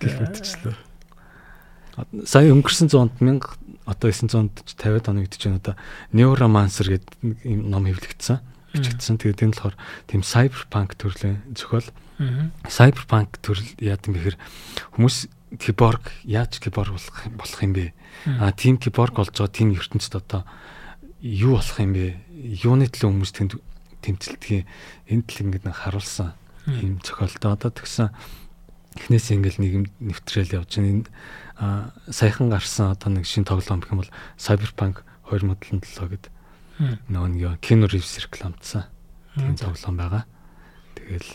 гэх 0.01 0.15
мэтчлээ. 0.17 0.75
Сая 2.25 2.49
өнгөрсөн 2.49 2.89
100-д 2.89 3.21
1000 3.21 3.45
одоо 3.85 4.09
950 4.09 5.09
оны 5.13 5.21
үед 5.25 5.35
чинь 5.37 5.61
одоо 5.61 5.77
Neuromancer 6.09 6.97
гэдэг 6.97 7.13
ном 7.45 7.85
хэвлэгдсэн 7.85 8.39
бичигдсэн. 8.73 9.17
Тэгээд 9.17 9.43
энэ 9.45 9.53
болохоор 9.57 9.75
тийм 10.05 10.21
cyberpunk 10.21 10.97
төрлийн 10.97 11.41
зохиол. 11.53 11.85
Cyberpunk 12.67 13.39
төрөл 13.39 13.69
яад 13.79 14.03
юм 14.05 14.13
бэхэр 14.19 14.37
хүмүүс 14.93 15.17
киборг 15.57 16.11
яаж 16.27 16.59
киборг 16.59 16.93
болох 16.93 17.17
болох 17.33 17.59
юм 17.63 17.73
бэ? 17.73 17.93
А 18.39 18.51
тийм 18.51 18.77
киборг 18.77 19.15
болж 19.15 19.31
байгаа 19.33 19.49
тийм 19.49 19.71
ертөнцид 19.73 20.19
одоо 20.19 20.43
юу 21.23 21.57
болох 21.57 21.79
юм 21.79 21.95
бэ? 21.95 22.19
Юуны 22.61 22.91
төлөө 22.91 23.09
хүмүүс 23.09 23.33
тэнд 23.33 23.53
тэмцэлдгийг 24.03 24.67
энэ 25.09 25.23
тал 25.25 25.41
ингээд 25.47 25.65
харуулсан 25.71 26.35
юм 26.67 26.99
зохиолтой. 27.01 27.55
Одоо 27.55 27.71
тэгсэн 27.71 28.11
эхнээс 28.99 29.31
ингээл 29.33 29.59
нэг 29.63 29.73
нэвтрээл 30.03 30.59
явж 30.59 30.75
байна. 30.77 30.91
Энэ 30.91 32.13
саяхан 32.13 32.51
гарсан 32.51 32.93
одоо 32.93 33.09
нэг 33.09 33.25
шинэ 33.25 33.47
тоглоом 33.47 33.79
гэх 33.79 33.91
юм 33.95 34.03
бол 34.03 34.13
Cyberpunk 34.37 35.07
2077 35.27 36.13
гэдэг 36.13 36.31
нөгөө 37.09 37.29
нэг 37.31 37.59
кино 37.63 37.87
ревс 37.87 38.19
рекламдсан. 38.21 38.85
Тийм 39.35 39.55
тоглоом 39.55 39.97
байгаа. 39.97 40.23
Тэгэл 40.95 41.27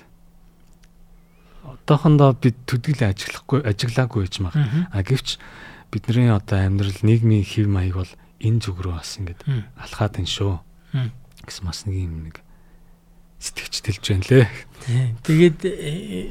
одоохондоо 1.65 2.37
бид 2.37 2.57
төдийлөө 2.69 3.09
ажиглахгүй 3.11 3.61
ажиглаагүй 3.65 4.25
байж 4.29 4.37
мага. 4.45 4.89
А 4.93 5.03
гэвч 5.03 5.39
бидний 5.91 6.31
одоо 6.31 6.61
амьдрал 6.61 7.01
нийгмийн 7.03 7.45
хэв 7.45 7.67
маяг 7.69 7.97
бол 7.97 8.13
энэ 8.41 8.61
зүг 8.61 8.79
рүү 8.85 8.95
бас 9.01 9.17
ингээд 9.17 9.41
алхаад 9.81 10.21
энэ 10.21 10.29
шүү. 10.29 10.61
гэсэн 11.45 11.65
бас 11.65 11.85
нэг 11.89 11.97
юм 11.97 12.29
нэг 12.29 12.37
сэтгэж 13.41 13.75
тэлж 13.85 14.05
байна 14.09 14.27
лээ. 14.29 14.49
Тэгээд 15.25 15.61
э, 15.65 16.29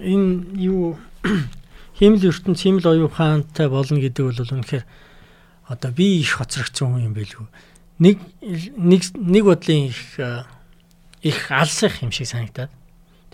энэ 0.00 0.56
юу 0.60 0.96
химэл 1.98 2.28
ертөнц 2.32 2.60
химэл 2.64 2.88
оюун 2.88 3.08
ухаантай 3.12 3.68
болно 3.68 4.00
гэдэг 4.00 4.24
бол 4.24 4.54
үнэхээр 4.56 4.84
одоо 5.68 5.90
би 5.92 6.20
их 6.20 6.40
хоцрогдсон 6.40 6.96
хүн 6.96 7.06
юм 7.12 7.14
байлгүй. 7.14 7.46
Нэг 8.00 8.16
нэг 8.40 9.02
нэг 9.14 9.44
бодлын 9.44 9.92
их 9.92 10.00
их 11.20 11.38
алсах 11.52 12.00
юм 12.02 12.12
шиг 12.12 12.28
санагдаад 12.28 12.72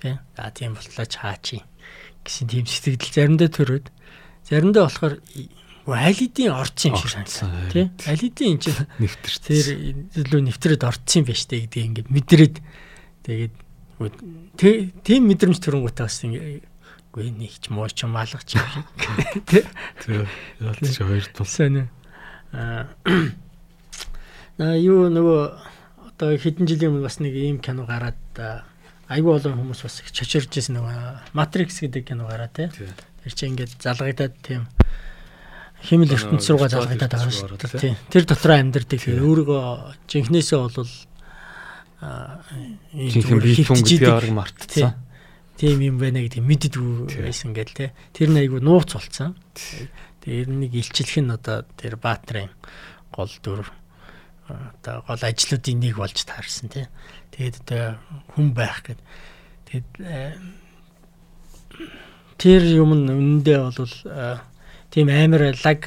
тий. 0.00 0.16
За 0.36 0.50
тийм 0.50 0.74
болтлоо 0.74 1.06
чаачи 1.06 1.62
гэсэн 2.24 2.48
тийм 2.48 2.64
сэтгэл 2.66 3.14
заримдаа 3.14 3.48
төрөөд 3.52 3.86
заримдаа 4.48 4.88
болохоор 4.88 5.20
алидийн 5.86 6.52
орцсон 6.56 6.92
юм 6.92 6.98
шиг 6.98 7.12
санагдсан 7.12 7.48
тий. 7.72 7.86
Алидийн 8.08 8.56
энэ 8.56 8.62
чинь 8.64 8.80
нэвтэр 8.98 9.34
тэр 9.44 9.66
илүү 10.24 10.40
нэвтрээд 10.48 10.82
орцсон 10.88 11.22
юм 11.22 11.26
байна 11.28 11.40
штэ 11.44 11.56
гэдэг 11.68 11.84
ингээд 11.84 12.08
мэдрээд 12.08 12.56
тэгээд 13.28 13.54
тийм 15.04 15.22
мэдрэмж 15.28 15.58
төрөнгөтэй 15.60 16.04
бас 16.08 16.18
ингээд 16.24 16.68
Үгүй 17.10 17.34
нэг 17.34 17.58
ч 17.58 17.74
муу 17.74 17.90
ч 17.90 18.06
малгах 18.06 18.46
ч 18.46 18.54
юм 18.54 18.62
шиг. 18.70 18.86
Тэ. 19.50 19.66
Ялч 20.62 20.94
хоёр 20.94 21.26
тулсан. 21.34 21.90
Аа. 22.54 22.86
На 24.62 24.78
юу 24.78 25.10
нөгөө 25.10 25.42
одоо 26.06 26.38
хэдэн 26.38 26.70
жилийн 26.70 26.94
өмнө 26.94 27.10
бас 27.10 27.18
нэг 27.18 27.34
ийм 27.34 27.58
кино 27.58 27.82
гараад 27.82 28.14
айгүй 29.10 29.32
олон 29.36 29.58
хүмүүс 29.58 29.80
бас 29.84 30.00
их 30.00 30.14
чочирж 30.14 30.54
ирсэн 30.54 30.78
нөгөө 30.78 31.34
Matrix 31.34 31.82
гэдэг 31.82 32.06
кино 32.06 32.30
гараа 32.30 32.48
тий. 32.48 32.70
Тэр 32.70 33.32
чинь 33.34 33.58
ингээд 33.58 33.82
залгагдаад 33.82 34.34
тийм 34.40 34.70
химэл 35.82 36.14
ертөнц 36.14 36.46
руугаа 36.46 36.70
залгагдаад 36.70 37.10
байгаа 37.10 37.34
шүү 37.34 37.58
дээ. 37.58 37.98
Тэр 38.08 38.24
дотор 38.24 38.54
амьдардаг. 38.54 39.02
Өөрийгөө 39.02 39.66
жинхнээсээ 40.06 40.58
бол 40.62 40.90
жинхэнэ 42.94 43.42
бие 43.44 43.66
түн 43.66 43.82
гэдгийг 43.82 44.08
арга 44.08 44.32
мартцсан 44.32 44.94
тийм 45.60 45.84
юм 45.84 45.96
байна 46.00 46.24
гэдэг 46.24 46.40
мэддэггүй 46.40 47.20
байсан 47.20 47.52
гэл 47.52 47.76
те. 47.76 47.92
Тэр 48.16 48.32
нь 48.32 48.40
айгүй 48.40 48.64
нууц 48.64 48.96
болцсон. 48.96 49.36
Тэр 50.24 50.48
нэг 50.48 50.72
илчлэх 50.72 51.20
нь 51.20 51.28
одоо 51.28 51.68
тэр 51.76 52.00
баатрын 52.00 52.48
гол 53.12 53.28
дүр 53.44 53.68
одоо 54.48 55.04
гол 55.04 55.20
ажлуудын 55.20 55.84
нэг 55.84 56.00
болж 56.00 56.16
таарсан 56.24 56.72
те. 56.72 56.88
Тэгээд 57.40 57.56
одоо 57.64 57.96
хүн 58.36 58.52
байх 58.52 58.84
гэд. 58.84 59.00
Тэгээд 59.64 59.88
э, 60.04 60.36
тэр 62.36 62.60
юм 62.68 62.92
нь 62.92 63.08
үнэндээ 63.08 63.58
бол 63.64 63.80
э, 63.80 64.44
тийм 64.92 65.08
амар 65.08 65.56
лаг 65.56 65.80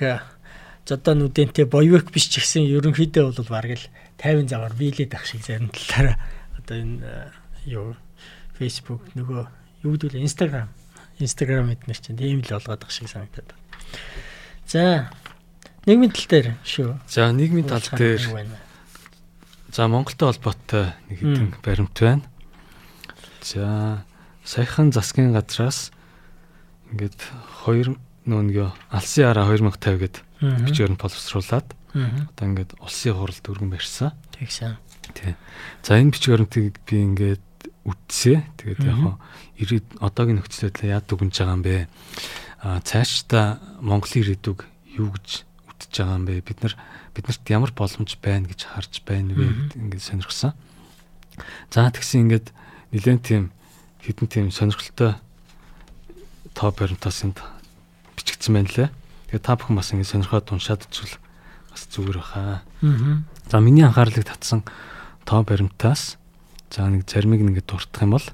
зодоо 0.81 1.13
нүдэнтэй 1.13 1.69
боёвик 1.69 2.09
биш 2.09 2.33
ч 2.33 2.41
гэсэн 2.41 2.65
ерөнхийдөө 2.65 3.37
бол 3.37 3.53
бараг 3.53 3.77
л 3.77 3.85
50 4.17 4.49
завар 4.49 4.73
биелээд 4.73 5.13
ах 5.13 5.29
шиг 5.29 5.45
зарим 5.45 5.69
талаараа 5.69 6.17
одоо 6.57 6.73
энэ 6.73 7.05
э, 7.05 7.29
юу 7.69 7.93
Facebook 8.57 9.13
нөгөө 9.13 9.45
юу 9.85 9.93
гэдэг 9.93 10.09
вэ? 10.09 10.25
Instagram. 10.25 10.73
Instagram 11.21 11.69
эднэр 11.69 12.01
чинь 12.01 12.17
тийм 12.17 12.41
л 12.41 12.49
болгоод 12.49 12.81
байгаа 12.81 12.89
шиг 12.89 13.13
санагдаад 13.13 13.53
байна. 13.53 13.61
За 14.65 14.81
нийгмийн 15.85 16.09
тал 16.09 16.25
дээр 16.33 16.47
шүү. 16.65 16.97
За 17.05 17.29
нийгмийн 17.29 17.69
тал 17.69 17.85
дээр 17.93 18.25
За 19.73 19.87
Монголтой 19.89 20.29
холбоотой 20.29 20.93
нэг 21.09 21.17
хэдэн 21.17 21.49
баримт 21.65 21.97
байна. 21.97 22.21
За 23.41 24.05
саяхан 24.45 24.93
засгийн 24.93 25.33
газраас 25.33 25.89
ингээд 26.93 27.17
2 27.65 27.97
нөөнгөө 28.29 28.69
алсын 28.93 29.33
араа 29.33 29.49
2050 29.49 29.97
гэд 29.97 30.15
бичгээр 30.69 30.93
нь 30.93 31.01
боловсруулад 31.01 31.65
одоо 31.97 32.45
ингээд 32.45 32.77
улсын 32.85 33.17
хуралд 33.17 33.49
өргөн 33.49 33.73
барьсан. 33.73 34.13
Тэгсэн. 34.37 34.77
Тий. 35.17 35.33
За 35.81 35.97
энэ 35.97 36.13
бичгээрнтийг 36.13 36.77
би 36.85 36.95
ингээд 37.09 37.41
үтсээ. 37.89 38.45
Тэгээд 38.61 38.85
яг 38.85 39.17
ирээд 39.57 39.87
одоогийн 39.97 40.37
нөхцөлөд 40.37 40.85
яад 40.85 41.09
дүгнж 41.09 41.33
байгаа 41.33 41.57
юм 41.57 41.65
бэ? 41.65 41.89
А 42.61 42.77
цаашдаа 42.85 43.57
Монголын 43.81 44.21
ирээдүг 44.21 44.69
юу 45.01 45.09
гэж 45.17 45.49
үтж 45.65 45.97
байгаа 45.97 46.21
юм 46.21 46.25
бэ? 46.29 46.45
Бид 46.45 46.61
нар 46.61 46.77
биднэрт 47.13 47.45
ямар 47.49 47.71
боломж 47.71 48.17
байна 48.21 48.49
гэж 48.49 48.67
харж 48.73 49.01
байна 49.05 49.33
вэ 49.37 49.73
ингээд 49.77 50.03
сонирхсан. 50.03 50.53
За 51.69 51.89
тэгсэн 51.89 52.27
ингээд 52.27 52.51
нэлээд 52.91 53.21
тийм 53.23 53.43
хідэн 54.01 54.27
тийм 54.27 54.45
сонирхолтой 54.51 55.15
топ 56.53 56.77
баримтаас 56.77 57.23
энд 57.23 57.41
бичигдсэн 58.17 58.53
байна 58.53 58.69
лээ. 58.73 58.89
Тэгээ 59.33 59.45
та 59.45 59.57
бүхэн 59.57 59.77
бас 59.77 59.93
ингээд 59.93 60.11
сонирхоод 60.11 60.51
уншаад 60.53 60.85
үзвэл 60.89 61.17
бас 61.69 61.81
зүгээр 61.89 62.17
баха. 62.17 62.61
Аа. 62.81 63.21
За 63.49 63.61
миний 63.61 63.85
анхаарлыг 63.85 64.25
татсан 64.25 64.65
топ 65.25 65.49
баримтаас 65.49 66.17
За 66.73 66.89
нэг 66.89 67.05
заримыг 67.05 67.37
нэгэ 67.45 67.69
дуртах 67.69 68.01
юм 68.01 68.17
бол 68.17 68.25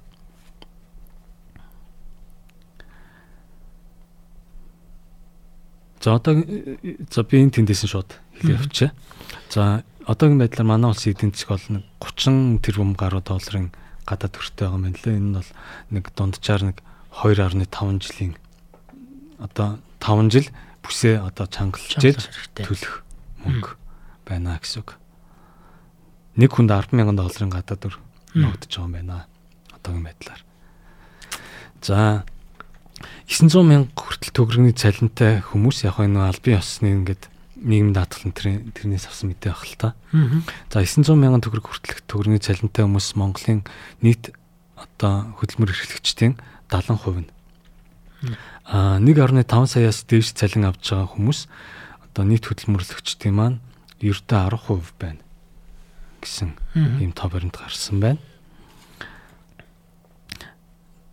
За 6.00 6.16
одоо 6.16 6.40
за 7.12 7.24
би 7.28 7.44
энэ 7.44 7.52
тэндээс 7.52 7.84
нь 7.84 7.92
шууд 7.92 8.16
явчихъя. 8.44 8.92
За 9.50 9.84
одоогийн 10.06 10.40
байдлаар 10.40 10.68
манай 10.68 10.90
улсын 10.92 11.14
эдийн 11.14 11.34
засаг 11.34 11.60
бол 11.70 11.84
30 12.00 12.62
тэрбум 12.64 12.94
гаруй 12.96 13.22
долларын 13.22 13.72
гадаад 14.06 14.34
төртэй 14.34 14.68
байгаа 14.68 14.80
юм 14.80 14.96
лээ. 14.96 15.18
Энэ 15.18 15.30
нь 15.30 15.38
бол 15.38 15.52
нэг 15.94 16.06
дунджаар 16.16 16.64
нэг 16.66 16.78
2.5 17.14 18.00
жилийн 18.02 18.34
одоо 19.38 19.80
5 20.00 20.34
жил 20.34 20.48
бүсээ 20.82 21.22
одоо 21.22 21.46
чангалж 21.46 21.94
төлөх 22.56 23.04
мөнгө 23.46 23.72
байна 24.26 24.58
гэсэн 24.58 24.82
үг. 24.82 24.98
Нэг 26.40 26.50
хүнд 26.56 26.72
100000 26.72 27.18
долларын 27.18 27.52
гадаад 27.54 27.82
төр 27.84 27.96
ногдож 28.34 28.72
байгаа 28.72 28.88
юм 28.88 28.94
байна. 28.94 29.26
Одоогийн 29.76 30.06
байдлаар. 30.08 30.42
За 31.82 32.24
900 33.30 33.64
мянга 33.64 33.94
хүртэл 33.96 34.36
төгрөгийн 34.36 34.76
цалинтай 34.76 35.40
хүмүүс 35.46 35.86
яг 35.88 36.02
энэ 36.02 36.20
албан 36.34 36.60
ёсны 36.60 36.92
ингээд 36.92 37.30
нийгэм 37.64 37.92
даатгалан 37.94 38.34
тэрнээс 38.72 39.08
авсан 39.08 39.36
мэдээ 39.36 39.52
баг 39.52 39.66
л 39.68 39.76
та. 39.76 39.90
За 40.72 40.80
900 40.82 41.16
мянган 41.20 41.44
төгрөг 41.44 41.66
хүртэлх 41.68 42.04
төгрөгийн 42.08 42.44
цалинтай 42.44 42.88
хүмүүс 42.88 43.20
Монголын 43.20 43.68
нийт 44.00 44.32
одоо 44.80 45.36
хөдөлмөр 45.40 45.76
эрхлэгчдийн 45.76 46.40
70% 46.72 47.28
нь. 47.28 47.30
Аа 48.68 49.00
1.5 49.00 49.44
саяас 49.68 50.04
дээш 50.08 50.36
цалин 50.36 50.68
авч 50.68 50.92
байгаа 50.92 51.10
хүмүүс 51.12 51.40
одоо 52.08 52.24
нийт 52.24 52.48
хөдөлмөрлөгчдийн 52.48 53.36
маань 53.36 53.60
ердөө 54.00 54.40
10% 54.56 54.96
байна 55.00 55.22
гэсэн 56.24 56.56
ийм 57.04 57.12
тоо 57.12 57.32
баримт 57.32 57.56
гарсан 57.60 58.00
байна. 58.00 58.20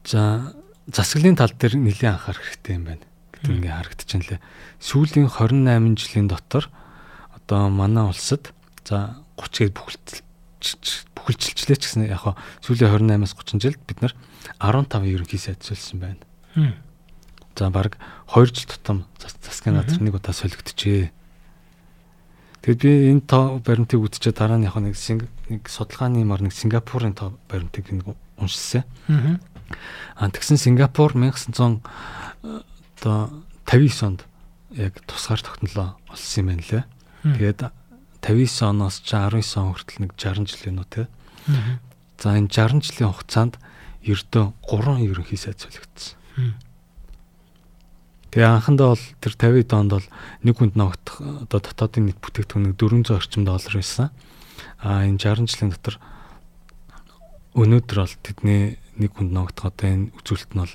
За 0.07 0.55
засаглалын 0.87 1.39
тал 1.39 1.51
дээр 1.51 1.79
нэлээд 1.79 2.15
анхаарах 2.15 2.43
хэрэгтэй 2.43 2.79
юм 2.79 2.85
байна 2.87 3.07
гэдэг 3.43 3.57
ингээ 3.57 3.75
харагдаж 3.77 4.09
байна 4.09 4.29
лээ. 4.31 4.41
Сүүлийн 4.81 5.29
28 5.29 5.97
жилийн 6.01 6.29
дотор 6.29 6.65
одоо 7.35 7.69
манай 7.69 8.05
улсад 8.09 8.53
за 8.85 9.21
30 9.37 9.71
гээд 9.71 9.77
бүхэлжилчлээ 11.15 11.77
ч 11.77 11.83
гэсэн 11.85 12.09
яг 12.09 12.23
хаа 12.25 12.35
сүүлийн 12.65 12.91
28-аас 12.91 13.35
30 13.37 13.63
жилд 13.63 13.81
бид 13.87 14.01
нар 14.01 14.15
15 14.59 15.05
ерөнхий 15.05 15.39
сайд 15.39 15.63
солисон 15.63 16.01
байна. 16.01 16.23
За 17.57 17.71
баг 17.71 17.99
2 18.33 18.47
жил 18.53 18.67
тутам 18.69 19.05
засгийн 19.19 19.77
газар 19.81 20.01
нэг 20.03 20.15
удаа 20.17 20.33
солигдчихээ. 20.33 21.11
Тэгэд 22.67 22.83
би 22.83 22.91
энэ 23.15 23.23
тоо 23.31 23.63
баримтыг 23.63 24.03
үзчихээ 24.03 24.35
дараа 24.35 24.59
нь 24.59 24.67
яг 24.67 24.75
нэг 24.75 24.99
нэг 24.99 25.71
судалгааны 25.71 26.27
мар 26.27 26.43
нэг 26.43 26.51
Сингапурын 26.51 27.15
тоо 27.15 27.39
баримтыг 27.47 27.95
нэг 27.95 28.11
уншсан. 28.37 28.83
Аа 30.19 30.31
тэгсэн 30.31 30.59
Сингапур 30.59 31.15
1900 31.15 31.83
одоо 32.97 33.45
59 33.65 34.03
онд 34.03 34.21
яг 34.75 35.01
тусгаар 35.07 35.41
тогтнолоо 35.43 35.97
олсон 36.09 36.41
юм 36.43 36.49
байна 36.51 36.65
лээ. 36.67 36.85
Тэгээд 37.23 37.61
59 38.23 38.71
оноос 38.71 39.01
ч 39.05 39.15
19 39.15 39.43
он 39.61 39.73
хүртэл 39.75 40.03
нэг 40.03 40.13
60 40.19 40.51
жилийн 40.51 40.81
үү 40.83 40.89
те. 40.91 41.03
За 42.19 42.35
энэ 42.35 42.51
60 42.51 42.83
жилийн 42.83 43.13
хугацаанд 43.13 43.55
ердөө 44.03 44.45
3 44.67 45.07
ерөнхий 45.07 45.39
сайд 45.39 45.61
солигдсон. 45.61 46.19
Тэгээ 48.31 48.53
анхандаа 48.53 48.93
бол 48.93 49.05
тэр 49.21 49.35
50 49.39 49.73
онд 49.73 49.91
бол 49.97 50.09
нэг 50.45 50.55
хүнд 50.59 50.75
ногдох 50.77 51.17
одоо 51.49 51.61
дотоодын 51.61 52.11
нийт 52.11 52.21
бүтээгдэхүүн 52.21 52.77
400 52.77 53.17
орчим 53.17 53.43
доллар 53.49 53.75
байсан. 53.75 54.11
А 54.83 55.09
энэ 55.09 55.17
60 55.17 55.49
жилийн 55.49 55.73
дотор 55.73 55.97
өнөөдөр 57.57 57.99
бол 58.05 58.17
тэдний 58.21 58.77
нэг 59.01 59.11
хүнд 59.17 59.33
ногдох 59.33 59.73
одоо 59.73 59.89
энэ 59.89 60.13
үзүүлэлт 60.21 60.53
нь 60.53 60.61
бол 60.61 60.75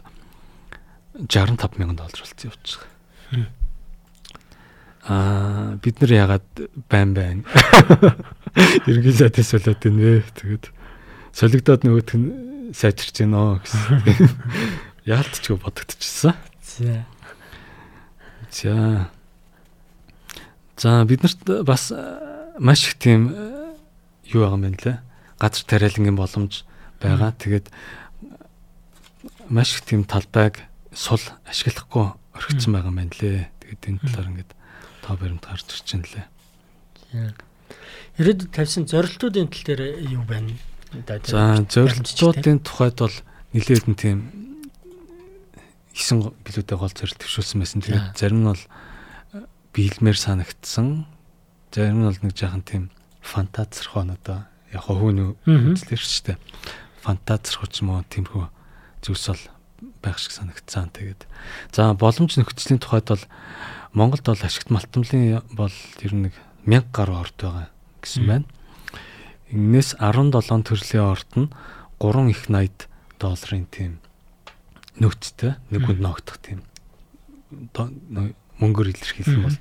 65 1.17 1.77
мянган 1.77 1.97
доллар 1.99 2.21
болсон 2.23 2.51
байгаа. 2.51 3.49
Аа 5.01 5.75
бид 5.81 6.01
нар 6.01 6.11
ягаад 6.11 6.45
байн 6.89 7.13
байн 7.13 7.43
ерөнхий 8.87 9.15
сайдын 9.17 9.43
солиод 9.43 9.81
байна 9.81 9.97
вэ? 9.97 10.23
Тэгээд 10.37 10.65
солигдоод 11.33 11.83
нөгөөх 11.83 12.13
нь 12.15 12.71
сайжирч 12.71 13.17
гинөө 13.25 13.65
гэсэн. 13.65 13.97
Яалтчгүй 15.09 15.57
бодогдчихсан. 15.57 16.37
За. 16.61 17.05
За. 18.51 19.09
За 20.77 21.03
биднэрт 21.03 21.65
бас 21.65 21.91
маш 22.59 22.87
их 22.87 22.95
тийм 23.01 23.33
юу 24.29 24.45
байгаа 24.45 24.55
юм 24.55 24.63
байна 24.69 24.79
лээ. 24.85 24.97
Газар 25.41 25.65
тариалангийн 25.65 26.15
боломж 26.15 26.63
байгаа. 27.01 27.33
Тэгээд 27.35 27.73
маш 29.49 29.75
их 29.75 29.81
тийм 29.81 30.05
талбайг 30.05 30.61
сул 30.91 31.23
ашиглахгүй 31.47 32.11
орхисон 32.35 32.73
байгаа 32.75 32.91
юм 32.91 32.99
байна 32.99 33.15
лээ. 33.19 33.47
Тэгээд 33.63 33.87
энэ 33.87 33.99
талаар 34.05 34.29
ингээд 34.31 34.51
тоо 35.01 35.15
баримт 35.15 35.45
гарч 35.47 35.67
ирж 35.71 35.87
байна 35.91 36.07
лээ. 36.11 36.27
Ирээдүйд 38.19 38.51
тавьсан 38.51 38.85
зорилтуудын 38.87 39.47
тал 39.47 39.63
дээр 39.63 39.81
юу 40.11 40.23
байна? 40.27 40.51
За 41.23 41.63
зорилтуудын 41.63 42.59
тухайд 42.59 42.99
бол 42.99 43.17
нэлээд 43.55 43.87
нь 43.87 43.95
тийм 43.95 44.19
9 45.95 46.35
билүүтэй 46.43 46.77
гол 46.77 46.91
зорилт 46.91 47.19
төвшүүлсэн 47.19 47.59
байсан. 47.59 47.79
Тэгээд 47.83 48.15
зарим 48.15 48.43
нь 48.43 48.49
бол 48.51 48.63
э, 49.35 49.47
биелмээр 49.75 50.19
санагдсан. 50.19 51.07
Зарим 51.71 52.03
нь 52.03 52.07
бол 52.07 52.19
нэг 52.19 52.35
жаахан 52.35 52.63
тийм 52.63 52.83
фантазрах 53.19 54.03
нь 54.03 54.15
одоо 54.15 54.47
яг 54.71 54.83
хөвөн 54.87 55.35
үзлэр 55.47 55.99
шүү 55.99 56.35
дээ. 56.35 56.37
Фантазрах 57.03 57.67
ч 57.71 57.83
юм 57.83 57.95
уу 57.95 58.03
тиймэрхүү 58.07 58.45
зүйлс 59.03 59.27
бол 59.31 59.43
байх 60.01 60.17
шиг 60.19 60.33
санагдсан. 60.33 60.89
Тэгээд 60.91 61.25
за 61.71 61.93
боломж 61.93 62.35
нөхцөлийн 62.35 62.81
тухайд 62.81 63.07
бол 63.07 63.25
Монголд 63.93 64.25
бол 64.25 64.41
ашигт 64.41 64.69
малтамлын 64.73 65.45
бол 65.53 65.73
ер 66.01 66.13
нь 66.13 66.29
нэг 66.29 66.35
1000 66.65 66.91
гаруй 66.91 67.17
орд 67.21 67.37
байгаа 67.37 67.67
гэсэн 68.01 68.23
байна. 68.25 68.47
Иннээс 69.51 69.95
17 69.99 70.65
төрлийн 70.65 71.05
орд 71.05 71.31
нь 71.37 71.49
3 72.01 72.31
их 72.31 72.49
80 72.49 72.87
долларын 73.21 73.65
тийм 73.69 74.01
нөөцтэй 74.97 75.55
нэг 75.69 75.81
хүнд 75.85 76.01
ногдох 76.01 76.37
тийм 76.41 76.65
мөнгөөр 78.59 78.89
илэрхийлэх 78.91 79.35
юм 79.37 79.45
бол 79.45 79.59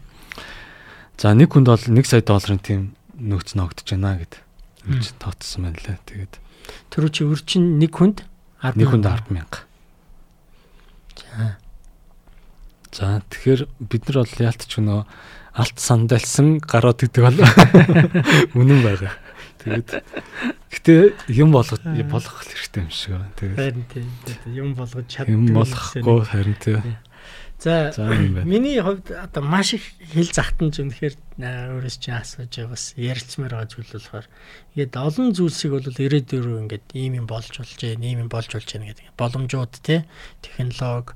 за 1.19 1.35
нэг 1.35 1.51
хүнд 1.53 1.69
бол 1.69 1.85
1 1.85 2.07
сая 2.09 2.23
долларын 2.25 2.63
тийм 2.63 2.83
нөөц 3.21 3.55
ногдож 3.59 3.89
байна 3.93 4.17
гэд 4.17 4.35
гэж 4.89 5.05
тооцсон 5.21 5.69
байна 5.69 5.81
лээ. 5.85 5.99
Тэгээд 6.09 6.35
тэр 6.89 7.05
чи 7.13 7.27
өрчин 7.29 7.77
нэг 7.77 7.93
хүнд 7.93 8.25
10 8.65 8.81
нэг 8.81 8.89
хүнд 8.89 9.05
10 9.05 9.29
мянга. 9.35 9.70
За. 12.91 13.23
Тэгэхээр 13.31 13.61
бид 13.87 14.03
нар 14.09 14.23
бол 14.23 14.35
яалтч 14.43 14.73
нөө 14.83 15.01
алт 15.55 15.79
сандалсан 15.79 16.59
гарууд 16.59 17.07
гэдэг 17.07 17.23
бол 17.23 17.39
үнэн 18.59 18.81
байгаа. 18.83 19.15
Тэгээд 19.61 19.89
гэтээ 20.73 21.01
юм 21.37 21.53
болгох 21.53 21.83
болгох 21.85 22.39
хэрэгтэй 22.43 22.83
юм 22.83 22.91
шиг 22.91 23.15
байна. 23.15 23.35
Тэгээд 23.37 23.59
харин 23.59 23.87
тийм 23.93 24.07
юм 24.51 24.71
болгож 24.75 25.07
чаддаг. 25.07 25.31
Юм 25.31 25.45
болохгүй 25.55 26.19
харин 26.27 26.57
тийм. 26.59 26.83
За 27.61 27.93
миний 28.45 28.81
хувьд 28.81 29.13
одоо 29.13 29.45
маш 29.45 29.77
их 29.77 29.85
хэл 30.17 30.33
захтанж 30.33 30.81
үнэхээр 30.81 31.15
өөрөөс 31.37 31.97
чинь 32.01 32.17
асууж 32.17 32.57
бас 32.65 32.97
ярилцмаар 32.97 33.53
байгаа 33.53 33.69
зүйл 33.69 33.93
болохоор 33.93 34.27
ингээд 34.73 34.97
олон 34.97 35.29
зүйлсийг 35.37 35.73
бол 35.77 35.85
ирээдүйн 35.85 36.41
рүү 36.41 36.59
ингээд 36.65 36.87
ийм 36.97 37.21
юм 37.21 37.27
болж 37.29 37.53
болж 37.53 37.77
байна, 37.77 38.01
ийм 38.01 38.25
юм 38.25 38.33
болж 38.33 38.49
болж 38.49 38.65
байна 38.65 38.89
гэдэг 38.89 39.13
боломжууд 39.13 39.73
те 39.85 40.09
технологи 40.41 41.13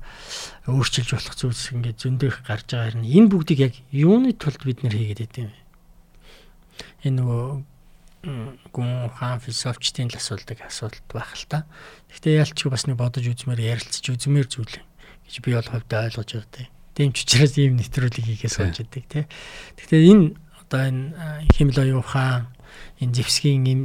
өөрчилж 0.69 1.09
болох 1.17 1.33
зүйлс 1.33 1.65
ингээд 1.73 1.97
зөндөх 2.05 2.45
гарч 2.45 2.69
байгаа 2.69 2.93
хэрнээ 2.93 3.15
энэ 3.25 3.31
бүгдийг 3.33 3.59
яг 3.65 3.73
юуны 3.89 4.37
тулд 4.37 4.61
бид 4.61 4.85
нэр 4.85 4.93
хийгээд 4.93 5.25
идэв 5.25 5.49
юм. 5.49 5.53
Энэ 7.09 7.25
нөгөө 7.25 7.45
гүн 8.69 9.09
хаан 9.17 9.41
философчдын 9.41 10.13
л 10.13 10.17
асуудаг 10.21 10.61
асуудал 10.61 11.01
байх 11.09 11.33
л 11.33 11.45
та. 11.49 11.65
Гэхдээ 12.13 12.41
ялчгүй 12.41 12.69
бас 12.69 12.85
нэг 12.85 13.01
бодож 13.01 13.25
үзмээр 13.25 13.77
ярилцаж 13.77 14.05
үзмээр 14.13 14.45
зүйл 14.49 14.77
гэж 15.25 15.35
би 15.41 15.53
бол 15.53 15.65
хувьдаа 15.65 16.07
ойлгож 16.07 16.29
байгаа 16.31 16.53
тийм. 16.53 16.69
Дэмч 16.95 17.15
учраас 17.25 17.53
ийм 17.59 17.75
нэвтрүүлгийг 17.75 18.25
хийхээ 18.25 18.51
сууж 18.53 18.77
идэг 18.79 19.03
тийм. 19.09 19.25
Гэхдээ 19.75 20.01
энэ 20.09 20.25
одоо 20.63 20.81
энэ 20.85 21.03
химэл 21.51 21.81
оюун 21.83 22.01
ухаан 22.01 22.47
энэ 23.03 23.15
зэвсгийн 23.19 23.65
ийм 23.67 23.81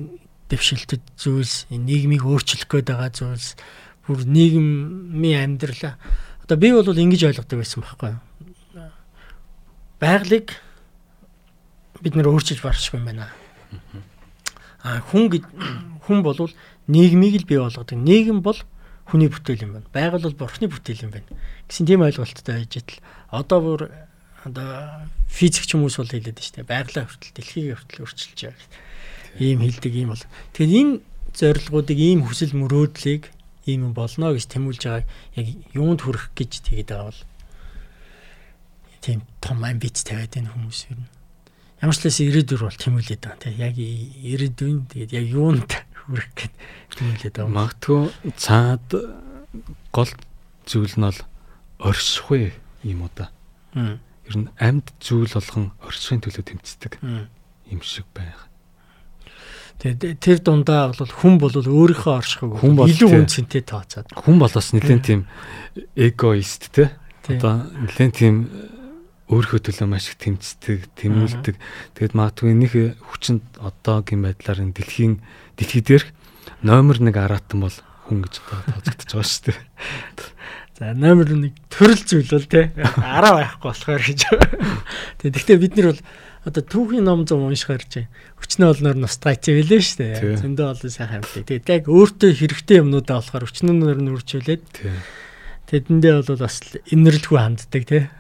дэвшилтэд 0.51 1.03
зүйлс 1.19 1.67
энэ 1.71 1.87
нийгмийг 1.87 2.23
өөрчлөх 2.27 2.67
гээд 2.67 2.91
байгаа 2.91 3.11
зүйлс 3.11 3.59
бүр 4.07 4.27
нийгмийн 4.27 5.59
амьдрал 5.59 5.99
одоо 6.43 6.57
би 6.59 6.75
бол 6.75 6.87
ингэж 6.87 7.31
ойлгодог 7.31 7.59
байсан 7.59 7.83
байхгүй 7.83 8.11
юу. 8.15 8.23
Байгалыг 10.03 10.49
бид 12.03 12.15
нэр 12.17 12.33
өөрчилж 12.33 12.63
баршгүй 12.65 12.99
юм 12.99 13.07
байна. 13.07 13.31
А 14.83 14.99
хүн 15.13 15.31
хүн 16.03 16.23
болвол 16.27 16.51
нийгмийг 16.89 17.45
л 17.45 17.47
бий 17.47 17.61
болгодог. 17.63 17.95
Нийгэм 17.95 18.43
бол 18.43 18.59
хүний 19.11 19.29
бүтээл 19.29 19.67
юм 19.67 19.73
байна. 19.77 19.91
Байгаль 19.91 20.25
бол 20.31 20.39
бурхны 20.47 20.71
бүтээл 20.71 21.05
юм 21.05 21.13
байна. 21.13 21.29
Гэсэн 21.67 21.85
тийм 21.91 22.07
ойлголттой 22.07 22.55
байж 22.63 22.73
идэл 22.79 23.03
одоо 23.35 23.59
бүр 23.59 23.81
одоо 24.47 24.71
физикч 25.27 25.75
хүмүүс 25.75 25.99
бол 25.99 26.11
хэлээд 26.15 26.39
байна 26.39 26.55
дээ. 26.55 26.71
Байгалаа 26.71 27.05
хүртэл 27.11 27.35
дэлхийг 27.35 27.75
хүртэл 27.75 28.03
өөрчилж 28.07 28.39
байгаа. 28.47 28.69
Ийм 29.43 29.59
хилдэг 29.67 29.95
ийм 29.95 30.11
бол. 30.15 30.25
Тэгэхээр 30.55 30.79
энэ 30.81 30.95
зорилгоодыг 31.35 31.99
ийм 31.99 32.27
хүсэл 32.27 32.55
мөрөөдлийг 32.55 33.31
ийм 33.67 33.93
болно 33.95 34.33
гэж 34.35 34.47
тэмүүлж 34.51 34.83
байгаа 34.83 35.07
яг 35.39 35.47
юунд 35.75 36.01
хүрэх 36.03 36.35
гэж 36.35 36.51
тэгээд 36.67 36.91
байгаа 36.91 37.11
бол 37.11 37.23
тийм 39.01 39.21
том 39.41 39.59
амбиц 39.65 40.03
тавиад 40.03 40.35
энэ 40.35 40.51
хүмүүс 40.51 40.81
юм 40.91 41.07
ямар 41.81 41.97
ч 41.97 42.01
лээс 42.05 42.19
ирээдүйр 42.25 42.63
бол 42.67 42.79
тэмүүлээд 42.83 43.23
байгаа 43.23 43.41
тийм 43.41 43.57
яг 43.61 43.77
ирээдүйн 43.79 44.79
тэгээд 44.91 45.13
яг 45.15 45.27
юунд 45.29 45.71
хүрэх 46.11 46.29
гэд 46.35 46.53
тэмүүлээд 46.99 47.35
байгаа. 47.39 47.55
Магадгүй 47.55 48.03
цаад 48.35 48.89
гол 49.95 50.13
зүйл 50.67 50.95
нь 50.99 51.07
бол 51.07 51.21
оршихуй 51.79 52.53
юм 52.83 53.07
уу 53.07 53.13
да. 53.15 53.31
Ер 53.75 54.37
нь 54.37 54.51
амьд 54.59 54.91
зүйл 54.99 55.31
болгон 55.31 55.71
оршихын 55.87 56.21
төлөө 56.27 56.45
тэмцдэг 56.51 56.99
юм 57.01 57.81
шиг 57.87 58.07
байна. 58.11 58.51
Тэгээд 59.81 60.21
тэр 60.21 60.39
дундаа 60.45 60.93
бол 60.93 61.09
хүн 61.09 61.41
бол 61.41 61.55
өөрийнхөө 61.57 62.13
оршихыг 62.21 62.53
илүү 62.53 63.11
үнцэнтэй 63.17 63.65
тооцоод. 63.65 64.13
Хүн 64.13 64.37
бол 64.37 64.53
бас 64.53 64.77
нэлээд 64.77 65.03
тийм 65.07 65.25
эгоист 65.97 66.69
те. 66.75 66.93
Одоо 67.25 67.65
нэлээд 67.65 68.13
тийм 68.13 68.37
өөрийнхөө 69.31 69.61
төлөө 69.63 69.89
маш 69.89 70.11
их 70.11 70.19
тэмцдэг, 70.21 70.91
тэмүүлдэг. 71.01 71.57
Тэгэд 71.97 72.13
магадгүй 72.19 72.53
нэг 72.61 72.99
хүчинд 72.99 73.47
одоогийн 73.63 74.27
байдлаар 74.27 74.69
энэ 74.69 74.75
дэлхийн 74.75 75.23
дэлхий 75.61 75.85
дээр 75.85 76.05
номер 76.65 76.97
1 76.97 77.13
аратан 77.21 77.61
бол 77.61 77.77
хүн 78.09 78.25
гэж 78.25 78.35
тооцогдож 78.41 79.11
байгаа 79.13 79.29
шүү 79.29 79.45
дээ. 79.53 79.61
За 80.81 80.95
номер 80.97 81.29
1 81.29 81.53
төрөл 81.69 82.03
зүйл 82.09 82.33
бол 82.33 82.49
те 82.49 82.73
араа 82.97 83.45
байхгүй 83.45 83.69
болохоор 83.69 84.01
гэж. 84.01 84.21
Тэгээ 85.21 85.33
гэхдээ 85.37 85.59
бид 85.61 85.75
нар 85.77 85.93
бол 85.93 86.03
одоо 86.49 86.63
түүхийн 86.65 87.05
ном 87.05 87.29
зам 87.29 87.45
уншихаар 87.45 87.85
чи 87.85 88.09
өчнөө 88.41 88.81
олноор 88.81 88.97
носталж 89.05 89.45
байлээ 89.45 89.81
шүү 89.85 89.99
дээ. 90.01 90.41
Зөндөө 90.41 90.67
олон 90.73 90.89
сайхан 90.89 91.21
амьдлаа. 91.21 91.45
Тэгээд 91.45 91.69
яг 91.69 91.85
өөртөө 91.85 92.31
хэрэгтэй 92.33 92.81
юмнуудаа 92.81 93.21
болохоор 93.21 93.45
өчнөөнөр 93.45 94.01
нь 94.01 94.13
үржүүлээд 94.17 94.65
Тэдэндээ 95.71 96.27
бол 96.27 96.35
бас 96.35 96.59
инэрлгүй 96.91 97.39
ханддаг 97.39 97.85
тий. 97.87 98.11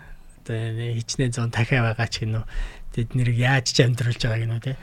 Одоо 0.46 0.54
хичнээн 0.94 1.34
зон 1.34 1.50
дахиа 1.50 1.82
байгаа 1.82 2.06
ч 2.06 2.22
гинөө 2.22 2.46
тэд 2.94 3.18
нэрийг 3.18 3.42
яаж 3.42 3.74
ч 3.74 3.82
амьдруулж 3.82 4.22
байгаа 4.22 4.38
гинөө 4.46 4.60
тий. 4.62 4.76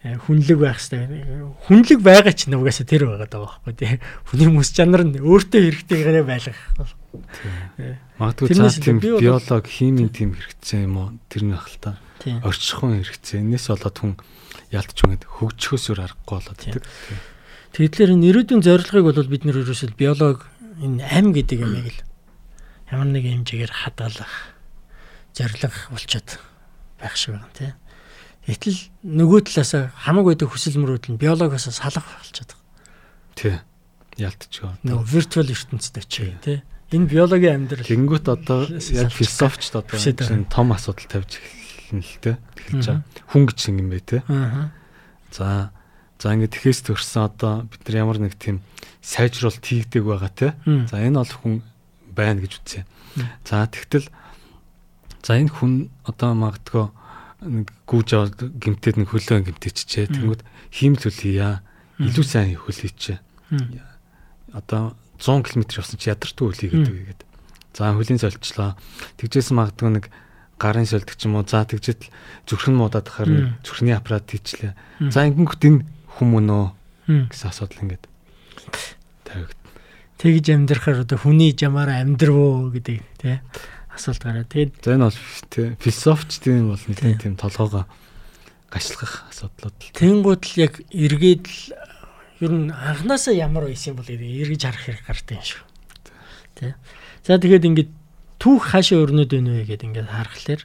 Хүнлэг 0.00 0.56
байх 0.56 0.80
хэрэгтэй. 0.80 1.44
Хүнлэг 1.68 2.00
байгаа 2.00 2.32
ч 2.32 2.48
нугасаа 2.48 2.88
тэр 2.88 3.04
байгаа 3.04 3.28
даа 3.28 3.44
байхгүй 3.44 3.74
тий. 3.76 4.00
Хүний 4.32 4.48
мэс 4.48 4.72
чанар 4.72 5.04
нь 5.04 5.20
өөртөө 5.20 5.60
хэрэгтэйгээрээ 5.60 6.24
байлгах. 6.24 6.60
Магадгүй 8.16 8.48
цаа 8.56 8.72
тийм 8.72 8.96
биолог, 8.96 9.68
химийн 9.68 10.08
тийм 10.08 10.32
хэрэгцээ 10.32 10.88
юм 10.88 10.96
уу? 10.96 11.08
Тэр 11.28 11.44
нь 11.44 11.52
ах 11.52 11.68
л 11.68 11.76
та. 11.76 12.00
Орчхон 12.24 12.96
хэрэгцээ. 12.96 13.44
Энэс 13.44 13.68
болоод 13.68 13.96
хүн 14.00 14.12
ялтч 14.72 14.98
үгээд 15.04 15.24
хөгжөхөөсөр 15.28 16.00
аргагүй 16.00 16.32
болоод 16.32 16.60
идэг. 16.64 16.84
Тэгэхээр 17.76 18.14
энэ 18.16 18.28
ирээдүйн 18.32 18.64
зорилгыг 18.64 19.04
бол 19.04 19.28
бид 19.28 19.44
нэр 19.44 19.68
ерөөсөө 19.68 20.00
биолог 20.00 20.48
энэ 20.80 21.04
ам 21.04 21.36
гэдэг 21.36 21.58
юм 21.60 21.76
яг 21.76 21.92
л 21.92 22.00
ямар 22.88 23.08
нэг 23.12 23.24
хэмжээгээр 23.28 23.72
хадгалах 23.84 24.56
зориг 25.36 25.74
болчиход 25.92 26.40
байх 26.98 27.14
шиг 27.14 27.36
байна 27.36 27.52
тий. 27.52 27.70
Гэтэл 28.50 28.78
нөгөө 29.06 29.40
талаас 29.46 29.72
хамаг 30.02 30.24
байдаг 30.26 30.50
хүсэл 30.50 30.82
мөрөөдөл 30.82 31.14
нь 31.14 31.22
биологоос 31.22 31.70
салах 31.70 32.02
болчиход 32.02 32.50
байгаа. 32.50 32.58
Тий. 33.38 33.56
Ялтчихоо. 34.18 34.74
Нөгөө 34.82 35.06
virtual 35.06 35.48
ертөнцид 35.54 35.96
очие 36.02 36.34
тий. 36.42 36.58
Энэ 36.90 37.06
биологийн 37.06 37.70
амьдрал. 37.70 37.86
Тэнгүүт 37.86 38.26
одоо 38.26 38.66
яг 38.66 39.14
философичд 39.14 39.78
одоо 39.78 39.96
том 40.50 40.74
асуудал 40.74 41.06
тавьж 41.06 41.38
эхэлнэ 41.38 42.02
л 42.02 42.18
тий. 42.18 42.34
Эхэлж 42.58 42.86
байгаа. 42.90 43.04
Хүн 43.30 43.44
гэж 43.46 43.58
юм 43.70 43.88
бэ 43.94 44.00
тий. 44.02 44.20
Аа. 44.26 44.74
За 45.30 45.70
За 46.20 46.36
ингээд 46.36 46.52
тэхээс 46.52 46.84
төрсэн 46.84 47.32
одоо 47.32 47.64
бид 47.64 47.80
нар 47.88 47.96
ямар 48.04 48.20
нэг 48.20 48.36
тийм 48.36 48.60
сайжруулалт 49.00 49.64
хийгдэг 49.64 50.04
байгаа 50.04 50.28
те. 50.28 50.52
За 50.92 51.00
энэ 51.00 51.16
бол 51.16 51.32
хүн 51.32 51.54
байна 52.12 52.44
гэж 52.44 52.60
үзье. 52.60 52.84
За 53.48 53.64
тэгтэл 53.64 54.04
за 55.24 55.32
энэ 55.40 55.48
хүн 55.48 55.88
одоо 56.04 56.36
магадгүй 56.36 56.92
нэг 57.40 57.72
гүүж 57.88 58.08
аваад 58.16 58.36
гимтээд 58.60 58.96
нэг 59.00 59.08
хөлөө 59.08 59.48
гимтээччээ. 59.48 60.12
Тэнгүүд 60.12 60.42
хиймэл 60.70 61.04
хөл 61.08 61.20
хийя. 61.20 61.64
Илүү 61.96 62.24
сайн 62.24 62.56
хөл 62.56 62.76
хийчээ. 62.76 63.18
Одоо 64.52 64.96
100 65.16 65.48
км 65.48 65.62
явсан 65.80 65.96
чи 65.96 66.12
ядартай 66.12 66.44
хөл 66.44 66.60
хийгээд 66.60 66.88
гэдэг. 66.88 67.28
За 67.76 67.92
хөлийн 67.96 68.20
солилцлоо. 68.20 68.76
Тэгжээс 69.16 69.52
магадгүй 69.56 69.90
нэг 69.94 70.04
гарын 70.60 70.84
солидог 70.84 71.16
ч 71.16 71.24
юм 71.24 71.40
уу. 71.40 71.48
За 71.48 71.64
тэгжэд 71.64 72.12
зүрхэн 72.44 72.76
муудаад 72.76 73.08
хахаар 73.08 73.56
зүрхний 73.64 73.96
аппарат 73.96 74.28
хийчлээ. 74.28 74.76
За 75.08 75.24
ингэнгүүт 75.24 75.64
энэ 75.64 75.84
хүмүүнөө 76.20 76.64
гэсэн 77.32 77.48
асуудал 77.48 77.82
ингээд 77.88 78.04
тавигд. 79.24 79.58
Тэгж 80.20 80.46
амьдрахаар 80.52 81.08
одоо 81.08 81.16
хүний 81.16 81.56
жамаараа 81.56 82.04
амьдрвөө 82.04 82.76
гэдэг 82.76 82.96
тий 83.24 83.40
асуулт 83.94 84.22
гараад. 84.22 84.48
Тэгээд 84.48 84.72
за 84.82 84.94
энэ 84.94 85.06
бол 85.10 85.18
философчдын 85.82 86.70
бол 86.70 86.82
нэг 86.86 87.20
тийм 87.22 87.34
толгоогоо 87.36 87.84
гашлах 88.70 89.26
асуудлууд. 89.30 89.76
Тэнгууд 89.94 90.42
л 90.46 90.54
яг 90.62 90.74
эргээд 90.94 91.44
л 91.46 91.60
ер 92.40 92.52
нь 92.54 92.70
анханасаа 92.70 93.34
ямар 93.34 93.66
байсан 93.66 93.98
бол 93.98 94.06
эргэж 94.06 94.62
харах 94.62 94.84
хэрэг 94.86 95.04
гардаг 95.04 95.36
юм 95.36 95.44
шүү. 95.44 95.62
Тий. 96.54 96.72
За 97.26 97.36
тэгээд 97.36 97.66
ингээд 97.66 97.90
түүх 98.40 98.72
хаашаа 98.72 99.04
өрнөд 99.04 99.30
байна 99.34 99.60
вэ 99.60 99.68
гэдээ 99.68 99.88
ингээд 99.90 100.08
харахаар 100.08 100.62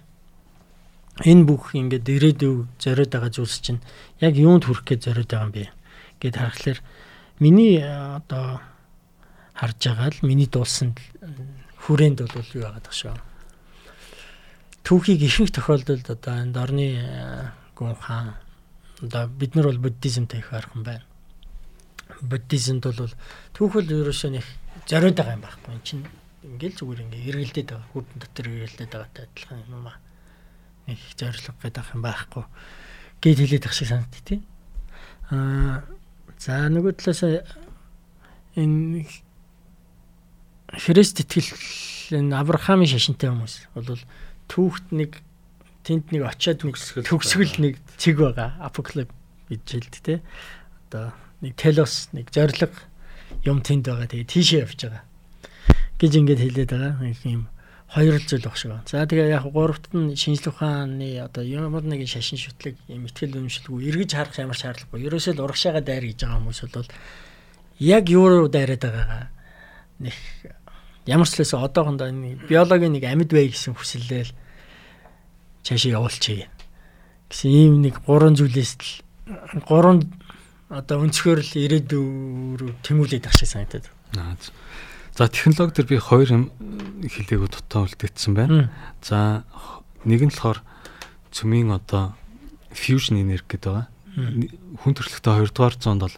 энэ 1.23 1.43
бүх 1.43 1.75
ингээд 1.75 2.05
ирээдүйг 2.07 2.59
зориод 2.79 3.11
байгаа 3.11 3.31
зүйлс 3.31 3.59
чинь 3.59 3.81
яг 4.21 4.35
юунд 4.39 4.67
хүрэх 4.67 4.83
гэж 4.83 4.99
зориод 5.11 5.31
байгаа 5.31 5.47
юм 5.47 5.55
бэ 5.55 5.65
гэд 6.19 6.35
харахаар 6.39 6.79
миний 7.39 7.79
одоо 7.83 8.63
харж 9.55 9.79
байгаа 9.79 10.11
л 10.11 10.27
миний 10.27 10.47
дуулсан 10.47 10.95
хүрээнд 11.85 12.25
бол 12.25 12.49
юу 12.53 12.65
яагаад 12.65 12.85
тах 12.85 12.97
шүү. 12.97 13.15
Түүхийг 14.85 15.21
ихэнх 15.21 15.53
тохиолдолд 15.53 16.09
одоо 16.09 16.33
энэ 16.41 16.57
орны 16.57 16.87
гүн 17.77 17.95
хаан 17.95 18.35
одоо 19.01 19.29
бид 19.29 19.55
нар 19.55 19.69
бол 19.69 19.85
буддизмтэй 19.85 20.39
их 20.41 20.49
харах 20.49 20.73
юм 20.73 20.83
байна. 20.83 21.05
Буддизмд 22.21 22.85
бол 22.85 23.13
түүхэл 23.53 24.01
ерөөсөө 24.01 24.31
нэг 24.33 24.45
зориод 24.89 25.17
байгаа 25.17 25.37
юм 25.37 25.45
байхгүй. 25.45 25.73
Энд 25.73 25.85
чинь 25.85 26.05
ингээл 26.43 26.77
зүгээр 26.77 27.03
ингээ 27.05 27.27
эргэлдээд 27.29 27.69
байгаа. 27.69 27.91
Хүрдэн 27.93 28.19
дотор 28.21 28.45
эргэлдээд 28.49 28.91
байгаатай 28.93 29.23
адилхан 29.25 29.61
юм 29.69 29.85
аа 29.89 29.97
нэг 30.85 30.99
зориг 31.17 31.53
гэдэг 31.61 31.85
юм 31.93 32.01
байхгүй 32.05 32.43
гээд 33.25 33.39
хэлээд 33.41 33.65
ах 33.65 33.73
шиг 33.73 33.89
санагд 33.89 34.15
тий. 34.21 34.39
Аа 35.33 35.81
за 36.37 36.69
нөгөө 36.69 36.93
талаас 36.93 37.25
энэ 38.53 39.09
Христ 40.75 41.23
итгэл 41.23 41.51
энэ 42.15 42.35
Авраамийн 42.35 42.91
шашинтай 42.91 43.31
хүмүүс 43.31 43.55
бол 43.73 44.01
түүхт 44.51 44.91
нэг 44.91 45.19
тэнд 45.87 46.11
нэг 46.11 46.23
очиад 46.27 46.65
нэг 46.65 46.77
төгсгөл 46.77 47.55
нэг 47.61 47.79
цэг 47.97 48.19
байгаа 48.19 48.59
апокалип 48.61 49.09
гэж 49.49 49.61
хэлдэг 49.65 50.01
те. 50.03 50.15
Одоо 50.89 51.15
нэг 51.41 51.53
телос 51.55 52.09
нэг 52.11 52.29
зориг 52.33 52.73
юм 53.45 53.61
тэнд 53.61 53.85
байгаа. 53.87 54.09
Тэгээ 54.09 54.29
тийшээ 54.29 54.63
явж 54.65 54.79
байгаа. 54.85 55.03
гэж 55.99 56.11
ингэж 56.19 56.39
хэлээд 56.43 56.71
байгаа. 56.71 57.15
Юм 57.23 57.47
хоёр 57.87 58.19
л 58.19 58.27
зүйл 58.27 58.43
баг 58.43 58.57
шиг 58.57 58.71
байна. 58.71 58.87
За 58.89 59.05
тэгээ 59.07 59.31
яг 59.31 59.45
гуравт 59.47 59.93
нь 59.95 60.15
шинжлэх 60.17 60.59
ухааны 60.59 61.21
одоо 61.23 61.43
ямар 61.45 61.85
нэгэн 61.85 62.09
шашин 62.09 62.41
шүтлэг 62.41 62.75
юм 62.91 63.07
ихтгэл 63.07 63.39
үнэмшилгүй 63.39 63.87
эргэж 63.93 64.11
харах 64.11 64.35
ямар 64.35 64.59
шаардлагагүй. 64.59 65.05
Ерөөсөө 65.07 65.33
л 65.39 65.43
урагшаага 65.45 65.81
дайр 65.85 66.03
гэж 66.11 66.27
байгаа 66.27 66.39
хүмүүс 66.43 66.59
бол 66.75 66.89
яг 67.79 68.03
юу 68.11 68.25
руу 68.27 68.47
дайраад 68.51 68.83
байгаагаа 68.83 69.25
нэг 70.03 70.15
ямар 71.05 71.29
ч 71.29 71.39
лээс 71.39 71.53
одоохондоо 71.53 72.09
биологийн 72.49 72.93
нэг 72.97 73.05
амьд 73.05 73.31
бай 73.31 73.49
гэсэн 73.49 73.77
хүсэлээр 73.77 74.29
цаашаа 75.65 75.97
явуулчихъя 76.01 76.49
гэсэн 77.29 77.49
ийм 77.49 77.73
нэг 77.81 78.01
гурван 78.05 78.37
зүйлээс 78.37 78.71
л 78.77 79.61
гурван 79.65 80.05
одоо 80.69 81.05
өнцгөр 81.05 81.41
л 81.41 81.53
ирээдүйн 81.53 82.57
рүү 82.57 82.71
тэмүүлээд 82.81 83.29
ах 83.29 83.37
шиг 83.37 83.49
санагдаад. 83.53 83.85
Аа 84.17 84.33
За 85.15 85.29
технологи 85.31 85.79
төр 85.79 85.87
би 85.87 85.95
хоёр 85.95 86.27
юм 86.27 86.43
хэлээгүү 87.07 87.47
дутаа 87.47 87.87
үлдээсэн 87.87 88.35
байна. 88.35 88.67
За 88.99 89.47
нэг 90.03 90.27
нь 90.27 90.33
болохоор 90.35 90.59
цөмийн 91.31 91.71
одоо 91.71 92.19
fusion 92.75 93.15
energy 93.15 93.47
гэдэг 93.47 93.63
байгаа. 93.63 93.87
Хүн 94.83 94.91
төрөлхтөө 94.91 95.47
2 95.47 95.55
дугаар 95.55 95.75
зуунд 95.79 96.03
бол 96.03 96.17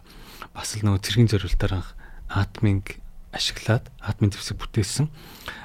бас 0.50 0.74
л 0.74 0.82
нөгөө 0.82 0.98
цэргийн 0.98 1.30
зориултаар 1.30 1.78
анх 1.78 1.94
атомыг 2.26 2.98
ашиглаад 3.32 3.88
атомын 4.00 4.32
зэвсэг 4.32 4.56
бүтээсэн. 4.56 5.06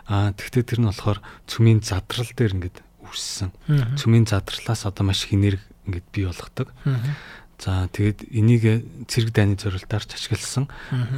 Аа 0.09 0.36
тэгвэл 0.36 0.68
тэр 0.68 0.80
нь 0.84 0.89
болохоор 0.89 1.20
цөмийн 1.47 1.80
задрал 1.84 2.32
дээр 2.36 2.55
ингээд 2.59 2.78
үүссэн. 3.07 3.49
Цөмийн 3.95 4.28
задралаас 4.28 4.84
одоо 4.88 5.03
маш 5.07 5.26
их 5.28 5.36
энерги 5.36 5.64
ингээд 5.88 6.07
бий 6.11 6.26
болгодог. 6.28 6.72
За 7.64 7.88
тэгээд 7.88 8.28
энийг 8.36 8.64
цэрэг 9.07 9.32
дайны 9.32 9.55
зорилтоор 9.55 10.03
ч 10.03 10.20
ашигласан. 10.20 10.68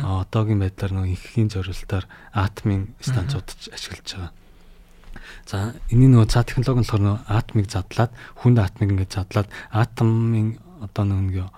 Одоогийн 0.06 0.62
байдлаар 0.62 0.94
нөгөө 0.94 1.14
инхийн 1.18 1.50
зорилтоор 1.50 2.06
атомын 2.38 2.94
станцуудад 3.02 3.58
ашиглаж 3.74 4.06
байгаа. 4.06 4.32
За 5.50 5.74
энэний 5.90 6.14
нөгөө 6.14 6.30
цаа 6.30 6.46
технологи 6.46 6.82
нь 6.82 6.86
болохоор 6.86 7.06
нөгөө 7.06 7.22
атомыг 7.34 7.68
задлаад 7.74 8.12
хүнд 8.46 8.58
атомыг 8.62 8.90
ингээд 8.94 9.16
задлаад 9.18 9.50
атомын 9.74 10.62
одоо 10.86 11.04
нөгөө 11.06 11.50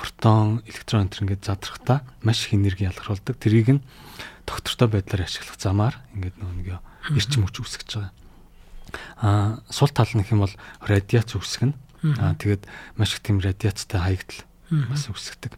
протон, 0.00 0.64
электрон 0.64 1.12
энэ 1.12 1.20
ингээд 1.20 1.44
задрахтаа 1.44 2.00
маш 2.24 2.48
их 2.48 2.56
энерги 2.56 2.88
ялгаруулдаг. 2.88 3.36
Тэрийг 3.36 3.68
нь 3.76 3.84
доктортой 4.48 4.88
байдлаар 4.88 5.28
ашиглах 5.28 5.60
замаар 5.60 6.00
ингээд 6.16 6.40
нөгөө 6.40 6.80
эрчим 7.20 7.44
хүч 7.44 7.56
үүсгэж 7.60 7.90
байгаа. 8.00 8.12
Аа 9.20 9.60
сул 9.68 9.92
тал 9.92 10.08
нь 10.08 10.24
гэх 10.24 10.32
юм 10.32 10.48
бол 10.48 10.56
радиац 10.80 11.36
үүсгэнэ 11.36 11.76
Аа 12.00 12.32
тэгээд 12.32 12.64
маш 12.96 13.12
их 13.12 13.20
тийм 13.20 13.44
радиацтай 13.44 14.00
хаягдл 14.00 14.40
бас 14.88 15.04
үүсгдэг. 15.12 15.52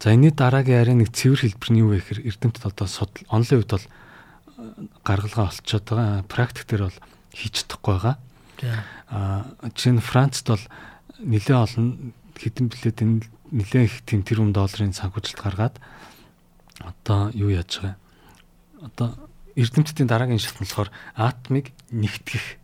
За 0.00 0.16
энэний 0.16 0.32
дараагийн 0.32 0.80
арай 0.80 0.96
нэг 0.96 1.12
цэвэр 1.12 1.44
хэлбэр 1.44 1.70
нь 1.76 1.80
юу 1.84 1.92
вэ 1.92 2.00
гэхээр 2.00 2.24
эрдэмтэд 2.24 2.64
одоо 2.64 2.88
судал 2.88 3.28
онлын 3.28 3.60
үед 3.60 3.68
бол 3.68 3.84
э, 3.84 3.88
гаргалгаа 5.04 5.52
олцоод 5.52 5.84
байгаа. 5.84 6.24
Практик 6.24 6.64
дээр 6.64 6.88
бол 6.88 6.98
хийж 7.36 7.68
чадахгүй 7.68 7.92
байгаа. 8.00 8.16
Аа 9.12 9.44
чинь 9.76 10.00
Францд 10.00 10.48
бол 10.48 10.64
нэлээд 11.20 11.52
олон 11.52 12.16
хэдэн 12.32 12.66
билет 12.72 12.98
энэ 13.04 13.28
нэлээд 13.54 13.86
их 13.86 13.96
тийм 14.02 14.26
тэрбум 14.26 14.50
долларын 14.50 14.90
санхүүжилт 14.90 15.38
гаргаад 15.38 15.76
одоо 16.82 17.30
юу 17.30 17.54
яаж 17.54 17.78
байгаа. 17.78 17.96
Одоо 18.82 19.08
эрдэмтдийн 19.54 20.10
дараагийн 20.10 20.42
шалтгаан 20.42 20.66
болохоор 20.66 20.90
атомыг 21.14 21.66
нэгтгэх 21.94 22.58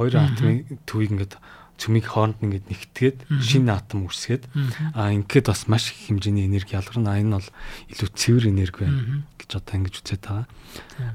хоёр 0.00 0.14
атомын 0.16 0.80
төвийг 0.88 1.12
ингээд 1.12 1.34
цөмийг 1.76 2.06
хооронд 2.08 2.40
ингээд 2.40 2.66
нэгтгээд 2.68 3.18
шинэ 3.40 3.72
атом 3.72 4.08
үүсгээд 4.08 4.48
а 4.96 5.12
ингээд 5.12 5.48
бас 5.48 5.64
маш 5.68 5.92
их 5.92 6.08
хэмжээний 6.08 6.48
энерги 6.48 6.76
ялгарна. 6.76 7.20
Энэ 7.20 7.40
бол 7.40 7.48
илүү 7.92 8.08
цэвэр 8.12 8.52
энерги 8.52 8.84
байна 8.84 9.24
гэж 9.40 9.50
одоо 9.56 9.74
ингэж 9.80 9.94
үзээд 10.00 10.22
байгаа. 10.24 10.46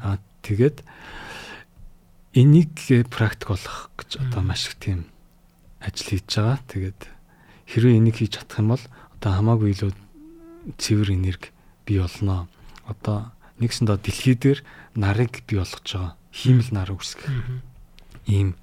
А 0.02 0.18
тэгээд 0.42 0.82
энийг 2.34 2.74
практик 3.14 3.54
болгох 3.54 3.94
гэж 3.98 4.10
одоо 4.26 4.42
маш 4.42 4.70
их 4.70 4.78
тийм 4.82 5.06
ажил 5.82 6.18
хийж 6.18 6.30
байгаа. 6.34 6.58
Тэгээд 6.66 7.02
хэрвээ 7.70 7.98
энийг 8.02 8.18
хийж 8.18 8.42
чадах 8.42 8.62
юм 8.62 8.74
бол 8.74 8.86
одоо 9.16 9.32
хамаагүй 9.40 9.70
илүү 9.74 9.92
цэвэр 10.78 11.10
энерги 11.16 11.50
бий 11.86 12.00
болно. 12.00 12.48
Одоо 12.86 13.32
нэгсэндээ 13.60 13.98
дэлхий 14.04 14.36
дээр 14.36 14.60
нарыг 14.96 15.44
бий 15.48 15.60
болгож 15.60 15.88
байгаа 15.88 16.14
хиймэл 16.36 16.72
нар 16.76 16.92
үүсгэх 16.92 17.32
ийм 18.28 18.60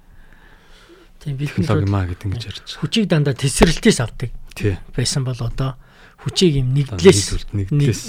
тийм 1.17 1.37
технологи 1.39 1.89
маа 1.89 2.05
гэдэг 2.05 2.25
ингэж 2.29 2.43
ярьж 2.45 2.59
байгаа. 2.61 2.81
хүчийг 2.85 3.05
дандаа 3.09 3.33
тесрэлтээс 3.33 3.99
авдаг 4.03 4.29
Тий. 4.53 4.77
байсан 4.93 5.25
бол 5.25 5.39
одоо 5.41 5.73
хүчийг 6.21 6.61
юм 6.61 6.77
нэгдлээс 6.77 7.49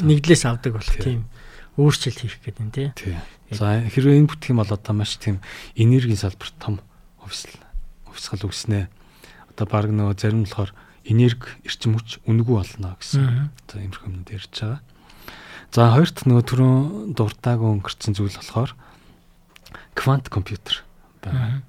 нэгдлээс 0.05 0.45
авдаг 0.45 0.77
болох 0.77 0.93
Тий. 1.01 1.03
тийм 1.03 1.21
өөрчлөлт 1.81 2.21
хийх 2.23 2.39
гэдэг 2.45 2.63
нь 2.63 2.75
тий. 2.75 2.89
Тий. 2.95 3.19
За 3.51 3.83
хэрвээ 3.83 4.23
энэ 4.23 4.31
бүтэх 4.31 4.55
юм 4.55 4.63
бол 4.63 4.71
одоо 4.71 4.95
маш 4.95 5.19
тийм 5.19 5.43
энергийн 5.75 6.21
салбарт 6.21 6.55
том 6.63 6.79
хувьсэл 7.19 7.59
хувьсгал 8.07 8.47
үүснэ. 8.47 8.87
Одоо 9.51 9.67
баг 9.67 9.91
нөгөө 9.91 10.15
зарим 10.15 10.47
болохоор 10.47 10.71
энерги 11.05 11.53
эрчим 11.65 11.97
хүч 11.97 12.25
үнэгүй 12.25 12.57
болно 12.57 12.97
гэсэн. 12.99 13.51
За 13.69 13.81
иймэрхүү 13.81 14.09
юмнууд 14.09 14.31
ярьж 14.33 14.53
байгаа. 14.53 14.81
За 15.75 15.91
хоёрт 15.93 16.25
нөгөө 16.25 16.45
түрүүн 16.49 17.15
дуртаагүй 17.19 17.69
өнгөрцөн 17.79 18.15
зүйл 18.15 18.37
болохоор 18.39 18.73
квант 19.95 20.29
компьютер 20.33 20.85
байна. 21.23 21.63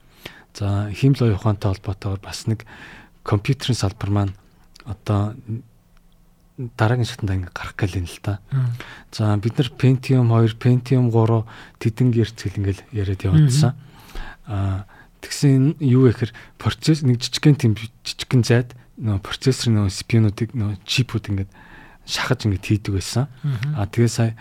За 0.55 0.89
химлой 0.93 1.35
ухаантай 1.35 1.73
холбоотойгоор 1.73 2.21
бас 2.23 2.47
нэг 2.47 2.63
компьютерийн 3.23 3.75
салбар 3.75 4.09
маань 4.09 4.33
одоо 4.85 5.35
дараагийн 6.57 7.09
шатанд 7.09 7.31
ингэ 7.33 7.51
гарах 7.51 7.75
гээл 7.75 7.99
юм 7.99 8.07
л 8.07 8.19
та. 8.21 8.39
За 9.11 9.35
бид 9.35 9.57
нар 9.57 9.69
Pentium 9.75 10.31
2, 10.31 10.55
Pentium 10.55 11.11
3 11.11 11.43
тэдэн 11.81 12.09
гэрцэл 12.15 12.55
ингээл 12.61 12.83
яриад 12.95 13.25
явуулсан. 13.25 13.75
Аа 14.47 14.87
тэгсэн 15.19 15.81
юу 15.81 16.07
гэхээр 16.07 16.31
процесс 16.61 17.01
нэг 17.01 17.19
жижигхэн 17.19 17.57
жижигхэн 18.05 18.43
зайд 18.45 18.77
нөө 18.99 19.19
процессор 19.19 19.71
нөө 19.73 19.91
CPU-нуудыг 19.91 20.55
нөө 20.55 20.79
чипүүд 20.87 21.25
ингээд 21.31 21.51
шахаж 22.05 22.45
ингээд 22.47 22.65
хийдэг 22.65 22.93
байсан. 22.95 23.27
Аа 23.75 23.89
тэгээ 23.89 24.11
сая 24.11 24.33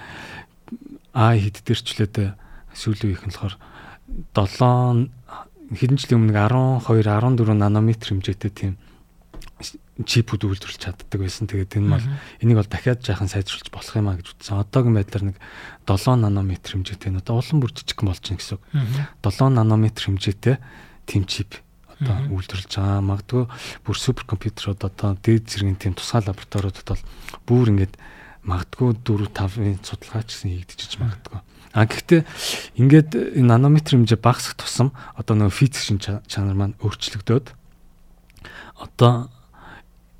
А 1.14 1.38
хэд 1.38 1.62
дэрчлээд 1.62 2.34
сүүлийн 2.74 3.14
их 3.14 3.22
нь 3.22 3.30
болохоор 3.30 3.54
7 4.34 5.14
хэдэн 5.70 5.98
жилийн 6.02 6.26
өмнө 6.26 6.34
12 6.34 6.90
14 6.90 7.54
нанометр 7.54 8.10
хэмжээтэй 8.10 8.50
тийм 8.50 8.74
чипүүд 10.02 10.42
үйлдвэрлэж 10.42 10.82
чаддаг 10.82 11.22
байсан. 11.22 11.46
Тэгээд 11.46 11.78
энэ 11.78 11.94
бол 11.94 12.06
энийг 12.42 12.58
бол 12.58 12.66
дахиад 12.66 13.06
жаахан 13.06 13.30
сайжруулж 13.30 13.70
болох 13.70 13.94
юм 13.94 14.10
а 14.10 14.18
гэж 14.18 14.26
үзсэн. 14.34 14.58
Одоогийн 14.58 14.98
байдлаар 14.98 15.24
нэг 15.30 15.38
7 15.86 16.18
нанометр 16.18 16.74
хэмжээтэй 16.74 17.14
нь 17.14 17.20
одоо 17.22 17.38
улам 17.38 17.62
бүр 17.62 17.70
жижигхэн 17.70 18.10
болж 18.10 18.22
байна 18.26 18.38
гэсэн 18.42 18.58
үг. 18.58 18.62
7 19.22 19.54
нанометр 19.54 20.02
хэмжээтэй 20.10 20.58
тийм 21.06 21.22
чип 21.30 21.62
одоо 22.00 22.16
үйлдвэрлэж 22.34 22.72
байгаа. 22.74 23.00
Магадгүй 23.04 23.44
бүр 23.86 23.96
суперкомпьютерууд 23.96 24.80
одоо 24.82 25.14
дээд 25.20 25.46
зэргийн 25.50 25.78
тийм 25.78 25.94
тусгай 25.94 26.22
лабораториудад 26.26 26.88
бол 26.88 27.02
бүр 27.46 27.70
ингээд 27.70 27.94
магадгүй 28.44 28.90
4 29.04 29.30
5-ын 29.30 29.78
судалгаач 29.84 30.28
гэсэн 30.28 30.50
хийгдчихэж 30.52 30.92
магадгүй. 31.00 31.40
А 31.74 31.90
гэхдээ 31.90 32.22
ингээд 32.78 33.10
энэ 33.40 33.50
нанометр 33.50 33.98
хэмжээ 33.98 34.20
багасах 34.20 34.54
тусам 34.54 34.94
одоо 35.18 35.34
нөгөө 35.34 35.58
физик 35.58 35.82
шин 35.82 35.98
чанар 35.98 36.54
маань 36.54 36.78
өөрчлөгдөөд 36.78 37.50
одоо 38.78 39.32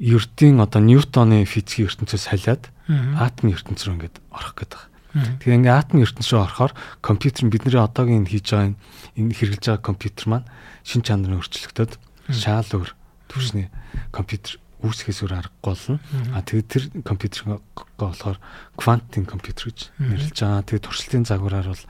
ертийн 0.02 0.58
одоо 0.58 0.80
Ньютоны 0.82 1.44
физикийн 1.46 1.86
ертөнцөөс 1.86 2.26
халиад 2.26 2.74
атомын 2.90 3.54
ертөнц 3.54 3.86
рүү 3.86 3.94
ингээд 3.94 4.16
орох 4.34 4.54
гэдэг. 4.58 4.82
Тэгээ 5.14 5.58
ингээд 5.62 5.78
атомын 5.78 6.04
ертөнц 6.04 6.26
рүү 6.34 6.42
орохоор 6.42 6.72
компьютер 6.98 7.46
бидний 7.46 7.78
одоогийн 7.78 8.26
хийж 8.26 8.50
байгаа 8.50 8.74
энэ 9.14 9.34
хэрэгжилж 9.38 9.64
байгаа 9.70 9.86
компьютер 9.86 10.26
маань 10.26 10.46
шин 10.84 11.02
чанарын 11.02 11.40
өөрчлөгдөд 11.40 11.96
шаал 12.30 12.68
өөр 12.68 12.90
төвшний 13.32 13.72
компьютер 14.12 14.60
үүсгэхээс 14.84 15.24
өөр 15.24 15.34
аргагүй 15.40 15.64
болно. 15.64 15.96
А 16.36 16.44
тэгээд 16.44 16.68
тэр 16.68 16.84
компьютер 17.08 17.64
болохоор 17.96 18.38
квантын 18.76 19.24
компьютер 19.24 19.72
гэж 19.72 19.96
нэрлэж 19.96 20.36
байгаа. 20.36 20.68
Тэгээд 20.68 20.84
туршилтын 20.84 21.24
загвараар 21.24 21.72
бол 21.72 21.84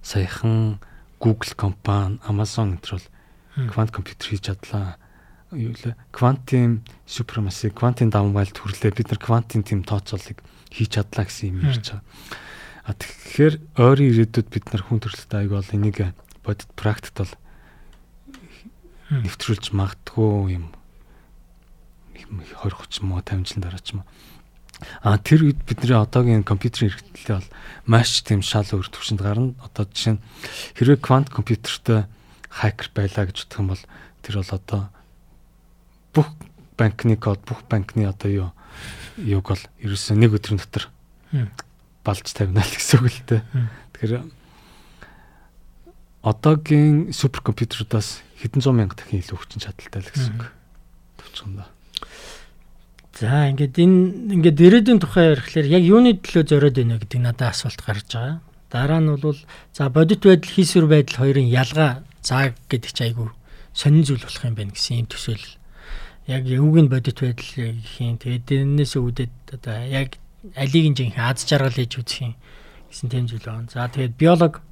саяхан 0.00 0.80
Google 1.20 1.54
компани, 1.56 2.20
Amazon 2.24 2.80
энэ 2.80 2.88
бол 2.88 3.06
квант 3.68 3.92
компьютер 3.92 4.26
хийж 4.32 4.48
чадлаа. 4.48 4.96
Юу 5.52 5.76
лээ 5.76 5.94
квантын 6.10 6.82
супремаси 7.06 7.68
квантын 7.70 8.08
давамгайлт 8.08 8.58
хүрлээ 8.58 8.92
бид 8.96 9.12
нар 9.12 9.20
квантын 9.20 9.62
тийм 9.62 9.84
тооцоолыг 9.84 10.40
хийж 10.72 10.98
чадлаа 10.98 11.28
гэсэн 11.28 11.52
юм 11.52 11.68
ярьж 11.68 11.94
байгаа. 11.94 12.02
А 12.84 12.92
тэгэхээр 12.92 13.54
ойрын 13.78 14.10
ирээдүйд 14.10 14.48
бид 14.50 14.66
нар 14.72 14.82
хүн 14.82 14.98
төрөлхтөй 15.00 15.38
аяг 15.46 15.52
бол 15.52 15.74
энийг 15.76 15.98
бодит 16.42 16.68
практикт 16.74 17.16
бол 17.22 17.32
нэвтрүүлж 19.10 19.74
магадгүй 19.76 20.56
юм 20.56 20.72
20 22.14 22.72
30 22.72 23.04
муу 23.04 23.20
50 23.20 23.44
жилийн 23.44 23.62
дараа 23.64 23.82
ч 23.82 23.98
юм. 23.98 24.02
А 25.02 25.18
тэр 25.18 25.46
үед 25.52 25.60
бидний 25.68 25.94
одоогийн 25.94 26.42
компьютерийн 26.42 26.92
хэрэгтлээ 26.92 27.36
бол 27.38 27.50
маш 27.86 28.24
тийм 28.24 28.42
шал 28.42 28.66
өөр 28.66 28.88
төвшөнд 28.90 29.20
гарна. 29.22 29.54
Одоо 29.62 29.84
жишээ 29.86 30.18
нь 30.18 30.24
хэрвээ 30.80 30.98
квант 30.98 31.28
компьютертэй 31.30 32.08
хакер 32.50 32.88
байлаа 32.90 33.24
гэж 33.28 33.46
бодох 33.46 33.60
юм 33.60 33.68
бол 33.70 33.82
тэр 34.24 34.34
бол 34.40 34.50
одоо 34.50 34.82
бүх 36.16 36.28
банкны 36.74 37.14
код 37.20 37.40
бүх 37.46 37.62
банкны 37.70 38.08
одоо 38.08 38.30
юу 38.30 38.50
юг 39.20 39.46
бол 39.46 39.62
ерөөсөө 39.78 40.16
нэг 40.18 40.34
өдрийн 40.34 40.58
дотор 40.58 40.90
балж 42.02 42.26
тавина 42.34 42.64
л 42.64 42.74
гэсэн 42.74 42.98
үг 42.98 43.12
л 43.12 43.22
дээ. 43.30 43.42
Тэгэхээр 43.94 44.24
одоогийн 46.24 47.12
суперкомпьютерудаас 47.14 48.23
хэдэн 48.44 48.60
зуун 48.60 48.76
мянга 48.76 49.00
дахин 49.00 49.24
илүү 49.24 49.38
хүчин 49.40 49.64
чадалтай 49.64 50.04
л 50.04 50.12
гэсэн 50.12 50.36
үг. 50.36 50.52
Төвчгөндөө. 51.16 51.68
За 53.14 53.48
ингээд 53.48 53.78
энэ 53.80 54.36
ингээд 54.36 54.58
ирээдүйн 54.60 55.00
тухай 55.00 55.32
ярихлаар 55.32 55.66
яг 55.70 55.82
юуны 55.86 56.18
төлөө 56.20 56.44
зориод 56.50 56.76
байна 56.76 57.00
гэдэг 57.00 57.20
надад 57.24 57.56
асуулт 57.56 57.80
гарч 57.80 58.10
байгаа. 58.12 58.42
Дараа 58.74 59.00
нь 59.00 59.14
бол 59.16 59.38
за 59.70 59.88
бодит 59.88 60.26
байдал 60.26 60.50
хийсвэр 60.50 60.90
байдал 60.90 61.22
хоёрын 61.22 61.46
ялгаа 61.46 62.02
зааг 62.26 62.58
гэдэг 62.66 62.90
чи 62.90 63.02
айгүй 63.06 63.30
сонин 63.70 64.02
зүйл 64.02 64.18
болох 64.18 64.42
юм 64.42 64.58
байна 64.58 64.74
гэсэн 64.74 65.06
юм 65.06 65.08
төсөөлөл 65.14 65.54
яг 66.26 66.42
өвгийн 66.42 66.88
бодит 66.90 67.22
байдал 67.22 67.50
гэх 67.54 68.02
юм. 68.02 68.18
Тэгээд 68.18 68.46
энэс 68.50 68.98
үүдээд 68.98 69.34
одоо 69.62 69.78
яг 69.86 70.18
алиг 70.58 70.84
нь 70.90 70.98
жинхэнэ 70.98 71.22
аз 71.22 71.46
жаргал 71.46 71.70
хийж 71.70 72.02
үзэх 72.02 72.18
юм 72.26 72.34
гэсэн 72.90 73.08
тийм 73.14 73.30
зүйл 73.30 73.46
байна. 73.46 73.70
За 73.70 73.86
тэгээд 73.86 74.18
биолог 74.18 74.63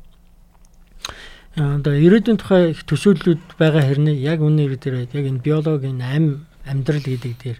одоо 1.56 1.92
ирээдүйн 1.92 2.40
тухай 2.40 2.72
их 2.72 2.84
төсөөллүүд 2.88 3.60
байгаа 3.60 3.84
хэрнээ 3.84 4.16
яг 4.24 4.40
үнээр 4.40 4.80
дээр 4.80 5.04
яг 5.04 5.24
энэ 5.28 5.44
биологийн 5.44 6.00
ам 6.00 6.48
амьдрал 6.64 7.04
гэдэг 7.04 7.34
дээр 7.36 7.58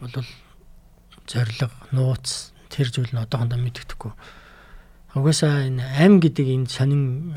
бол 0.00 0.12
зориг 1.24 1.72
нууц 1.96 2.52
тэр 2.68 2.92
зүйл 2.92 3.16
нь 3.16 3.22
одоохондоо 3.22 3.56
мэддэхгүй. 3.56 4.12
Угаасаа 5.16 5.64
энэ 5.72 5.80
ам 6.04 6.20
гэдэг 6.20 6.46
энэ 6.52 6.68
сонин 6.68 7.32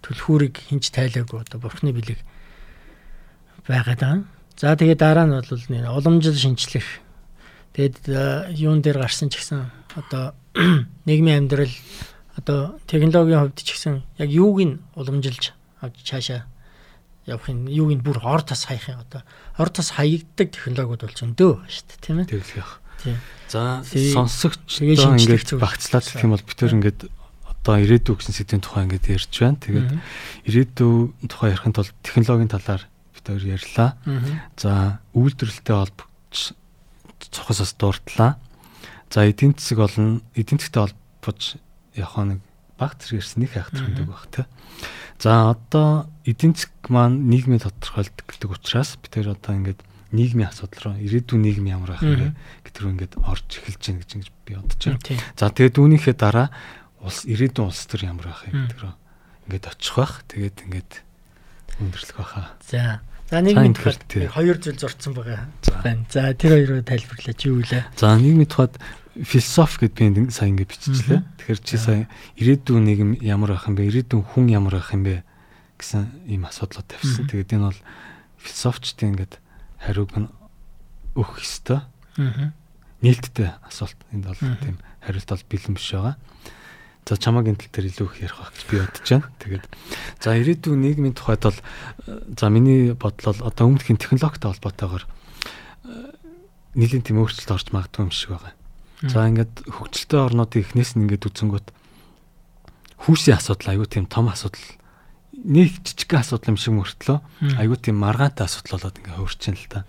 түлхүүрийг 0.00 0.56
хинч 0.56 0.88
тайлаагүй 0.88 1.44
одоо 1.44 1.60
бурхны 1.60 1.92
бэлэг 1.92 2.18
байгаад 3.68 4.00
байгаа. 4.00 4.24
За 4.56 4.72
тэгээ 4.72 4.96
дараа 4.96 5.28
нь 5.28 5.36
бол 5.36 6.00
уламжил 6.00 6.32
шинжлэх. 6.32 7.04
Тэгэд 7.76 8.08
юун 8.56 8.80
дээр 8.80 9.04
гарсан 9.04 9.28
ч 9.28 9.36
гэсэн 9.36 9.68
одоо 9.96 10.32
нийгмийн 11.08 11.44
амьдрал 11.44 11.72
одоо 12.38 12.80
технологийн 12.88 13.52
хувьд 13.52 13.58
ч 13.60 13.76
гэсэн 13.76 14.02
яг 14.18 14.30
юуг 14.30 14.58
нь 14.62 14.80
уламжилж 14.96 15.52
авч 15.82 15.96
цаашаа 16.00 16.46
явахын 17.26 17.68
юуг 17.70 17.90
нь 17.94 18.02
бүр 18.02 18.18
ор 18.24 18.42
тас 18.42 18.66
хаях 18.66 18.88
юм 18.90 19.02
одоо 19.04 19.22
ор 19.58 19.70
тас 19.70 19.94
хаягддаг 19.94 20.50
технологиуд 20.50 21.06
бол 21.06 21.18
зөндөө 21.18 21.50
байна 21.62 21.70
шүү 21.70 21.86
дээ 21.86 22.00
тийм 22.02 22.18
ээ. 22.18 22.26
Тэгэл 22.32 22.56
яах. 22.58 22.74
Тийм. 23.02 23.16
За 23.46 23.82
сонсогч 23.86 24.82
ингээд 24.82 25.54
багцлаад 25.60 26.06
гэх 26.06 26.24
юм 26.26 26.34
бол 26.34 26.42
бид 26.42 26.58
төр 26.58 26.74
ингээд 26.78 27.00
одоо 27.46 27.74
ирээдүй 27.78 28.14
гэсэн 28.18 28.34
сэдвийн 28.34 28.62
тухай 28.62 28.82
ингээд 28.90 29.06
ярьж 29.12 29.32
байна. 29.38 29.62
Тэгээд 29.62 29.90
ирээдүй 30.50 30.94
тухай 31.30 31.54
ярихын 31.54 31.74
тулд 31.78 31.94
технологийн 32.02 32.50
талаар 32.50 32.82
бид 33.14 33.22
хоёр 33.22 33.44
ярьлаа. 33.54 33.90
За 34.58 34.98
үйлдвэрлэлтэй 35.14 35.76
холбогдож 35.78 36.40
цохосоос 37.30 37.72
дурдлаа. 37.78 38.34
За 39.14 39.22
эдийн 39.22 39.54
засаг 39.54 39.78
болон 39.78 40.26
эдийн 40.34 40.58
засгтай 40.58 40.90
холбож 40.90 41.61
явах 41.94 42.16
нэг 42.26 42.40
баг 42.78 42.98
зэрэг 42.98 43.20
ирсэн 43.22 43.40
нэг 43.44 43.50
хайхтар 43.52 43.82
хөндөг 43.86 44.08
баг 44.08 44.26
тий. 44.30 44.46
За 45.22 45.54
одоо 45.54 46.10
эдийн 46.26 46.56
засаг 46.56 46.72
маань 46.88 47.30
нийгмийн 47.30 47.62
тодорхойлдог 47.62 48.26
гэдэг 48.26 48.50
учраас 48.50 48.98
бид 48.98 49.12
тэр 49.14 49.36
одоо 49.36 49.54
ингээд 49.54 49.80
нийгмийн 50.12 50.50
асуудал 50.50 50.92
руу 50.92 50.96
ирээдүйн 50.98 51.42
нийгэм 51.46 51.66
ямар 51.72 51.94
байх 51.96 52.04
вэ 52.04 52.34
гэдэг 52.66 52.80
рүү 52.82 52.92
ингээд 52.98 53.14
орж 53.22 53.48
эхэлж 53.48 53.82
байна 53.86 54.00
гэж 54.02 54.10
ингэж 54.12 54.28
би 54.44 54.52
бодож 54.58 54.82
байна. 54.82 55.22
За 55.38 55.48
тэгээд 55.48 55.80
үүнийхээ 55.80 56.16
дараа 56.18 56.48
улс 57.00 57.24
ирээдүйн 57.24 57.68
улс 57.70 57.82
төр 57.86 58.02
ямар 58.02 58.26
байх 58.28 58.42
вэ 58.44 58.52
гэдэг 58.52 58.78
рүү 58.82 58.94
ингээд 59.46 59.70
очих 59.72 59.94
бах. 59.96 60.14
Тэгээд 60.28 60.56
ингээд 60.68 60.92
өндөрлөх 61.80 62.18
баха. 62.18 62.52
За 62.66 63.00
За 63.32 63.40
нийгмийн 63.40 63.72
тухайд 63.72 64.04
хоёр 64.12 64.60
зүйл 64.60 64.76
зурцсан 64.76 65.16
байгаа. 65.16 65.48
За 66.12 66.36
тэр 66.36 66.60
хоёроо 66.60 66.84
тайлбарлаач 66.84 67.40
юу 67.48 67.64
вэ? 67.64 67.80
За 67.96 68.12
нийгмийн 68.12 68.44
тухайд 68.44 68.76
философи 69.20 69.84
гэд 69.84 69.92
би 69.92 70.30
сая 70.32 70.48
ингэ 70.48 70.64
биччихлээ. 70.64 71.20
Тэгэхээр 71.44 71.60
чи 71.60 71.76
сая 71.76 72.08
ирээдүйн 72.40 72.84
нийгэм 72.88 73.10
ямар 73.20 73.52
байх 73.52 73.68
юм 73.68 73.76
бэ? 73.76 73.88
Ирээдүйн 73.92 74.24
хүн 74.24 74.48
ямар 74.48 74.80
байх 74.80 74.92
юм 74.96 75.04
бэ 75.04 75.20
гэсэн 75.76 76.32
ийм 76.32 76.48
асуудлууд 76.48 76.88
тавьсан. 76.88 77.28
Тэгээд 77.28 77.52
энэ 77.52 77.68
бол 77.68 77.80
философчдын 78.40 79.12
ингээд 79.12 79.34
хариуг 79.84 80.12
нь 80.16 80.32
өгөх 81.12 81.44
ёстой. 81.44 81.84
Нээлттэй 83.04 83.52
асуулт. 83.68 84.00
Энд 84.16 84.32
бол 84.32 84.40
тийм 84.40 84.80
хариулт 85.04 85.28
бол 85.28 85.44
бэлэн 85.50 85.74
биш 85.76 85.92
байгаа. 85.92 86.16
За 87.04 87.18
чамаагийн 87.18 87.58
тал 87.60 87.68
дээр 87.68 87.90
илүү 87.92 88.06
их 88.08 88.16
ярих 88.22 88.38
байх 88.40 88.52
гэж 88.54 88.62
би 88.70 88.76
бодож 88.80 89.08
байна. 89.10 89.28
Тэгээд 89.42 89.64
за 90.22 90.38
ирээдүйн 90.38 90.80
нийгмийн 90.80 91.16
тухайд 91.18 91.42
бол 91.44 91.58
за 92.06 92.46
миний 92.48 92.94
бодлол 92.94 93.42
одоо 93.42 93.64
өмнөхийн 93.68 93.98
технологитой 93.98 94.54
холбоотойгоор 94.54 95.04
нэлийн 96.78 97.02
тийм 97.02 97.20
өөрчлөлт 97.20 97.52
орж 97.52 97.68
магадгүй 97.74 98.06
юм 98.06 98.14
шиг 98.14 98.38
байгаа. 98.38 98.54
За 99.10 99.26
ингээд 99.26 99.66
хөгжилтэй 99.66 100.20
орнуудын 100.20 100.62
эхнээс 100.62 100.94
нь 100.94 101.10
ингээд 101.10 101.26
үзэнгүүт 101.26 101.68
хүүсийн 103.02 103.34
асуудал 103.34 103.74
аюу 103.74 103.86
тийм 103.90 104.06
том 104.06 104.30
асуудал 104.30 104.62
нэг 105.34 105.82
жижиг 105.82 106.14
асуудал 106.14 106.54
юм 106.54 106.58
шиг 106.60 106.74
мөртлөө 106.78 107.18
аюу 107.58 107.74
тийм 107.74 107.98
маргаантай 107.98 108.46
асуудал 108.46 108.78
болоод 108.78 108.98
ингээд 109.02 109.18
хөрчин 109.18 109.58
л 109.58 109.66
та. 109.66 109.82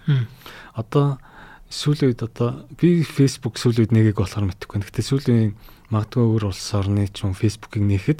Одоо 0.73 1.21
сүүлийн 1.69 2.09
үед 2.09 2.25
одоо 2.25 2.65
би 2.73 3.05
Facebook 3.05 3.61
сүүлийн 3.61 3.85
үед 3.85 3.93
нэгийг 3.93 4.17
болохоор 4.17 4.49
мэдхгүй. 4.49 4.81
Гэхдээ 4.81 5.05
сүүлийн 5.05 5.53
магадгүй 5.93 6.23
өөр 6.25 6.49
улс 6.49 6.65
орны 6.73 7.05
ч 7.05 7.21
юм 7.21 7.37
Facebook-ыг 7.37 7.85
нээхэд 7.85 8.19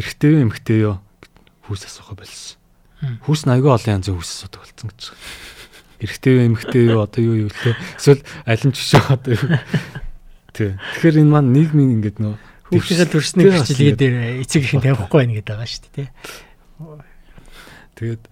эрэгтэй 0.00 0.28
юу 0.32 0.42
эмэгтэй 0.48 0.78
юу 0.88 0.96
хүүс 1.68 1.84
асуухаа 1.84 2.16
болсон. 2.16 2.56
Хүүс 3.28 3.44
нь 3.44 3.52
аюу 3.52 3.76
олон 3.76 4.00
янзын 4.00 4.16
хүүс 4.16 4.48
асуудаг 4.48 4.64
болсон 4.64 4.88
гэж 4.88 5.00
байна 5.12 5.61
эрэгтэй 6.02 6.32
юу 6.36 6.46
эмэгтэй 6.50 6.82
юу 6.90 7.00
одоо 7.06 7.22
юу 7.22 7.36
юу 7.46 7.50
лээ 7.50 7.74
эсвэл 7.96 8.66
нь 8.68 8.74
жишээ 8.74 9.02
одоо 9.08 9.32
юу 9.38 9.46
тий. 10.52 10.76
Тэгэхээр 10.98 11.22
энэ 11.22 11.32
маань 11.32 11.54
нийгмийн 11.54 12.02
ингээд 12.02 12.18
нөө 12.20 12.36
хүүхдийнхээ 12.74 13.08
төрсний 13.08 13.46
бичлэгээ 13.48 13.96
дээр 13.96 14.16
эцэг 14.42 14.62
их 14.66 14.82
тавихгүй 14.82 15.18
байна 15.22 15.36
гэдэг 15.38 15.54
байгаа 15.54 15.68
шүү 15.70 15.90
дээ 15.96 16.08
Тэгээд 18.02 18.24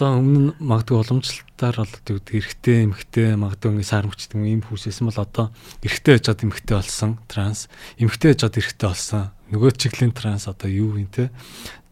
одоо 0.00 0.20
өмнө 0.20 0.52
магадгүй 0.58 0.96
уламжлалтаар 1.00 1.76
бол 1.80 1.94
гэдэг 1.96 2.28
эрэгтэй 2.28 2.76
эмэгтэй 2.84 3.28
магадгүй 3.40 3.70
ингээд 3.72 3.88
сар 3.88 4.04
мөчдөг 4.04 4.36
юм 4.36 4.64
хүүсэсэн 4.66 5.06
бол 5.06 5.20
одоо 5.22 5.46
эрэгтэй 5.80 6.18
яжгаад 6.18 6.44
эмэгтэй 6.44 6.76
болсон 6.76 7.10
транс 7.30 7.72
эмэгтэй 7.96 8.36
яжгаад 8.36 8.58
эрэгтэй 8.60 8.88
болсон 8.90 9.22
нөгөө 9.48 9.70
чиглийн 9.80 10.12
транс 10.12 10.44
одоо 10.44 10.68
юу 10.68 10.98
юм 10.98 11.08
те. 11.08 11.30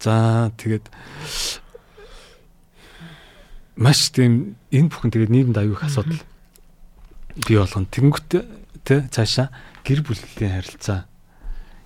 За 0.02 0.52
тэгээд 0.60 0.92
маш 3.78 4.10
тийм 4.10 4.58
энэ 4.74 4.90
бүхэн 4.90 5.14
тэгээд 5.14 5.30
нийгэмд 5.30 5.58
аюу 5.62 5.78
их 5.78 5.86
асуудал 5.86 6.18
бий 7.46 7.56
болгоно. 7.56 7.86
Тэнгүүт 7.86 8.26
тэ 8.82 9.06
цаашаа 9.14 9.54
гэр 9.86 10.02
бүлийн 10.02 10.58
харилцаа 10.58 11.06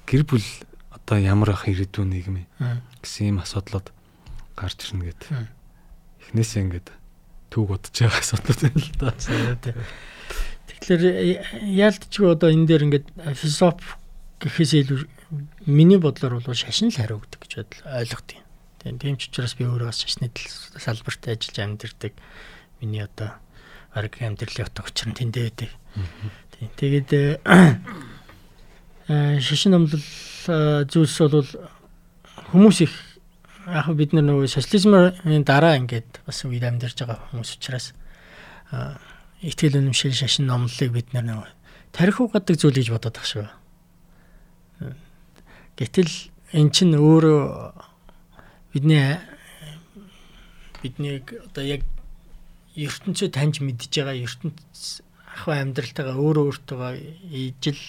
гэр 0.09 0.25
бүл 0.25 0.47
одоо 0.89 1.17
ямар 1.21 1.53
ах 1.53 1.69
ирээдүйн 1.69 2.09
нийгэм 2.09 2.49
гэсэн 3.05 3.37
ийм 3.37 3.39
асуудлууд 3.45 3.93
гарч 4.57 4.89
ирнэ 4.89 5.13
гэдэг. 5.13 5.29
Эхнээсээ 6.33 6.63
ингээд 6.65 6.89
түүг 7.53 7.67
бодож 7.69 7.93
байгаа 7.93 8.25
асуудал 8.25 8.59
байна 8.65 8.81
л 8.81 8.91
да. 8.97 9.13
Тэгэхээр 10.73 11.05
яалтчгүй 11.61 12.29
одоо 12.33 12.49
энэ 12.49 12.67
дээр 12.67 12.87
ингээд 12.89 13.07
философи 13.37 14.01
гэхээс 14.41 14.73
илүү 14.89 15.01
миний 15.69 16.01
бодлоор 16.01 16.41
бол 16.41 16.57
шашин 16.57 16.89
л 16.89 16.97
хариу 16.97 17.21
гэдэг 17.21 17.41
гэж 17.45 17.53
ойлгох 17.85 18.25
юм. 18.33 18.42
Тийм 18.83 18.99
тийм 18.99 19.17
ч 19.17 19.31
учраас 19.31 19.55
би 19.55 19.65
өөрөө 19.65 19.89
бас 19.89 20.03
шашны 20.03 20.31
салбарт 20.75 21.29
ажиллаж 21.31 21.59
амьдэрдэг. 21.59 22.13
Миний 22.83 23.03
одоо 23.07 23.39
баг 23.95 24.19
амьдралын 24.19 24.67
утга 24.67 24.83
учир 24.91 25.09
нь 25.09 25.19
тэндээ 25.19 25.45
байдаг. 25.55 25.71
Тийм 26.59 26.69
тэгээд 26.77 27.11
э, 29.09 29.39
шашин 29.39 29.79
номлол 29.79 30.03
э, 30.03 30.85
зүйлс 30.91 31.19
бол 31.31 31.47
хүмүүс 32.51 32.79
их 32.83 32.95
яг 33.71 33.87
бид 33.95 34.13
нар 34.13 34.27
нөгөө 34.27 34.51
социализмын 34.51 35.47
дараа 35.47 35.79
ингээд 35.79 36.27
бас 36.27 36.43
үед 36.43 36.67
амьдарч 36.67 36.99
байгаа 36.99 37.23
хүмүүс 37.31 37.55
учраас 37.55 37.95
итгэл 39.43 39.79
үнэмшил 39.79 40.11
шашин 40.11 40.51
номлолыг 40.51 40.91
бид 40.91 41.15
нар 41.15 41.23
нөгөө 41.23 41.49
тарих 41.95 42.19
угадаг 42.19 42.57
зүйл 42.59 42.75
гэж 42.75 42.91
бодоод 42.91 43.15
тах 43.15 43.27
шүү. 43.29 43.47
Гэтэл 45.77 46.11
эн 46.57 46.73
чинь 46.75 46.97
өөрөө 46.97 47.92
бидний 48.73 49.21
биднийг 50.83 51.33
одоо 51.53 51.65
яг 51.65 51.85
ертөнцөө 52.77 53.29
таньж 53.29 53.61
мэдж 53.61 53.93
байгаа 53.93 54.17
ертөнц 54.17 55.05
ахуй 55.29 55.57
амьдралтайгаа 55.61 56.17
өөрөө 56.17 56.45
өөртөө 56.49 56.91
ижил 57.29 57.83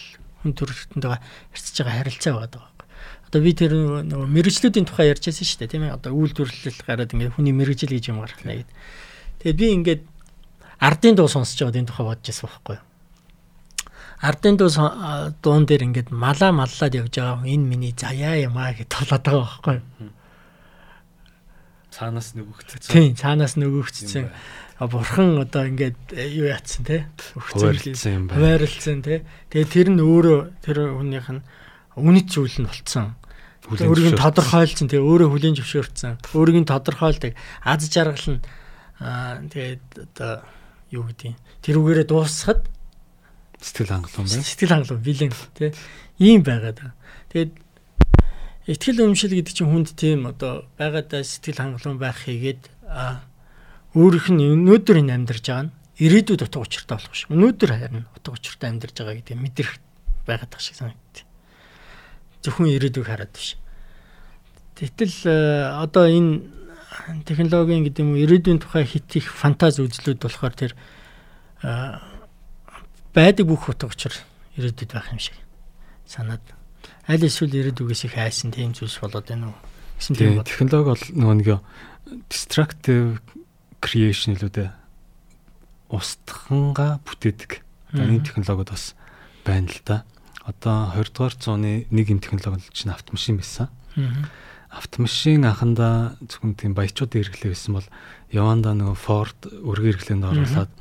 хүн 0.43 0.51
төрөлтөнтэйгээ 0.59 1.19
харьцаж 1.55 1.77
байгаа 1.79 1.99
харилцаа 2.03 2.33
байгаа 2.35 2.51
даа. 2.51 2.67
Одоо 3.31 3.41
би 3.41 3.51
тэр 3.55 3.71
нөгөө 4.03 4.27
мэрэгчлүүдийн 4.27 4.87
тухай 4.87 5.09
ярьж 5.09 5.23
байсан 5.31 5.47
шүү 5.47 5.59
дээ 5.63 5.71
тийм 5.71 5.83
ээ. 5.87 5.95
Одоо 5.95 6.11
үйлдвэрлэл 6.13 6.83
гараад 6.83 7.13
ингээд 7.15 7.35
хүний 7.39 7.55
мэрэгжил 7.55 7.95
гэж 7.95 8.05
юм 8.11 8.19
гаргана 8.19 8.59
гэд. 8.59 8.71
Тэгээд 9.39 9.59
би 9.63 9.67
ингээд 9.79 10.01
ардын 10.83 11.15
дуу 11.15 11.31
сонсож 11.31 11.57
байгаад 11.63 11.79
энэ 11.79 11.89
тухай 11.89 12.05
бодож 12.11 12.27
байсан 12.27 12.47
байхгүй 12.51 12.75
юу. 12.77 12.85
Ардын 14.23 14.55
дуу 14.59 14.69
дуун 15.41 15.63
дээр 15.65 15.87
ингээд 15.87 16.09
малаа 16.11 16.51
маллаад 16.51 16.93
явж 16.93 17.13
байгаа 17.15 17.47
энэ 17.47 17.65
миний 17.71 17.95
заяа 17.95 18.37
юм 18.37 18.59
аа 18.59 18.75
гэж 18.75 18.87
толоод 18.91 19.23
байгаа 19.23 19.47
байхгүй 19.47 19.75
юу 19.79 20.11
цаанаас 21.93 22.33
нөгөөгцсөн. 22.33 22.89
Тийм, 22.89 23.13
цаанаас 23.13 23.53
нөгөөгцсөн. 23.61 24.25
Бурхан 24.81 25.37
одоо 25.45 25.69
ингээд 25.69 26.17
э, 26.17 26.27
юу 26.33 26.49
яатсан 26.49 26.83
те? 26.83 27.05
Хуваарлцсан 27.37 28.11
юм 28.11 28.25
байна. 28.27 28.41
Хуваарлцсан 28.41 28.99
те. 29.05 29.21
Тэгээ 29.53 29.69
тэр 29.69 29.87
нь 29.93 30.01
өөрөө 30.01 30.39
тэр 30.65 30.77
хүнийх 30.97 31.29
нь 31.29 31.45
үнэт 31.95 32.27
зүйл 32.33 32.57
нь 32.57 32.67
болцсон. 32.67 33.13
Өөрийг 33.69 34.17
нь 34.17 34.19
тодорхойлцсон 34.19 34.89
тэгээ 34.89 35.07
өөрөө 35.07 35.29
хүлийн 35.29 35.55
зөвшөөрсөн. 35.61 36.19
Өөрийг 36.35 36.65
нь 36.65 36.67
тодорхойлдог. 36.67 37.37
Аз 37.63 37.87
жаргал 37.87 38.41
нь 38.41 38.43
тэгээд 38.99 39.85
одоо 40.17 40.43
юу 40.91 41.07
гэдэг 41.07 41.37
тэрүүгээрээ 41.63 42.07
дуусахад 42.09 42.67
сэтгэл 43.63 43.93
хангалуун 44.03 44.27
байна. 44.27 44.43
Сэтгэл 44.43 44.73
хангалуун 44.73 45.03
бэлэн 45.05 45.31
тий. 45.55 45.71
Ийм 46.19 46.43
байгаад. 46.43 46.81
Тэгээд 47.31 47.51
Итгэл 48.63 49.03
үнэмшил 49.03 49.35
гэдэг 49.35 49.53
чинь 49.59 49.67
хүнд 49.67 49.91
тийм 49.99 50.23
одоо 50.23 50.63
байгаадаа 50.79 51.19
сэтгэл 51.19 51.59
хангалуун 51.59 51.99
байх 51.99 52.23
хийгээд 52.23 52.71
өөрийнх 53.91 54.27
нь 54.31 54.43
өнөөдөр 54.55 55.03
энэ 55.03 55.15
амьдарч 55.19 55.43
байгаа 55.51 55.67
нь 55.67 55.75
ирээдүйд 55.99 56.47
утга 56.47 56.63
учиртай 56.63 56.95
болох 56.95 57.11
ш. 57.11 57.27
Өнөөдөр 57.27 57.71
харин 57.75 58.07
утга 58.15 58.31
учиртай 58.31 58.71
амьдарч 58.71 58.95
байгаа 58.95 59.19
гэдэг 59.19 59.35
мэдрэх 59.35 59.73
байгаад 60.23 60.47
тах 60.47 60.63
шиг 60.63 60.79
санагдтыг. 60.79 61.27
Зөвхөн 62.39 62.71
ирээдүйг 62.71 63.03
хараад 63.03 63.35
биш. 63.35 63.59
Тэгтэл 64.79 65.11
одоо 65.83 66.07
энэ 66.07 66.47
технологийн 67.27 67.83
гэдэг 67.83 67.99
юм 67.99 68.15
уу 68.15 68.23
ирээдүйн 68.23 68.63
тухай 68.63 68.87
хит 68.87 69.11
их 69.19 69.27
фантази 69.27 69.83
үзлүүд 69.83 70.23
болохоор 70.23 70.55
тэр 70.55 70.71
байдаг 73.11 73.43
бүх 73.43 73.67
утга 73.67 73.91
учир 73.91 74.15
ирээдүйд 74.55 74.91
байх 74.95 75.11
юм 75.11 75.19
шиг 75.19 75.35
санаад 76.07 76.41
аль 77.09 77.25
эсвэл 77.27 77.53
ирээдүгээс 77.53 78.07
их 78.07 78.15
айсан 78.17 78.51
тийм 78.51 78.71
зүйлс 78.71 78.99
болоод 79.03 79.27
байна 79.27 79.51
уу 79.51 79.57
гэсэн 79.99 80.15
тийм 80.15 80.43
технологи 80.43 80.89
бол 80.93 81.05
нөгөө 81.13 81.35
нэг 81.39 81.49
destructive 82.29 83.19
creation 83.83 84.35
илүү 84.35 84.51
дээ 84.53 84.71
устханга 85.93 86.99
бүтээдэг. 87.05 87.61
Энэ 87.93 88.25
технологид 88.25 88.73
бас 88.73 88.95
байна 89.45 89.69
л 89.69 89.81
да. 89.85 90.03
Одоо 90.43 90.91
20 90.97 91.13
дугаар 91.13 91.35
зууны 91.37 91.85
нэг 91.91 92.09
юм 92.09 92.19
технологи 92.19 92.65
чинь 92.73 92.91
автомашин 92.91 93.37
байсан. 93.37 93.69
Автомашин 94.73 95.45
анхандаа 95.45 96.17
зөвхөн 96.25 96.57
тийм 96.57 96.73
баячууд 96.73 97.13
хэрэглээ 97.13 97.53
байсан 97.53 97.77
бол 97.77 97.87
яванда 98.33 98.73
нөгөө 98.73 98.97
Ford 98.97 99.39
өргөн 99.45 99.93
хэрэглээнд 99.93 100.25
оруулаад 100.25 100.71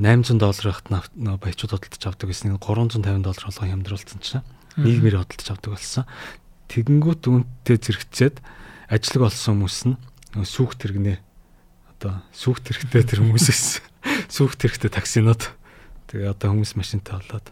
800 0.00 0.40
долларт 0.40 0.86
нөгөө 0.88 1.38
баячууд 1.44 1.76
худалдаж 1.76 2.04
авдаг 2.08 2.28
гэсэн 2.32 2.56
350 2.56 3.20
доллар 3.20 3.44
болгон 3.44 3.70
хямдруулсан 3.76 4.18
чинь 4.24 4.40
нийгмээр 4.84 5.16
хөдөлж 5.20 5.48
авдаг 5.50 5.70
болсон. 5.76 6.04
Тэгэнгүүт 6.70 7.22
үүнтэй 7.26 7.76
зэрэгцээд 7.76 8.36
ажиллаг 8.88 9.22
олсон 9.28 9.52
хүмүүс 9.60 9.78
нь 9.90 9.96
сүүхт 10.40 10.78
хэрэгнээ 10.86 11.18
одоо 11.98 12.24
сүүхт 12.32 12.64
хэрэгтэй 12.70 13.02
тэр 13.04 13.20
хүмүүсээс 13.26 13.64
сүүхт 14.34 14.58
хэрэгтэй 14.62 14.90
таксинууд 14.90 15.42
тэгээ 16.08 16.32
одоо 16.32 16.48
хүмүүс 16.54 16.78
машинтай 16.78 17.18
болоод 17.18 17.46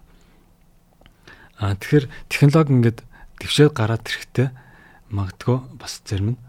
аа 1.59 1.75
тэгэхээр 1.75 2.07
технологи 2.31 2.73
ингээд 2.75 2.99
твшээд 3.43 3.75
гараад 3.75 4.07
ирэхтэй 4.07 4.49
магадгүй 5.11 5.59
бас 5.79 6.03
зарим 6.07 6.35
нь 6.35 6.41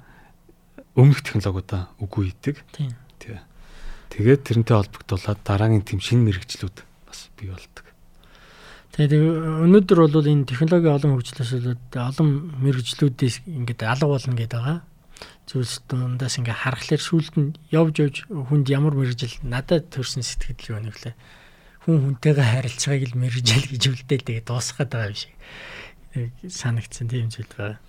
өмнөх 0.94 1.26
технологиудаа 1.26 1.90
үгүй 2.02 2.34
идэг. 2.34 2.62
Тийм. 2.76 2.94
Тэгээд 4.10 4.42
тэрнтэй 4.42 4.76
холбогдуулаад 4.76 5.40
дараагийн 5.46 5.86
тийм 5.86 6.02
шинэ 6.02 6.28
мэрэгчлүүд 6.28 6.78
бас 7.06 7.30
бий 7.38 7.54
болдог. 7.54 7.86
Тэгээд 9.00 9.16
өнөөдөр 9.64 10.12
бол 10.12 10.28
энэ 10.28 10.44
технологи 10.44 10.92
олон 10.92 11.16
хөгжлөөс 11.16 11.52
болоод 11.56 11.94
олон 11.96 12.30
мэрэгжлүүдээс 12.60 13.48
ингээд 13.48 13.88
алга 13.88 14.12
болно 14.12 14.36
гэдэг 14.36 14.60
байгаа. 14.60 14.84
Зүйлс 15.48 15.88
дундаас 15.88 16.36
ингээд 16.36 16.60
харахаар 16.68 17.00
сүулт 17.00 17.36
нь 17.40 17.56
явж 17.72 17.96
явж 18.04 18.16
хүнд 18.28 18.68
ямар 18.68 19.00
мэрэгжил 19.00 19.40
надад 19.48 19.88
төрсэн 19.96 20.20
сэтгэл 20.20 20.84
юу 20.84 20.92
вэ? 20.92 21.16
Хүн 21.88 22.20
хүнтэйгээ 22.20 22.48
харилцааг 22.60 23.02
л 23.08 23.16
мэрэгжил 23.24 23.72
гэж 23.72 23.84
үлдээл 23.88 24.28
тэгээд 24.28 24.48
дуусгаад 24.52 24.92
байгаа 24.92 25.16
юм 25.16 25.16
шиг 25.16 25.32
санагдсан 26.44 27.08
тийм 27.08 27.32
зүйл 27.32 27.56
байна. 27.56 27.80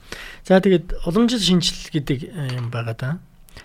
За 0.47 0.63
тэгээд 0.63 0.95
уламжлал 1.11 1.43
шинжил 1.43 1.91
гэдэг 1.91 2.19
юм 2.55 2.71
байгаа 2.71 2.95
да. 2.95 3.11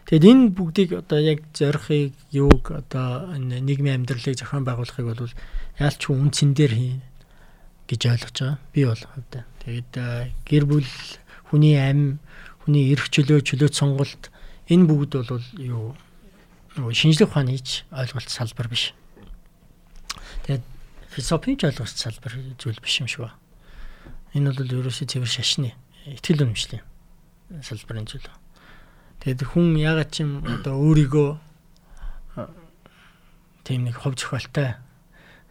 Тэгэд 0.10 0.26
энэ 0.26 0.50
бүгдийг 0.50 0.98
одоо 0.98 1.22
яг 1.22 1.46
зорихыг 1.54 2.18
юуг 2.34 2.74
одоо 2.74 3.38
нийгмийн 3.38 4.02
амьдралыг 4.02 4.34
зохион 4.34 4.66
байгуулахыг 4.66 5.06
бол 5.14 5.30
яалч 5.78 6.02
хүн 6.10 6.34
үндсэн 6.34 6.58
дээр 6.58 6.74
гэж 7.90 8.02
ойлгож 8.10 8.38
байгаа. 8.40 8.58
Би 8.74 8.82
бол 8.86 9.02
хувьдаа. 9.02 9.44
Тэгээд 9.62 9.92
гэр 10.46 10.64
бүл 10.66 10.90
хүний 11.50 11.78
амь, 11.78 12.18
хүний 12.66 12.90
эрх 12.94 13.10
чөлөө, 13.10 13.46
чөлөөт 13.46 13.76
сонголт 13.78 14.30
энэ 14.70 14.90
бүгд 14.90 15.12
бол 15.30 15.48
юу 15.62 15.94
нөгөө 16.76 16.94
шинжлэх 16.94 17.30
ухааны 17.30 17.58
ч 17.62 17.86
ойлголт 17.94 18.30
салбар 18.30 18.68
биш. 18.68 18.94
Тэгээд 20.50 20.66
философийн 21.14 21.58
ч 21.62 21.70
ойлголт 21.70 21.94
салбар 21.94 22.34
зүйл 22.58 22.82
биш 22.82 23.00
юм 23.00 23.08
шиг 23.08 23.30
ба. 23.30 23.38
Энэ 24.34 24.52
бол 24.52 24.84
ерөөсөө 24.84 25.06
цэвэр 25.06 25.30
шашны 25.30 25.78
итгэл 26.10 26.44
үнэмшлийн 26.50 26.84
салбарын 27.62 28.10
зүйл. 28.10 28.28
Тэгээд 29.22 29.46
хүн 29.46 29.78
ягаад 29.78 30.10
ч 30.12 30.26
юм 30.26 30.42
одоо 30.44 30.76
өөрийгөө 30.82 31.30
тийм 33.66 33.86
нэг 33.86 33.98
хов 34.02 34.18
зохиолтой 34.18 34.78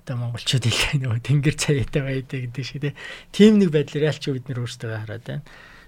одоо 0.04 0.20
монголчууд 0.20 0.68
хэлээ 0.68 1.00
нөгөө 1.00 1.20
тэнгэр 1.24 1.56
цаяатай 1.56 2.02
байдаг 2.04 2.40
гэдэг 2.52 2.64
шиг 2.64 2.92
тийм 3.32 3.56
нэг 3.56 3.72
байдлаар 3.72 4.12
ялч 4.12 4.28
бид 4.28 4.44
нэр 4.52 4.60
өөрсдөө 4.60 5.00
хараад 5.00 5.24
байна. 5.24 5.44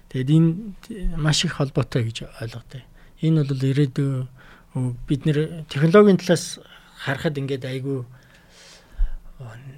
Тэгээд 0.09 0.33
энэ 0.33 0.49
маш 1.21 1.45
их 1.45 1.61
холбоотой 1.61 2.09
гэж 2.09 2.25
ойлгодог. 2.41 2.81
Энэ 3.21 3.45
бол 3.45 3.61
ирээдүйн 3.61 4.25
бид 5.05 5.21
нэр 5.29 5.69
технологийн 5.69 6.17
талаас 6.17 6.57
харахад 6.97 7.37
ингээд 7.37 7.69
айгүй 7.69 8.09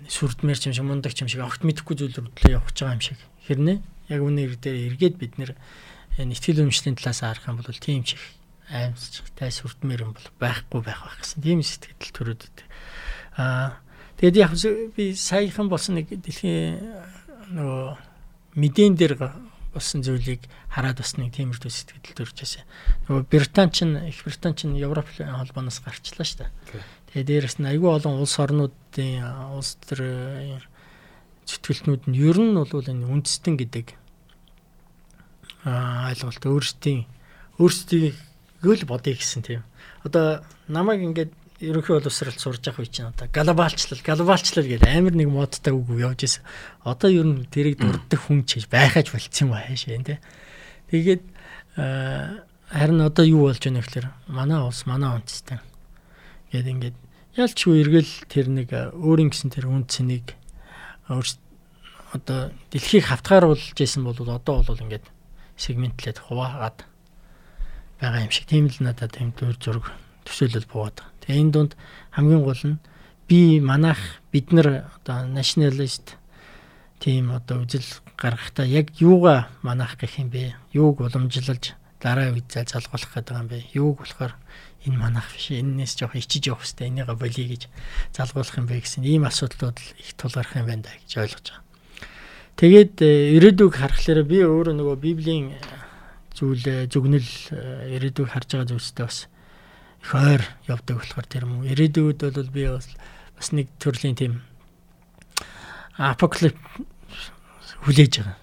сүрдмэр 0.07 0.55
юм 0.55 0.71
шиг 0.71 0.87
мундаг 0.87 1.11
юм 1.19 1.27
шиг 1.27 1.43
огт 1.43 1.67
мэдэхгүй 1.67 1.95
зүйл 1.99 2.15
рүү 2.15 2.31
явж 2.47 2.79
байгаа 2.79 2.95
юм 2.95 3.03
шиг. 3.03 3.19
Хэрнээ 3.43 3.77
яг 4.07 4.21
үнэ 4.23 4.55
дээр 4.55 4.95
эргээд 4.95 5.15
бид 5.19 5.35
нэр 5.35 5.51
нэтгэл 6.15 6.63
өмчлийн 6.63 6.95
талаас 6.95 7.19
харах 7.19 7.43
юм 7.43 7.59
бол 7.59 7.75
тийм 7.75 8.07
чих 8.07 8.23
аимсчтай 8.71 9.51
сүрдмэр 9.51 10.07
юм 10.07 10.15
бол 10.15 10.27
байхгүй 10.39 10.79
байх 10.79 11.03
байх 11.03 11.19
гэсэн 11.19 11.43
тийм 11.43 11.59
сэтгэл 11.59 12.15
төрөд. 12.15 12.47
Аа 13.35 13.83
тэгээд 14.19 14.35
яг 14.35 14.51
би 14.95 15.15
саяхан 15.15 15.71
болсон 15.71 15.99
нэг 15.99 16.11
дэлхийн 16.11 16.79
нөгөө 17.55 17.97
мэдэн 18.59 18.93
дээр 18.99 19.13
болсон 19.73 20.01
зүйлийг 20.03 20.45
хараад 20.69 21.01
бас 21.01 21.15
нэг 21.17 21.33
тиймэрхүү 21.33 21.69
сэтгэл 21.69 22.17
төрж 22.17 22.35
байсан. 22.41 22.65
Нөгөө 23.07 23.23
Британь 23.29 23.71
ч 23.71 23.85
их 23.85 24.19
Британь 24.25 24.57
ч 24.57 24.65
Европ 24.65 25.07
холбооноос 25.17 25.79
гарчлаа 25.85 26.25
шүү 26.25 26.45
дээ. 26.45 26.51
Тэгээ 27.13 27.27
дээрэс 27.29 27.57
нь 27.61 27.69
айгүй 27.69 27.89
олон 27.89 28.21
улс 28.21 28.35
орнуудын 28.41 29.21
улс 29.53 29.77
төр 29.85 30.01
зэтгэлтнүүд 31.45 32.03
нь 32.09 32.17
ер 32.17 32.37
нь 32.37 32.57
бол 32.57 32.85
энэ 32.85 33.05
үндэстэн 33.05 33.55
гэдэг 33.57 33.97
ойлголт 35.65 36.43
өөрсдийн 36.45 37.05
өөрсдийг 37.57 38.15
л 38.61 38.83
бодъё 38.89 39.13
гэсэн 39.17 39.41
тийм. 39.45 39.61
Одоо 40.05 40.41
намайг 40.67 41.01
ингээд 41.05 41.31
ерөнхий 41.59 41.95
боловсролд 41.99 42.39
сурж 42.39 42.63
явах 42.63 42.79
үе 42.79 42.87
чинь 42.87 43.11
одоо 43.11 43.27
глобалчлал 43.27 43.99
глобалчлал 43.99 44.63
гэдэг 44.63 44.87
амар 44.87 45.15
нэг 45.15 45.27
модтай 45.27 45.75
үг 45.75 45.91
явж 45.91 46.23
исэн. 46.23 46.43
Одоо 46.87 47.11
ер 47.11 47.27
нь 47.27 47.43
тэрийг 47.51 47.83
дурддаг 47.83 48.19
хүн 48.19 48.47
чиж 48.47 48.71
байхаж 48.71 49.11
болцсон 49.11 49.51
юм 49.51 49.59
аашаа 49.59 49.99
тий. 49.99 50.19
Тэгээд 50.87 51.23
харин 51.75 53.01
одоо 53.03 53.25
юу 53.27 53.51
болж 53.51 53.59
байна 53.59 53.83
гэхээр 53.83 54.07
манай 54.31 54.59
улс 54.63 54.87
манай 54.87 55.19
үндэстэн 55.19 55.59
гээд 56.55 56.67
ингээд 56.71 56.97
ялч 57.35 57.57
юу 57.67 57.75
эргэл 57.75 58.13
тэр 58.31 58.47
нэг 58.47 58.71
өөрийн 58.95 59.35
гэсэн 59.35 59.51
тэр 59.51 59.67
үн 59.67 59.83
цэнийг 59.83 60.39
одоо 61.11 62.55
дэлхийг 62.71 63.03
хавтгааруулж 63.03 63.75
исэн 63.75 64.07
бол 64.07 64.15
одоо 64.15 64.63
бол 64.63 64.79
ингээд 64.79 65.05
сегментлээд 65.59 66.23
хуваагаад 66.23 66.87
байгаа 67.99 68.23
юм 68.23 68.31
шиг. 68.31 68.47
Тийм 68.47 68.71
л 68.71 68.79
надад 68.79 69.11
тийм 69.11 69.35
дүр 69.35 69.59
зураг 69.59 69.91
төсөөлөл 70.23 70.69
буугаад 70.71 71.08
энэ 71.33 71.51
дунд 71.51 71.71
хамгийн 72.11 72.43
гол 72.43 72.61
нь 72.63 72.79
би 73.27 73.59
манайх 73.61 74.21
бид 74.31 74.51
нар 74.51 74.89
одоо 74.97 75.25
националист 75.25 76.17
тийм 76.99 77.31
одоо 77.31 77.61
үжил 77.63 77.85
гаргахдаа 78.17 78.65
яг 78.65 78.91
юугаа 78.99 79.47
манайх 79.61 79.95
гэх 79.97 80.19
юм 80.19 80.29
бэ? 80.29 80.55
Юуг 80.73 80.99
уламжлалж 80.99 81.73
дараа 82.01 82.33
үед 82.33 82.51
залгуулах 82.51 83.13
гэдэг 83.13 83.37
юм 83.37 83.47
бэ? 83.47 83.57
Юуг 83.73 84.03
болохоор 84.03 84.35
энэ 84.85 84.97
манайх 84.97 85.27
биш. 85.31 85.51
Эннээс 85.51 85.95
жоох 85.95 86.15
ичиж 86.15 86.47
явах 86.47 86.67
хэрэгтэй. 86.67 86.87
Энийгээ 86.91 87.15
болиё 87.15 87.47
гэж 87.47 87.63
залгуулах 88.11 88.57
юм 88.57 88.67
бэ 88.67 88.79
гэсэн 88.83 89.03
ийм 89.07 89.23
асуудлууд 89.23 89.77
их 89.79 90.13
тулгарх 90.19 90.55
юм 90.55 90.67
байна 90.67 90.83
да 90.83 90.91
гэж 90.91 91.11
ойлгож 91.17 91.47
байгаа. 91.47 91.67
Тэгээд 92.59 92.95
э, 92.99 93.39
ирээдүг 93.39 93.71
харахаар 93.71 94.27
би 94.27 94.43
өөрөө 94.43 94.75
нөгөө 94.75 94.97
библийн 94.99 95.55
э, 95.55 95.59
зүйл 96.35 96.63
э, 96.67 96.91
зүгнэл 96.91 97.29
ирээдүг 97.95 98.27
харж 98.27 98.51
байгаа 98.51 98.67
зүйлстэй 98.67 99.05
бас 99.07 99.31
их 100.03 100.11
ойр 100.15 100.43
явдаг 100.67 100.99
болохоор 100.99 101.27
тэр 101.27 101.43
юм. 101.45 101.63
Ирээдүйд 101.67 102.19
бол 102.23 102.51
би 102.51 102.63
бас 102.67 102.87
бас 103.35 103.51
нэг 103.51 103.67
төрлийн 103.79 104.15
тийм 104.15 104.33
апокалип 105.99 106.55
хүлээж 107.83 108.13
байгаа. 108.23 108.37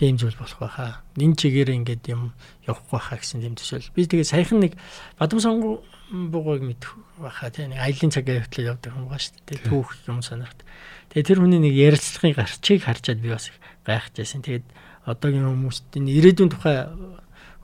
Тийм 0.00 0.16
зүйл 0.16 0.36
болох 0.36 0.60
байхаа. 0.60 1.04
Энэ 1.20 1.36
чигээр 1.36 1.76
ингээд 1.76 2.08
юм 2.08 2.32
явахгүй 2.64 2.96
байхаа 2.96 3.20
гэсэн 3.20 3.44
тийм 3.44 3.56
төсөөл. 3.56 3.92
Би 3.92 4.08
тэгээ 4.08 4.24
саяхан 4.24 4.64
нэг 4.64 4.72
бадам 5.20 5.40
сонгоо 5.44 5.84
бугыг 6.08 6.64
мэдэх 6.64 6.96
байхаа 7.20 7.52
тийм 7.52 7.76
нэг 7.76 7.84
аялын 7.84 8.08
цагийн 8.08 8.40
хөвтлөө 8.40 8.68
явдаг 8.72 8.96
юм 8.96 9.04
байгаа 9.12 9.20
шүү 9.20 9.44
дээ. 9.44 9.68
Түүх 9.68 9.88
юм 10.08 10.24
санагт. 10.24 10.64
Тэгээ 11.12 11.28
тэр 11.28 11.40
хүний 11.44 11.60
нэг 11.60 11.74
ярилцлагын 11.76 12.32
гарчийг 12.32 12.80
харчаад 12.80 13.20
би 13.20 13.28
бас 13.28 13.52
гайхажсэн. 13.84 14.40
Тэгээд 14.40 14.66
одоогийн 15.04 15.48
хүмүүст 15.48 15.92
энэ 16.00 16.16
ирээдүйн 16.16 16.48
тухай 16.48 16.88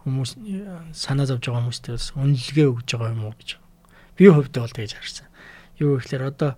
хүмүүс 0.07 0.39
санаа 0.95 1.27
зовж 1.27 1.51
байгаа 1.51 1.67
хүмүүст 1.67 1.87
бас 1.91 2.15
үнэлгээ 2.15 2.67
өгж 2.71 2.89
байгаа 2.95 3.11
юм 3.11 3.27
уу 3.27 3.35
гэж. 3.35 3.59
Би 4.15 4.31
хувьдаа 4.31 4.63
бол 4.63 4.77
тэгж 4.79 4.95
харсан. 4.95 5.27
Юу 5.83 5.99
гэхээр 5.99 6.31
одоо 6.31 6.55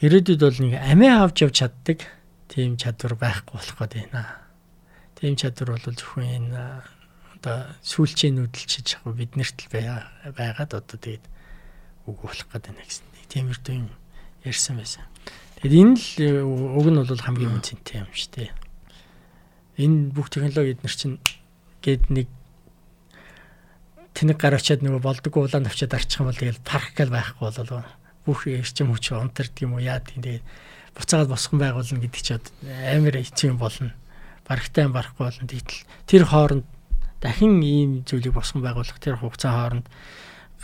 ирээдүйд 0.00 0.40
бол 0.40 0.58
нэг 0.64 0.74
амиа 0.80 1.28
авч 1.28 1.44
явж 1.44 1.54
чаддаг 1.60 2.08
тийм 2.48 2.80
чадвар 2.80 3.20
байхгүй 3.20 3.52
болох 3.52 3.76
гээд 3.76 4.08
байна. 4.08 4.40
Тийм 5.20 5.36
чадвар 5.36 5.76
бол 5.76 5.84
зөвхөн 5.84 6.24
энэ 6.24 6.60
одоо 7.36 7.68
сүүлчийн 7.84 8.40
нүдэлчиж 8.40 8.96
яг 8.96 9.12
биднэрт 9.12 9.68
л 9.68 10.32
байгаад 10.32 10.72
одоо 10.72 10.96
тэгээд 10.96 11.24
үг 12.08 12.16
болох 12.16 12.48
гээд 12.48 12.64
байна 12.72 12.80
гэсэн. 12.80 13.04
Тиймэрдүү 13.28 13.74
юм 13.76 13.92
ярьсан 14.40 14.80
байсан. 14.80 15.04
Тэгэд 15.60 15.74
энэ 15.76 15.94
л 16.00 16.08
э, 16.24 16.30
уг 16.40 16.86
нь 16.88 16.96
бол 16.96 17.24
хамгийн 17.28 17.56
үнцэнтэй 17.60 18.00
юм 18.00 18.10
шүү 18.12 18.32
дээ. 18.40 18.50
Энэ 19.76 20.16
бүх 20.16 20.32
технологи 20.32 20.72
эднэр 20.72 20.94
чинь 20.96 21.20
гээд 21.86 22.10
нэг 22.10 22.28
тэнэг 24.18 24.38
гар 24.40 24.58
очиад 24.58 24.82
нөгөө 24.82 25.02
болдгоо 25.06 25.46
улаан 25.46 25.70
авчиад 25.70 25.94
арчих 25.94 26.18
юм 26.18 26.28
бол 26.32 26.40
тэгэл 26.40 26.66
паркал 26.66 27.14
байхгүй 27.14 27.46
болов 27.46 27.86
бүх 28.26 28.50
эрчим 28.50 28.90
хүч 28.90 29.14
унтардаг 29.14 29.62
юм 29.62 29.78
уу 29.78 29.84
яа 29.84 30.02
тийм 30.02 30.26
тэгээд 30.26 30.44
буцаагаад 30.98 31.30
босгон 31.30 31.60
байгуулна 31.60 32.00
гэдэг 32.02 32.22
чи 32.24 32.34
амар 32.34 33.16
хэцүү 33.22 33.48
юм 33.52 33.58
болно. 33.60 33.92
Барагтай 34.48 34.88
юм 34.88 34.96
барахгүй 34.96 35.24
болно 35.28 35.46
тэгтэл 35.46 35.84
тэр 36.08 36.24
хооронд 36.24 36.66
дахин 37.20 37.60
ийм 37.62 37.90
зүйлийг 38.08 38.34
босгон 38.34 38.64
байгуулах 38.64 38.98
тэр 38.98 39.20
хугацаа 39.20 39.52
хооронд 39.52 39.86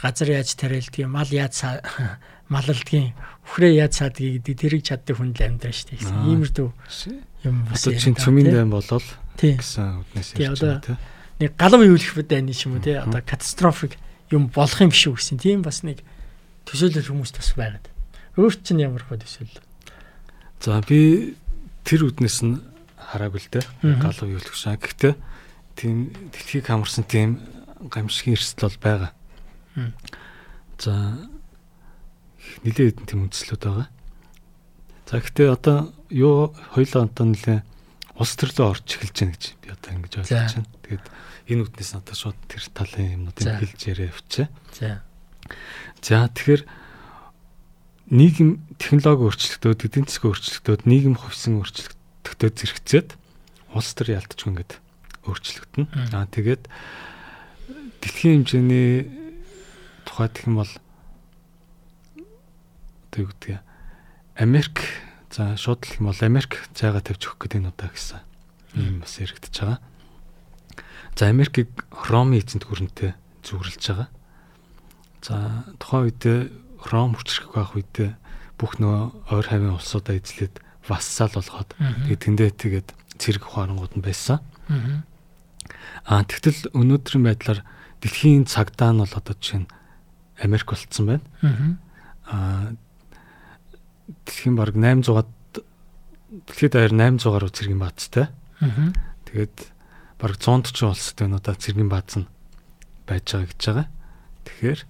газар 0.01 0.29
яаж 0.33 0.57
тариалдгийг 0.57 1.07
мал 1.07 1.29
яаж 1.29 1.63
малалдгийн 2.55 3.13
үхрээ 3.47 3.85
яаж 3.85 4.01
саадгийг 4.01 4.43
гэдэг 4.43 4.57
тэрийг 4.59 4.83
чаддаг 4.83 5.17
хүн 5.17 5.33
л 5.37 5.45
амьдраа 5.45 5.73
шүү 5.73 5.89
дээ. 5.93 6.01
Иймэрдүү 6.33 6.69
юм 7.47 7.57
бас 7.69 7.87
одоо 7.87 8.01
чин 8.01 8.17
цөмийн 8.17 8.51
дан 8.51 8.73
болол 8.73 9.07
гэсэн 9.39 10.03
үгнээс 10.03 10.29
ярьж 10.41 10.61
байна 10.61 10.81
тийм. 10.83 10.99
Нэг 11.41 11.57
галав 11.57 11.81
бод 12.17 12.29
байна 12.29 12.53
юм 12.53 12.77
уу 12.77 12.83
тийм. 12.83 13.03
Одоо 13.07 13.23
катастрофик 13.23 13.97
юм 14.31 14.49
болох 14.49 14.81
юм 14.81 14.91
биш 14.91 15.07
үү 15.07 15.17
гэсэн. 15.17 15.39
Тийм 15.39 15.63
бас 15.63 15.83
нэг 15.83 16.03
төсөөлөл 16.67 17.13
хүмүүст 17.13 17.37
бас 17.37 17.53
байгаад. 17.57 17.87
Өөр 18.37 18.55
чинь 18.65 18.83
ямар 18.83 19.05
хөө 19.05 19.23
төсөөлөл. 19.23 19.61
За 20.61 20.81
би 20.85 21.35
тэр 21.85 22.09
үднэс 22.09 22.39
нь 22.47 22.63
хараагүй 22.97 23.41
л 23.43 23.51
дээ. 23.53 23.67
Галав 24.01 24.29
юулах 24.29 24.57
шаа. 24.57 24.81
Гэхдээ 24.81 25.15
тийм 25.77 26.13
дэлхийг 26.33 26.67
хамарсан 26.67 27.05
тийм 27.05 27.43
гамшигын 27.91 28.37
эрсдэл 28.39 28.71
бол 28.71 28.79
байгаа. 28.81 29.13
За 30.79 31.19
нилээ 32.65 32.95
хэдэн 32.95 33.07
тийм 33.09 33.21
үндслүүд 33.27 33.63
байгаа. 33.67 33.89
За 35.11 35.21
гэхдээ 35.21 35.49
одоо 35.51 35.93
юу 36.09 36.55
хоёлоо 36.73 37.05
одоо 37.11 37.27
нилээ 37.27 37.61
улс 38.23 38.35
төрлөө 38.39 38.67
орж 38.71 38.87
эхэлж 38.87 39.17
байна 39.19 39.35
гэж 39.35 39.45
би 39.59 39.69
одоо 39.75 39.91
ингэж 39.99 40.13
ойлгож 40.23 40.55
байна. 40.55 40.71
Тэгээд 40.87 41.07
энэ 41.51 41.63
үтнээс 41.67 41.93
одоо 41.99 42.15
шууд 42.15 42.39
тэр 42.47 42.63
талын 42.71 43.11
юмнуудыг 43.19 43.51
хэлж 43.59 43.81
яриа 43.91 44.15
явчаа. 44.15 44.47
За. 44.71 45.03
За 45.99 46.31
тэгэхээр 46.31 46.63
нийгэм 48.15 48.51
технологи 48.79 49.27
өөрчлөлтөд, 49.27 49.83
эдийн 49.83 50.07
засгийн 50.07 50.31
өөрчлөлтөд, 50.31 50.87
нийгэм 50.87 51.15
хувьсан 51.19 51.59
өөрчлөлтөд 51.59 52.55
зэрэгцээд 52.63 53.09
улс 53.75 53.91
төр 53.99 54.09
ялтчихгүй 54.15 54.51
ингээд 54.55 54.73
өөрчлөгдөн. 55.27 55.87
Аа 56.15 56.31
тэгээд 56.31 56.63
дэлхийн 58.03 58.47
хэмжээний 58.47 59.11
тухайд 60.07 60.35
юм 60.47 60.63
бол 60.63 60.73
одоо 63.11 63.19
юу 63.23 63.31
гэдгийг 63.33 63.61
Америк 64.37 64.77
за 65.33 65.57
шууд 65.57 65.89
л 65.89 65.97
юм 65.97 66.13
бол 66.13 66.21
Америк 66.21 66.69
цайгаа 66.77 67.01
тавьж 67.01 67.25
өгөх 67.25 67.49
гэдэг 67.49 67.61
нь 67.65 67.71
удаа 67.73 67.89
гэсэн 67.89 68.21
юм 68.77 69.01
бас 69.01 69.17
яригдчихэж 69.17 69.57
байгаа. 69.65 69.81
За 71.17 71.29
Америкийг 71.33 71.73
Ромын 71.89 72.41
эзэнт 72.41 72.69
гүрэнтэй 72.69 73.17
зүгэрлж 73.41 73.81
байгаа. 73.81 74.09
За 75.25 75.65
тухайн 75.81 76.13
үед 76.13 76.53
Ром 76.93 77.17
хүчрэх 77.17 77.57
байх 77.57 77.73
үед 77.73 78.17
бүх 78.61 78.77
нөө 78.77 79.33
ойр 79.33 79.47
хавийн 79.49 79.77
улсуудаа 79.77 80.21
эзлээд 80.21 80.61
вассал 80.89 81.33
болгоод 81.33 81.73
тэгээд 81.79 82.23
тэндээ 82.29 82.51
тэгээд 82.53 82.89
цэрэг 83.17 83.49
ухаангууд 83.49 83.97
нь 83.97 84.05
байсан. 84.05 84.43
Аа 86.05 86.27
тэгтэл 86.27 86.75
өнөөдрийн 86.77 87.25
байдлаар 87.25 87.61
дэлхийн 88.03 88.45
цагдаа 88.51 88.91
нь 88.93 89.01
бол 89.01 89.15
одоо 89.15 89.35
жишээ 89.39 89.63
нь 89.63 89.73
Америк 90.43 90.69
болцсон 90.75 91.07
байна. 91.07 91.25
Аа 92.27 92.75
дэлхийн 94.27 94.57
баг 94.57 94.75
800-аад 94.77 95.31
дэлхийд 96.49 96.73
даяар 96.73 96.95
800 96.97 97.33
гаруй 97.33 97.51
цэргийн 97.53 97.81
баазтай. 97.83 98.27
Тэгээд 99.29 99.57
баг 100.17 100.33
140 100.39 100.89
улсад 100.89 101.17
байна 101.19 101.37
удаа 101.37 101.57
цэргийн 101.57 101.91
бааз 101.93 102.17
нь 102.21 102.29
байж 103.05 103.27
байгаа 103.29 103.49
гэж 103.51 103.61
байгаа. 103.67 103.87
Тэгэхээр 104.47 104.81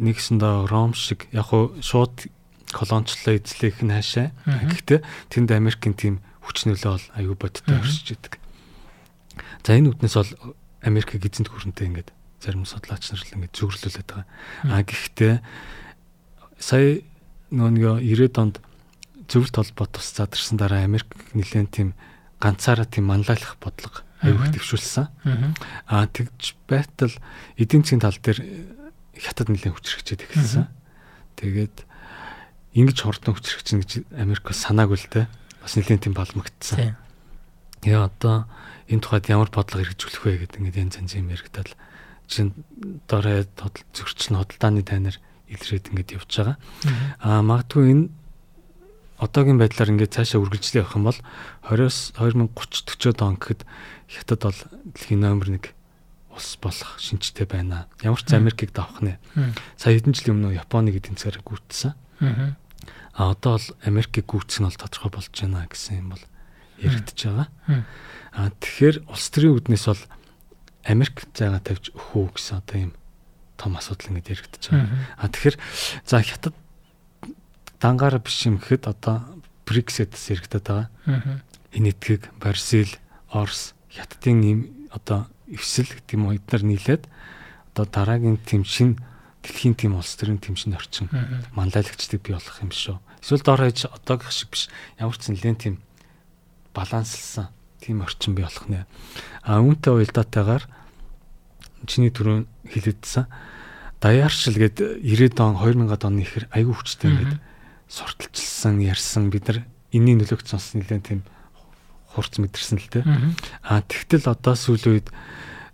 нэгсэндээ 0.00 0.54
Ром 0.72 0.94
шиг 0.96 1.28
яг 1.32 1.52
хуу 1.52 1.76
шууд 1.84 2.30
колончлоо 2.72 3.36
эзлэх 3.36 3.84
нь 3.84 3.92
хаашаа. 3.92 4.32
Гэхдээ 4.48 5.00
тэнд 5.28 5.50
Америкийн 5.52 5.94
тим 5.94 6.14
хүч 6.40 6.64
нөлөө 6.64 6.90
бол 6.96 7.06
аюу 7.12 7.36
бодтой 7.36 7.76
оршиж 7.76 8.16
идэг. 8.16 8.40
За 9.60 9.76
энэ 9.76 9.92
үднээс 9.92 10.16
бол 10.16 10.32
Америкийг 10.80 11.28
эзэнт 11.28 11.52
хүрэнтэй 11.52 11.86
ингээд 11.92 12.10
зарим 12.40 12.64
судлаач 12.64 13.12
нар 13.12 13.20
л 13.20 13.34
ингээд 13.36 13.54
зөвөрлүүлээд 13.54 14.08
байгаа. 14.08 14.26
А 14.66 14.80
гэхдээ 14.82 15.34
сая 16.58 17.04
нөгөө 17.52 18.00
90-ад 18.00 18.36
онд 18.40 18.56
зөвлөлт 19.28 19.56
холбоот 19.56 19.92
тус 19.92 20.08
задарсан 20.16 20.56
дараа 20.56 20.88
Америк 20.88 21.12
нэлээд 21.36 21.70
тийм 21.70 21.88
ганцаараа 22.40 22.88
тийм 22.88 23.12
манлайлах 23.12 23.60
бодлого 23.60 24.00
аюух 24.24 24.50
төвшүүлсэн. 24.54 25.06
Аа 25.86 26.06
тэгж 26.08 26.56
байтал 26.66 27.12
эдийн 27.60 27.84
засгийн 27.84 28.02
тал 28.02 28.16
дээр 28.16 28.40
хятад 29.18 29.52
нэлээд 29.52 29.74
хүчрэгчээд 29.76 30.24
эхэлсэн. 30.26 30.66
Тэгээд 31.36 31.76
ингэж 32.78 32.98
хурдан 33.04 33.34
хүчрэгчин 33.36 33.82
гэж 33.84 33.90
Америк 34.16 34.48
санаагүй 34.48 34.96
л 34.96 35.08
дээ. 35.12 35.26
Бас 35.60 35.74
нэлээд 35.76 36.08
тийм 36.08 36.14
балмагдсан. 36.16 36.96
Яа 37.84 38.08
одоо 38.08 38.46
энэ 38.88 39.02
тухайд 39.02 39.28
ямар 39.28 39.50
бодлого 39.50 39.82
хэрэгжүүлэх 39.82 40.22
вэ 40.22 40.32
гэдэг 40.46 40.58
ингээд 40.62 40.80
янз 40.80 40.96
янз 41.02 41.12
юм 41.18 41.28
яригдал 41.34 41.70
чин 42.30 42.54
дорой 43.10 43.44
зөрчил 43.92 44.38
хөдөлтааны 44.38 44.86
тайнаар 44.86 45.18
илрээд 45.52 45.92
ингээд 45.92 46.14
явж 46.16 46.30
байгаа. 46.32 46.56
Аа 47.20 47.42
магадгүй 47.44 47.84
энэ 47.92 48.04
одоогийн 49.22 49.60
байдлаар 49.60 49.92
ингээд 49.94 50.14
цаашаа 50.18 50.42
үргэлжлэх 50.42 50.82
явах 50.82 50.96
юм 50.98 51.06
бол 51.06 51.20
20-с 51.70 52.16
2030 52.18 53.14
40 53.14 53.22
он 53.22 53.36
гэхэд 53.38 53.62
хятад 54.10 54.40
бол 54.42 54.60
дэлхийн 54.96 55.20
номер 55.22 55.48
1 55.54 55.70
улс 56.32 56.58
болох 56.58 56.98
шинжтэй 56.98 57.46
байна. 57.46 57.86
Ямар 58.02 58.18
ч 58.24 58.32
Америкийг 58.34 58.72
давах 58.72 58.98
нэ. 59.04 59.20
Сая 59.76 59.94
хэдэн 59.94 60.16
жилийн 60.16 60.42
өмнө 60.42 60.58
Японыг 60.58 60.96
эдийн 60.96 61.14
засгаар 61.14 61.44
гүйцсэн. 61.44 61.94
А 63.14 63.30
одоо 63.30 63.60
бол 63.60 63.68
Америкийг 63.84 64.26
гүйцэх 64.26 64.64
нь 64.64 64.66
бол 64.66 64.80
тодорхой 64.80 65.12
болж 65.12 65.30
байна 65.36 65.68
гэсэн 65.68 66.00
юм 66.00 66.08
бол 66.16 66.24
яригдж 66.80 67.20
байгаа. 67.28 67.48
А 68.32 68.48
тэгэхээр 68.48 68.96
улс 69.06 69.26
төрийн 69.28 69.56
үднэс 69.60 69.84
бол 69.86 70.02
Америк 70.88 71.28
зайгаа 71.36 71.60
тавьж 71.60 71.92
үү 71.92 72.26
гэсэн 72.32 72.58
одоо 72.58 72.78
юм 72.80 72.92
том 73.62 73.78
асуудал 73.78 74.10
ингэж 74.10 74.26
яригдж 74.26 74.64
байгаа. 74.74 74.90
А 75.22 75.30
тэгэхээр 75.30 75.56
за 76.02 76.18
хятад 76.18 76.54
дангаараа 77.78 78.18
биш 78.18 78.42
юм 78.50 78.58
гэхэд 78.58 78.90
одоо 78.90 79.22
Brexit-с 79.62 80.34
яригдаад 80.34 80.66
байгаа. 80.66 81.40
Энэтхэг, 81.70 82.34
Бразил, 82.42 82.90
Орос, 83.30 83.72
хятадын 83.94 84.42
ийм 84.42 84.60
одоо 84.90 85.30
эвсэл 85.48 85.88
гэдэг 85.88 86.12
юм 86.18 86.26
уу 86.26 86.36
эдгээр 86.36 86.64
нийлээд 86.66 87.04
одоо 87.72 87.86
дараагийн 87.86 88.36
тэм 88.42 88.66
шин 88.66 89.00
дэлхийн 89.40 89.74
тэм 89.74 89.96
улс 89.96 90.12
төрийн 90.16 90.42
тэм 90.42 90.56
шин 90.56 90.76
орчин 90.76 91.08
манлайлагчдыг 91.56 92.20
бий 92.20 92.36
болох 92.36 92.58
юм 92.60 92.70
шүү. 92.70 93.00
Эсвэл 93.24 93.42
доор 93.42 93.64
хаяж 93.64 93.88
одоогийнх 93.88 94.32
шиг 94.32 94.52
биш 94.52 94.68
ямар 95.00 95.16
ч 95.16 95.32
нэлээд 95.32 95.58
тэм 95.64 95.74
баланслсан 96.76 97.48
тийм 97.80 98.04
орчин 98.04 98.36
бий 98.36 98.44
болох 98.44 98.68
нэ. 98.68 98.86
А 99.42 99.60
үүнтэй 99.60 99.92
уялдаатайгаар 99.92 100.64
чиний 101.86 102.12
түрүүн 102.12 102.46
хэлэдсэн 102.68 103.26
даяаршил 104.02 104.58
гээд 104.58 105.00
90-ад 105.06 105.38
он 105.40 105.56
2000-ад 105.62 106.02
оны 106.02 106.26
ихэр 106.26 106.50
аягүй 106.50 106.74
хүчтэй 106.74 107.08
ингээд 107.14 107.38
сурталчилсан 107.86 108.82
ярьсан 108.82 109.30
бид 109.30 109.46
нар 109.46 109.58
энэний 109.94 110.18
нөлөөгч 110.18 110.50
сонс 110.50 110.74
нэлээд 110.74 111.06
тийм 111.06 111.20
хурц 112.10 112.42
мэдэрсэн 112.42 112.82
л 112.82 112.90
дээ. 112.90 113.04
А 113.62 113.80
тэгтэл 113.86 114.26
одоо 114.26 114.58
сүүлийн 114.58 114.98
үед 114.98 115.08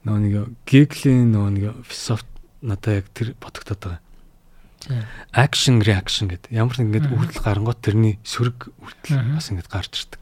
нөгөө 0.04 0.20
нэг 0.20 0.34
гиглийн 0.68 1.32
нөгөө 1.32 1.50
нэг 1.56 1.64
философи 1.88 2.28
надад 2.62 3.02
яг 3.02 3.06
тэр 3.16 3.34
бодогдоод 3.40 3.80
байгаа. 3.80 4.02
Action 5.34 5.82
reaction 5.82 6.30
гэдэг. 6.30 6.54
Ямар 6.54 6.78
нэг 6.78 7.02
ингэж 7.02 7.06
үйлдэл 7.10 7.42
гарангууд 7.42 7.80
тэрний 7.82 8.14
сөрөг 8.22 8.70
үйлдэл 8.78 9.34
бас 9.34 9.50
ингэж 9.50 9.66
гарч 9.66 9.92
ирдэг. 10.06 10.20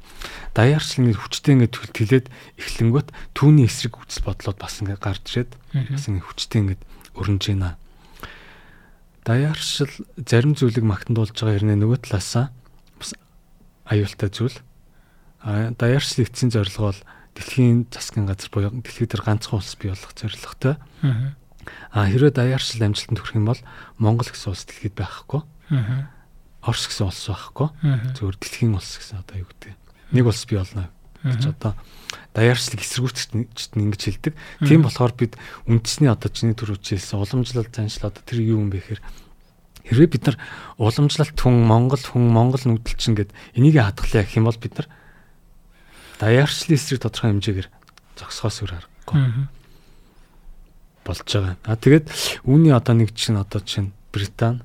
Даяарчл 0.56 1.04
ингэ 1.04 1.20
хүчтэй 1.20 1.52
ингэ 1.60 1.68
тэлээд 1.92 2.26
эхлэнгүүт 2.56 3.08
түүний 3.36 3.68
эсрэг 3.68 4.00
үзэл 4.00 4.24
бодлоод 4.24 4.56
бас 4.56 4.80
ингэ 4.80 4.96
гарч 4.96 5.24
ирээд 5.36 5.52
бас 5.92 6.04
ингэ 6.08 6.24
хүчтэй 6.24 6.60
ингэ 6.64 6.76
өрнөж 7.20 7.44
байна. 7.52 7.76
Даяарчл 9.26 9.90
зарим 10.22 10.54
зүйлийг 10.54 10.86
магтандуулж 10.86 11.34
байгаа 11.34 11.58
хэрнээ 11.58 11.82
нөгөө 11.82 11.98
талаасаа 12.06 12.54
бас 12.94 13.10
аюултай 13.90 14.30
зүйл 14.30 14.56
А 15.46 15.70
даяарчлал 15.78 16.26
эцсийн 16.26 16.50
зорилго 16.50 16.90
бол 16.90 17.00
дэлхийн 17.38 17.86
засгийн 17.94 18.26
газар 18.26 18.50
буюу 18.50 18.82
дэлхийд 18.82 19.14
дээр 19.14 19.22
ганцхан 19.22 19.62
улс 19.62 19.78
бий 19.78 19.94
болох 19.94 20.10
зорилготой. 20.18 20.74
Аа 21.94 22.06
хэрвээ 22.10 22.34
даяарчлал 22.34 22.90
амжилтанд 22.90 23.22
хүрэх 23.22 23.38
юм 23.38 23.46
бол 23.46 23.62
Монгол 24.02 24.26
гэсэн 24.26 24.50
улс 24.50 24.66
дэлхийд 24.66 24.98
байхгүй. 24.98 25.46
Орос 26.66 26.90
гэсэн 26.90 27.06
улс 27.06 27.22
байхгүй. 27.30 27.68
Зөвхөн 28.18 28.42
дэлхийн 28.42 28.74
улс 28.74 28.98
гэсэн 28.98 29.22
одоо 29.22 29.36
юу 29.38 29.48
гэдэг. 29.54 29.78
Нэг 30.18 30.26
улс 30.26 30.42
бий 30.50 30.58
болно 30.58 30.90
гэж 31.26 31.42
одоо 31.50 31.72
даяарчлал 32.36 32.82
эсэргүүцэгчд 32.82 33.72
нь 33.74 33.84
ингэж 33.90 34.02
хэлдэг. 34.06 34.34
Тийм 34.62 34.86
болохоор 34.86 35.12
бид 35.16 35.34
үндэсний 35.66 36.12
одоо 36.12 36.30
чиний 36.30 36.54
төрөвчилсэн 36.54 37.18
уламжлал 37.18 37.66
заншил 37.66 38.08
одоо 38.08 38.22
тэр 38.22 38.44
юу 38.44 38.62
юм 38.62 38.70
бэ 38.70 38.78
гэхээр 38.84 39.02
хэрвээ 39.90 40.08
бид 40.10 40.24
нар 40.30 40.36
уламжлалт 40.78 41.38
хүн 41.38 41.56
Монгол 41.64 42.02
хүн 42.02 42.26
Монгол 42.30 42.62
нүүдэлчин 42.62 43.14
гэд 43.16 43.30
энийг 43.56 43.80
хадгалъя 43.80 44.22
гэх 44.26 44.38
юм 44.38 44.46
бол 44.46 44.58
бид 44.58 44.74
нар 44.78 44.88
даяарчлалын 46.20 46.76
эсрэг 46.76 47.00
тодорхой 47.00 47.30
хэмжээгээр 47.34 47.68
зогсохоос 48.18 48.56
өөр 48.64 48.72
аргагүй 48.76 49.48
болж 51.06 51.22
байгаа. 51.22 51.56
А 51.62 51.78
тэгээд 51.78 52.06
үүний 52.44 52.74
одоо 52.74 52.94
нэг 52.98 53.14
чинь 53.14 53.38
одоо 53.38 53.62
чинь 53.62 53.94
Британи 54.10 54.60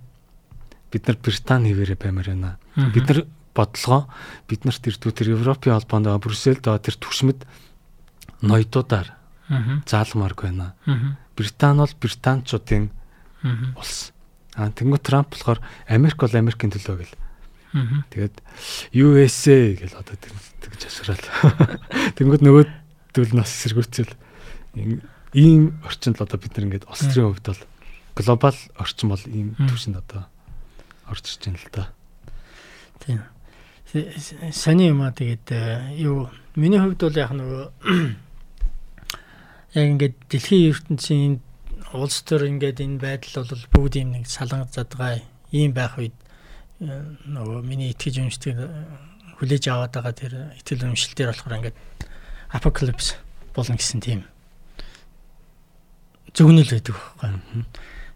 бид 0.89 1.05
нар 1.07 1.17
Британи 1.21 1.69
хэвээрээ 1.69 1.99
баймаар 2.01 2.29
байна. 2.33 2.57
Бид 2.75 3.05
нар 3.05 3.19
бодлогоо 3.55 4.07
бид 4.47 4.65
нарт 4.65 4.87
ирдүү 4.87 5.11
тэр 5.11 5.35
Европын 5.35 5.75
холбоонд 5.75 6.07
байгаа 6.07 6.79
тэр 6.79 6.95
түвшмэд 6.97 7.45
ноёдуудаар 8.41 9.13
заалмаарг 9.85 10.39
байна. 10.47 10.73
Британи 11.35 11.83
бол 11.83 11.95
британчуудын 11.99 12.91
улс. 13.75 14.11
А 14.55 14.67
тэнгуү 14.71 14.99
Трамп 14.99 15.31
болохоор 15.31 15.59
Америк 15.87 16.19
бол 16.19 16.35
Америкийн 16.35 16.71
төлөө 16.71 16.97
гэл 17.03 17.15
Тэгээд 17.71 18.35
USA 18.99 19.71
гэж 19.79 19.95
одоо 19.95 20.15
тэгж 20.19 20.91
ашиглал. 20.91 21.23
Тэнгүүд 22.19 22.43
нөгөө 22.43 22.63
зүйл 23.15 23.31
нас 23.31 23.47
эсэргүүцэл 23.47 24.11
ийм 25.31 25.79
орчинд 25.87 26.19
л 26.19 26.27
одоо 26.27 26.35
бид 26.35 26.51
нар 26.51 26.67
ингээд 26.67 26.91
Австрийн 26.91 27.31
хувьд 27.31 27.47
бол 27.47 27.63
глобал 28.19 28.59
орчин 28.75 29.07
бол 29.07 29.23
ийм 29.23 29.55
төвшөнд 29.55 30.03
одоо 30.03 30.27
орж 31.07 31.23
ирж 31.31 31.47
байна 31.47 31.59
л 31.63 31.71
да. 31.71 31.83
Тийм. 32.99 33.23
Саний 34.51 34.87
юм 34.87 35.01
аа 35.03 35.11
тэгээд 35.11 35.47
э, 35.51 35.99
юу 35.99 36.31
миний 36.55 36.79
хувьд 36.79 37.03
бол 37.03 37.17
яг 37.19 37.31
нөгөө 37.35 37.63
яг 39.75 39.85
ингээд 39.91 40.15
дэлхийн 40.31 40.71
ертөнцийн 40.71 41.43
улс 41.91 42.23
төр 42.23 42.47
ингээд 42.47 42.79
энэ 42.79 43.03
байдал 43.03 43.43
бол 43.43 43.67
бүгд 43.75 43.99
юм 43.99 44.15
нэг 44.15 44.31
салан 44.31 44.63
задгай 44.71 45.27
ийм 45.51 45.75
байх 45.75 45.99
үед 45.99 46.15
нөгөө 46.79 47.59
миний 47.67 47.91
итгэж 47.91 48.23
өмшдөг 48.23 48.55
хүлээж 49.37 49.63
аваад 49.67 49.91
байгаа 49.91 50.15
тэр 50.15 50.33
итгэл 50.55 50.87
өмшил 50.87 51.11
дээр 51.11 51.35
болохоор 51.35 51.57
ингээд 51.59 51.77
апокалипс 52.55 53.19
болно 53.51 53.75
гэсэн 53.75 53.99
тийм 53.99 54.23
зөвнөл 56.31 56.71
байдаг 56.71 56.95
байхгүй. 56.95 57.65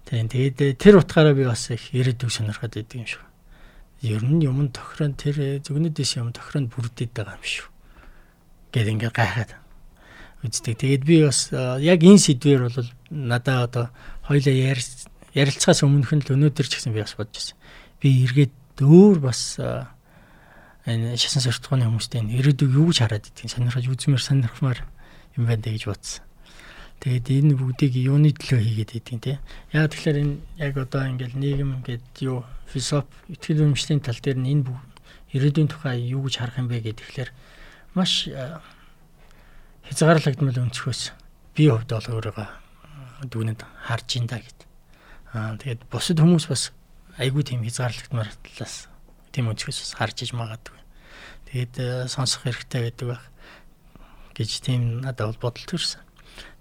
Тийм 0.07 0.27
тэгээд 0.31 0.79
тэр 0.79 1.03
утгаараа 1.03 1.35
би 1.35 1.43
бас 1.43 1.67
их 1.69 1.91
ирээдүйг 1.91 2.31
сонирхоод 2.31 2.73
байдаг 2.79 2.95
юм 2.95 3.07
шүү. 3.11 3.23
Ер 4.05 4.21
нь 4.21 4.45
юм 4.45 4.69
тохирон 4.69 5.17
тэр 5.17 5.65
зөвнөдөөс 5.65 6.11
юм 6.21 6.29
тохиронд 6.29 6.69
бүрдээд 6.69 7.11
байгаа 7.17 7.41
юм 7.41 7.41
шүү. 7.41 7.67
Гэт 8.69 8.91
ингээд 8.93 9.17
гайхаад 9.17 9.51
үздэг. 10.45 10.77
Тэгээд 10.77 11.03
би 11.09 11.25
бас 11.25 11.49
яг 11.81 11.99
энэ 12.05 12.21
сэдвэр 12.21 12.69
бол 12.69 12.89
надаа 13.09 13.65
одоо 13.65 13.85
хоёлаа 14.29 14.53
ярилцахаас 15.33 15.81
өмнөх 15.81 16.13
нь 16.13 16.21
л 16.21 16.33
өнөөдөр 16.37 16.67
ч 16.69 16.77
гэсэн 16.77 16.93
би 16.93 17.01
бас 17.01 17.17
бодож 17.17 17.33
байсан 17.33 17.57
би 17.97 18.23
эргээд 18.29 18.53
өөр 18.85 19.17
бас 19.25 19.57
энэ 20.85 21.17
шасан 21.17 21.41
сортгооны 21.41 21.89
хүмүүстэй 21.89 22.21
ирээдүйг 22.21 22.71
юу 22.77 22.93
гэж 22.93 23.01
хараад 23.01 23.25
идэх 23.25 23.49
сонирхож 23.49 23.89
үзмээр 23.89 24.21
сонирхмаар 24.21 24.85
юм 25.33 25.49
байна 25.49 25.65
гэж 25.65 25.89
бодсон. 25.89 26.21
Тэгээд 27.03 27.27
энэ 27.29 27.53
бүгдийг 27.59 27.93
юуны 27.99 28.31
төлөө 28.33 28.61
хийгээд 28.61 28.91
идэв 28.97 29.19
те. 29.21 29.33
Яг 29.73 29.91
тэгэхээр 29.93 30.17
энэ 30.21 30.35
яг 30.57 30.73
одоо 30.79 31.03
ингээл 31.05 31.37
нийгэм 31.37 31.83
ингээд 31.83 32.05
юу 32.25 32.47
философи 32.65 33.07
итгэл 33.29 33.67
үнэмшлийн 33.67 34.01
тал 34.01 34.17
дээр 34.17 34.39
нь 34.41 34.51
энэ 34.51 34.73
ирээдүйн 35.35 35.67
тухай 35.67 35.99
юу 35.99 36.23
гэж 36.25 36.39
харах 36.39 36.59
юм 36.63 36.71
бэ 36.71 36.79
гэхээр 36.95 37.29
маш 37.91 38.31
хязгаарлагдмал 39.85 40.63
өнцгөөс 40.63 41.01
би 41.59 41.67
хувьд 41.67 41.91
бол 41.91 42.07
өөрийгөө 42.15 42.47
дүгнэд 43.27 43.61
харж 43.85 44.09
ин 44.15 44.27
да 44.31 44.39
гэд. 44.39 44.59
Аа 45.35 45.59
тэгээд 45.59 45.91
бусад 45.91 46.23
хүмүүс 46.23 46.47
бас 46.47 46.71
айгүй 47.19 47.43
тийм 47.43 47.67
хязгаарлагдмал 47.67 48.31
талаас 48.47 48.87
тийм 49.35 49.51
өнцгөөс 49.51 49.79
бас 49.83 49.93
харж 49.99 50.17
иж 50.23 50.31
магадгүй. 50.31 50.79
Тэгээд 51.51 52.07
сонсох 52.07 52.47
хэрэгтэй 52.47 52.95
гэдэг 52.95 53.07
байх 53.11 53.23
гэж 54.39 54.49
тийм 54.63 55.03
надад 55.03 55.35
бол 55.35 55.51
бодол 55.51 55.67
төрсэн. 55.67 56.04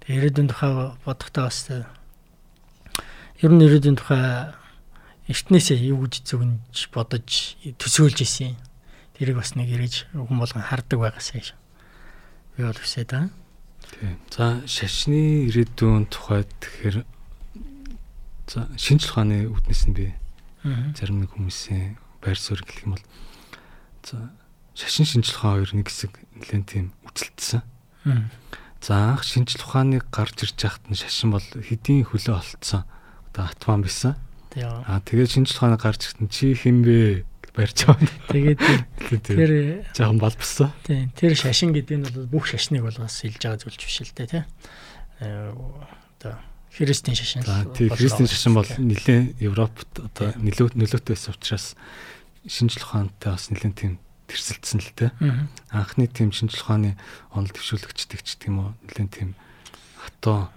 Ирээдүйн 0.05 0.49
тухай 0.53 0.73
бодохдоо 1.05 1.49
бас 1.49 1.69
ер 3.41 3.51
нь 3.53 3.65
ирээдүйн 3.65 3.97
тухай 3.97 4.53
эртнээсээ 5.33 5.89
юу 5.89 6.05
гэж 6.05 6.29
зөвнж 6.29 6.93
бодож 6.93 7.57
төсөөлж 7.81 8.21
исэн. 8.21 8.61
Тэрийг 9.17 9.41
бас 9.41 9.57
нэг 9.57 9.73
эргэж 9.73 10.13
хүн 10.13 10.37
болгон 10.37 10.61
хардаг 10.61 11.01
байгаасаа 11.01 11.41
шүү. 11.41 11.59
Би 12.57 12.69
бол 12.69 12.77
хүсэж 12.77 13.09
байгаа. 13.09 13.33
Тийм. 13.97 14.17
За 14.29 14.61
шашны 14.69 15.49
ирээдүйн 15.49 16.13
тухайд 16.13 16.53
тэгэхээр 16.61 16.97
за 18.49 18.69
шинжлэх 18.77 19.17
ухааны 19.17 19.49
үүднээс 19.49 19.83
нь 19.89 19.97
би 19.97 20.13
зарим 20.97 21.25
нэг 21.25 21.33
хүмүүсийн 21.33 21.97
байр 22.21 22.37
суурь 22.37 22.61
гэх 22.61 22.85
юм 22.85 22.97
бол 22.97 23.05
за 24.05 24.37
шашин 24.77 25.09
шинжлэх 25.09 25.41
ухаан 25.41 25.65
хоёр 25.65 25.71
нэг 25.73 25.89
хэсэг 25.89 26.13
нэлээд 26.37 26.65
тийм 26.69 26.87
үцэлдсэн. 27.09 27.63
За 28.85 29.17
анх 29.17 29.25
шинжлэх 29.25 29.65
ухааныг 29.65 30.05
гарч 30.13 30.45
ирж 30.45 30.61
байхад 30.61 30.85
нь 30.93 31.01
шашин 31.01 31.33
бол 31.33 31.41
хэдийн 31.41 32.05
хөлөө 32.05 32.37
олцсон. 32.37 32.85
Одоо 33.33 33.49
атман 33.49 33.81
байсан. 33.81 34.13
Аа 34.61 35.01
тэгээд 35.01 35.33
шинжлэх 35.41 35.57
ухааныг 35.57 35.81
гарч 35.81 36.05
ирэхэд 36.05 36.29
чи 36.29 36.53
хинбэ 36.53 37.25
барьж 37.57 37.89
байгаа. 37.89 38.13
Тэгээд 38.29 38.61
тэр 39.25 39.51
жоохон 39.97 40.21
балбсан. 40.21 40.69
Тийм. 40.85 41.09
Тэр 41.17 41.33
шашин 41.33 41.73
гэдэг 41.73 41.97
нь 41.97 42.05
бол 42.05 42.29
бүх 42.29 42.45
шашныг 42.45 42.85
бол 42.85 43.01
бас 43.01 43.25
илж 43.25 43.41
байгаа 43.41 43.65
зүйлч 43.65 43.81
биш 43.89 44.05
л 44.05 44.13
дээ, 44.13 44.29
тийм. 44.29 44.45
Одоо 46.21 46.37
христийн 46.77 47.17
шашин. 47.17 47.41
За 47.41 47.65
тийм 47.73 47.89
христийн 47.89 48.29
шашин 48.29 48.53
бол 48.53 48.69
нэлээд 48.69 49.41
Европт 49.41 49.97
одоо 49.97 50.37
нөлөө 50.45 50.77
нөлөөтэй 50.77 51.17
байсан 51.17 51.33
учраас 51.33 51.73
шинжлэх 52.45 52.85
ухаантай 52.85 53.33
бас 53.33 53.49
нэлээд 53.49 53.81
тийм 53.81 53.97
тэрсэлдсэн 54.29 54.81
л 54.81 54.93
те. 54.97 55.13
Анхны 55.71 56.09
тийм 56.09 56.33
шинжлэх 56.33 56.65
ухааны 56.65 56.97
онол 57.33 57.53
төвшүүлэгчдэг 57.53 58.21
ч 58.25 58.41
тийм 58.41 58.61
үү 58.61 58.69
нэлээд 58.89 59.11
тийм 59.13 59.31
хатуу 60.01 60.49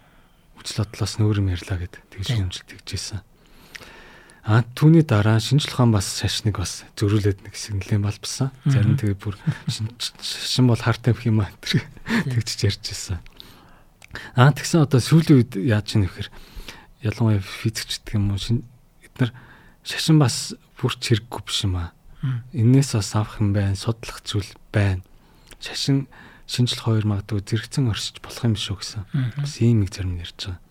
үжил 0.59 0.83
бодлоос 0.83 1.13
нүүр 1.19 1.41
юм 1.43 1.51
ярьлаа 1.51 1.77
гэд 1.79 1.99
тэгж 2.11 2.27
хэмжилт 2.35 2.67
тэгжсэн. 2.67 3.21
А 4.47 4.63
түүний 4.63 5.03
дараа 5.03 5.43
шинжлэх 5.43 5.75
ухаан 5.75 5.91
бас 5.91 6.07
шашныг 6.07 6.55
бас 6.55 6.87
зөрүүлээд 6.95 7.43
нэг 7.43 7.51
хэсэг 7.51 7.75
нэлээд 7.75 8.03
балбсан. 8.07 8.55
Зарим 8.63 8.95
тэгээ 8.95 9.19
бүр 9.19 9.35
шашин 9.67 10.71
бол 10.71 10.79
харт 10.79 11.03
тавих 11.03 11.27
юм 11.27 11.43
аа 11.43 11.51
тэгж 11.59 12.63
ярьжсэн. 12.63 13.19
А 14.39 14.55
тэгсэн 14.55 14.87
одоо 14.87 15.03
сүүлийн 15.03 15.43
үед 15.43 15.51
яаж 15.59 15.91
чинь 15.91 16.07
вэхэр 16.07 16.31
ялангуяа 17.03 17.43
физикч 17.43 18.07
гэх 18.07 18.15
юм 18.15 18.31
уу 18.31 18.39
эдгээр 18.39 19.31
шашин 19.83 20.15
бас 20.15 20.55
бүр 20.79 20.95
чирэггүй 20.95 21.41
биш 21.43 21.67
юм 21.67 21.75
аа 21.83 21.96
Энээс 22.53 22.97
бас 22.97 23.13
авах 23.13 23.37
юм 23.37 23.53
байна, 23.53 23.77
судлах 23.77 24.21
зүйл 24.25 24.49
байна. 24.73 25.05
Шашин 25.61 26.07
шинжлэх 26.49 26.87
хоёр 26.87 27.05
магадгүй 27.05 27.43
зэрэгцэн 27.43 27.91
оршиж 27.91 28.23
болох 28.23 28.43
юм 28.47 28.55
шүү 28.55 28.77
гэсэн. 28.79 29.03
Бас 29.37 29.53
ийм 29.61 29.83
нэг 29.83 29.93
зарим 29.93 30.17
ярьж 30.17 30.49
байгаа. 30.49 30.61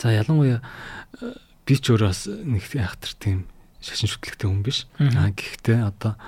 За 0.00 0.10
ялангуяа 0.10 0.58
э, 0.58 1.38
би 1.68 1.74
ч 1.78 1.92
өөрөө 1.92 2.08
бас 2.10 2.26
нэг 2.26 2.64
айхтар 2.74 3.12
тийм 3.20 3.46
шашин 3.78 4.10
шүтлэгтэй 4.10 4.48
хүн 4.50 4.64
биш. 4.66 4.90
Аа 4.98 5.30
гэхдээ 5.30 5.78
одоо 5.86 6.18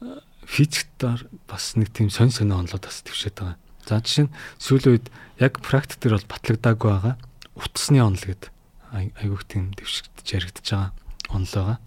э, 0.00 0.22
физиктээр 0.48 1.28
бас 1.44 1.76
нэг 1.76 1.92
тийм 1.92 2.08
сонь 2.08 2.32
сонь 2.32 2.54
онолоод 2.54 2.86
бас 2.88 3.04
твшээд 3.04 3.36
байгаа. 3.36 3.58
За 3.84 4.00
жишээ 4.00 4.30
нь 4.30 4.34
сүүлийн 4.56 4.92
үед 4.96 5.06
яг 5.36 5.60
практик 5.60 6.00
дээр 6.00 6.16
бол 6.16 6.32
батлагдаагүй 6.32 6.90
байгаа. 6.94 7.14
Утасны 7.58 8.00
онол 8.00 8.24
гэдэг 8.24 8.48
айгүйх 8.94 9.44
тийм 9.44 9.74
твшигдэж 9.76 10.26
яригдж 10.30 10.68
байгаа 10.72 10.90
онол 11.28 11.52
байгаа. 11.52 11.78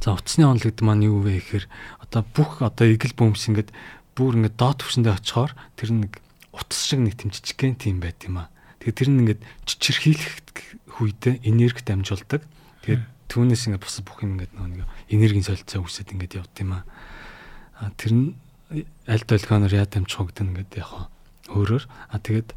За 0.00 0.14
утасны 0.14 0.44
онол 0.46 0.64
гэдэг 0.64 0.84
маань 0.84 1.06
юу 1.06 1.22
вэ 1.24 1.40
гэхээр 1.40 1.66
одоо 2.02 2.22
бүх 2.36 2.62
одоо 2.62 2.86
игэл 2.86 3.16
бөмс 3.16 3.48
ингээд 3.50 3.70
бүр 4.16 4.40
ингээд 4.40 4.56
доод 4.56 4.80
төвшөндөө 4.80 5.14
очихоор 5.18 5.52
тэр 5.76 5.90
нэг 5.92 6.12
утас 6.56 6.80
шиг 6.88 7.00
нэг 7.04 7.20
тийм 7.20 7.30
жижигхэн 7.32 7.76
тийм 7.76 8.00
байт 8.00 8.20
юм 8.24 8.40
аа. 8.40 8.48
Тэгээ 8.80 8.96
тэр 8.96 9.08
нь 9.12 9.20
ингээд 9.24 9.40
чичирхийлэх 9.68 10.34
хүйдэ 10.96 11.44
энерги 11.44 11.82
дамжуулдаг. 11.84 12.42
Тэгээд 12.86 13.04
түүнээс 13.28 13.62
ингээд 13.68 13.84
бус 13.84 13.96
бүх 14.00 14.24
юм 14.24 14.40
ингээд 14.40 14.52
нэг 14.56 14.88
энергийн 15.12 15.44
солилцоо 15.44 15.84
үүсээд 15.84 16.14
ингээд 16.16 16.38
явд 16.40 16.56
юм 16.64 16.80
аа. 16.80 16.84
Тэр 18.00 18.12
нь 18.16 18.26
аль 19.04 19.24
толгооноор 19.28 19.74
яа 19.76 19.84
дамжих 19.84 20.32
гэдэг 20.32 20.44
ингээд 20.48 20.72
яг 20.80 21.12
өөрөөр 21.52 21.84
а 21.86 22.16
тэгээд 22.16 22.50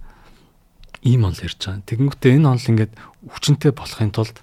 ийм 1.04 1.28
онл 1.28 1.44
ярьж 1.44 1.60
байгаа. 1.60 1.84
Тэгэнгүүтээ 1.86 2.36
энэ 2.40 2.50
онл 2.50 2.70
ингээд 2.72 2.94
хүчнтэй 3.30 3.72
болохын 3.76 4.12
тулд 4.16 4.38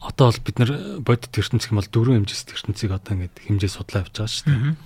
одоо 0.00 0.30
бол 0.30 0.40
бид 0.44 0.56
нар 0.58 0.70
бодит 1.00 1.34
ертөнцийн 1.34 1.76
бол 1.76 1.88
дөрвөн 1.88 2.24
хэмжээст 2.24 2.54
ертөнцийг 2.54 2.92
одоо 2.92 3.12
ингээд 3.14 3.36
хэмжээ 3.46 3.70
судлаа 3.70 4.02
явж 4.04 4.14
байгаа 4.14 4.30
шүү 4.30 4.46
дээ. 4.48 4.76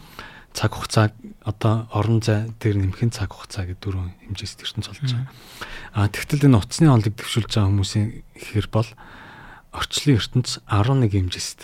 Цаг 0.53 0.73
хугацаа 0.77 1.07
одоо 1.49 1.89
орон 1.97 2.21
зай 2.21 2.53
дээр 2.61 2.77
нэмхэн 2.81 3.11
цаг 3.13 3.33
хугацаа 3.33 3.65
гэдэг 3.69 3.81
дөрвөн 3.81 4.13
хэмжээст 4.29 4.59
ертөнц 4.61 4.87
болж 4.93 5.01
байгаа. 5.01 5.33
А 5.97 6.09
тэгтэл 6.13 6.47
энэ 6.49 6.61
утасны 6.61 6.93
онолыг 6.93 7.17
төвшүүлж 7.17 7.51
байгаа 7.57 7.71
хүмүүсийн 7.73 8.07
ихэр 8.37 8.69
бол 8.69 8.89
орчлын 9.73 10.21
ертөнц 10.21 10.61
11 10.69 11.09
хэмжээст 11.09 11.61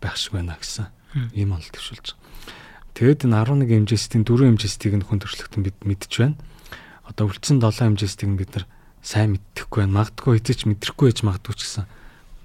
байх 0.00 0.16
шиг 0.16 0.32
байна 0.32 0.56
гэсэн 0.56 0.88
ийм 1.36 1.52
онол 1.52 1.68
төвшүүлж 1.68 2.16
байгаа. 2.16 2.22
Тэгэд 2.94 3.26
энэ 3.28 3.36
11 3.42 3.68
хэмжээстийн 3.68 4.22
дөрвөн 4.24 4.56
хэмжээстийг 4.56 4.94
нь 4.96 5.04
хүн 5.04 5.20
төрөлхтөн 5.20 5.62
бид 5.66 5.78
мэдж 5.84 6.12
байна. 6.16 6.38
Одоо 7.04 7.28
үлдсэн 7.28 7.60
7 7.60 7.92
хэмжээстийг 7.92 8.30
нь 8.32 8.38
бид 8.40 8.50
нар 8.56 8.64
сайн 9.04 9.36
мэддэхгүй 9.36 9.84
байна. 9.84 9.98
Магадгүй 10.00 10.40
хэзээ 10.40 10.56
ч 10.56 10.62
мэдрэхгүй 10.70 11.12
байж 11.12 11.20
магадгүй 11.26 11.54
ч 11.58 11.60
гэсэн 11.66 11.84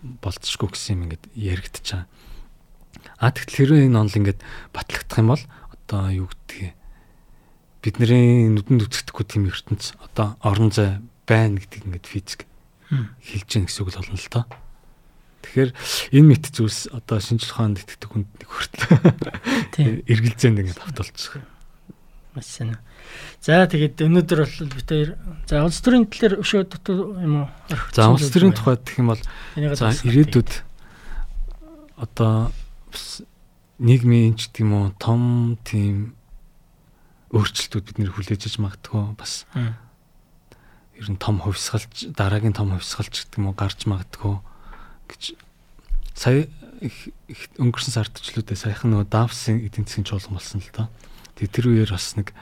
болцсохгүй 0.01 0.69
гэсэн 0.71 0.93
юм 0.95 1.03
ингээд 1.07 1.25
яригдчих 1.35 1.83
чаа. 1.83 2.03
А 3.19 3.31
тэгтэл 3.31 3.69
хэрвээ 3.75 3.87
энэ 3.91 3.99
онол 3.99 4.19
ингээд 4.19 4.39
батлагдах 4.71 5.19
юм 5.19 5.29
бол 5.35 5.43
одоо 5.71 6.01
юу 6.11 6.27
гэдгийг 6.31 6.73
бидний 7.83 8.51
нүдэнд 8.51 8.87
үзэгдэхгүй 8.87 9.25
тийм 9.27 9.47
ертөнц 9.47 9.95
одоо 9.99 10.35
орон 10.43 10.71
зай 10.71 10.99
байна 11.27 11.59
гэдгийг 11.59 11.87
ингээд 11.87 12.07
физик 12.07 12.41
хэлж 12.89 13.47
гин 13.47 13.65
гэсэн 13.67 13.83
үг 13.83 13.91
л 13.95 13.99
болно 14.03 14.19
л 14.19 14.31
тоо. 14.31 14.45
Тэгэхээр 15.39 15.71
энэ 16.19 16.27
мэт 16.27 16.45
зүйлс 16.51 16.91
одоо 16.91 17.17
шинжлэх 17.23 17.55
ухаанд 17.55 17.79
итгэдэг 17.79 18.09
хүнд 18.11 18.29
хүртэл 18.43 20.03
эргэлзээнд 20.11 20.59
ингээд 20.59 20.83
автуулчих. 20.83 21.39
Маш 22.39 22.55
сайн. 22.55 22.79
За 23.43 23.67
тэгээд 23.67 23.99
өнөөдөр 23.99 24.39
бол 24.47 24.71
бид 24.71 24.87
хоёр 24.87 25.09
за 25.43 25.59
улс 25.59 25.83
төрийн 25.83 26.07
талаар 26.07 26.39
өшөө 26.39 26.71
дутуу 26.71 27.19
юм 27.19 27.43
уу? 27.43 27.47
За 27.91 28.07
улс 28.07 28.31
төрийн 28.31 28.55
тухайд 28.55 28.87
гэх 28.87 29.03
юм 29.03 29.11
бол 29.11 29.19
за 29.75 29.91
ирээдүйд 30.07 30.63
одоо 31.99 32.55
нийгмийн 33.83 34.39
ч 34.39 34.47
тийм 34.55 34.71
үү 34.71 34.95
том 35.03 35.59
тийм 35.67 36.15
өөрчлөлтүүд 37.35 37.83
бид 37.91 37.97
нэр 37.99 38.15
хүлээж 38.15 38.47
иж 38.47 38.55
магадгүй 38.63 39.19
бас 39.19 39.43
ер 40.95 41.07
нь 41.11 41.19
том 41.19 41.43
хувьсгалж 41.43 42.15
дараагийн 42.15 42.55
том 42.55 42.71
хувьсгалж 42.71 43.27
гэдэг 43.27 43.35
юм 43.35 43.51
уу 43.51 43.59
гарч 43.59 43.83
магадгүй 43.83 44.39
гэж 45.11 45.35
сая 46.15 46.47
өнгөрсөн 47.59 47.93
сард 47.99 48.15
ч 48.15 48.31
лүүдээ 48.31 48.55
саяхан 48.55 48.95
нөгөө 48.95 49.11
Давсын 49.11 49.59
эдийн 49.59 49.83
засгийн 49.83 50.07
чуулган 50.07 50.39
болсон 50.39 50.63
л 50.63 50.71
доо. 50.71 50.87
Тэгээ 51.39 51.55
тэр 51.55 51.65
үеэр 51.71 51.91
бас 51.95 52.19
нэг 52.19 52.35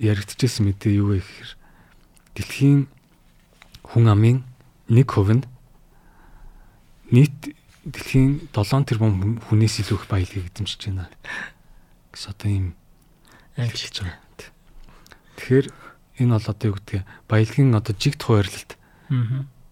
яригдчихсэн 0.00 0.64
мэдээ 0.64 0.96
юу 0.96 1.12
вэ 1.12 1.20
гэхээр 1.20 1.50
дэлхийн 2.40 2.80
хүн 3.84 4.06
амын 4.08 4.38
1% 4.88 5.44
нь 5.44 5.44
нийт 7.12 7.52
дэлхийн 7.84 8.48
7 8.48 8.88
тэрбум 8.88 9.44
хүнээс 9.44 9.84
илүү 9.84 9.96
их 10.00 10.08
баялагийг 10.08 10.48
эзэмшиж 10.56 10.88
байна. 10.88 11.12
Гэс 12.16 12.32
одоо 12.32 12.48
ийм 12.48 12.66
айлчилж 13.60 14.08
байгаа. 14.08 14.24
Тэгэхээр 15.36 15.66
энэ 16.24 16.32
бол 16.32 16.48
одоо 16.48 16.66
юу 16.72 16.76
гэдгийг 16.80 17.04
баялагын 17.28 17.76
одоо 17.76 17.92
жигт 17.92 18.24
хуваарлалт 18.24 18.72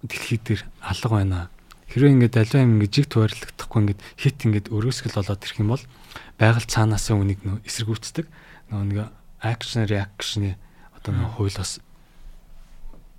дэлхий 0.05 0.39
дээр 0.45 0.63
алга 0.85 1.09
байна. 1.09 1.49
Хэрвээ 1.89 2.15
ингээд 2.21 2.37
аливаа 2.37 2.63
юм 2.69 2.77
ингээд 2.77 2.95
жигт 3.01 3.13
хуваарлагдахгүй 3.17 3.81
ингээд 3.81 4.01
хит 4.21 4.39
ингээд 4.45 4.67
өрөөсгөл 4.69 5.17
болоод 5.17 5.41
ирэх 5.41 5.61
юм 5.61 5.73
бол 5.73 5.85
байгаль 6.43 6.67
цаанаасаа 6.67 7.15
үнийг 7.15 7.47
нөө 7.47 7.63
эсэргүүцдэг. 7.63 8.27
Нөгөө 8.75 8.87
нэг 8.91 8.99
акшн 9.39 9.87
реакшны 9.87 10.59
одоо 10.99 11.15
нэг 11.15 11.39
хуулиас 11.39 11.79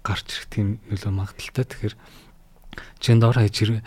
гарч 0.04 0.28
ирэх 0.28 0.48
тийм 0.52 0.68
нөлөө 0.92 1.12
магадaltaй. 1.16 1.64
Тэгэхээр 1.64 1.96
чин 3.00 3.24
дор 3.24 3.40
хаяж 3.40 3.56
хэрэг 3.56 3.80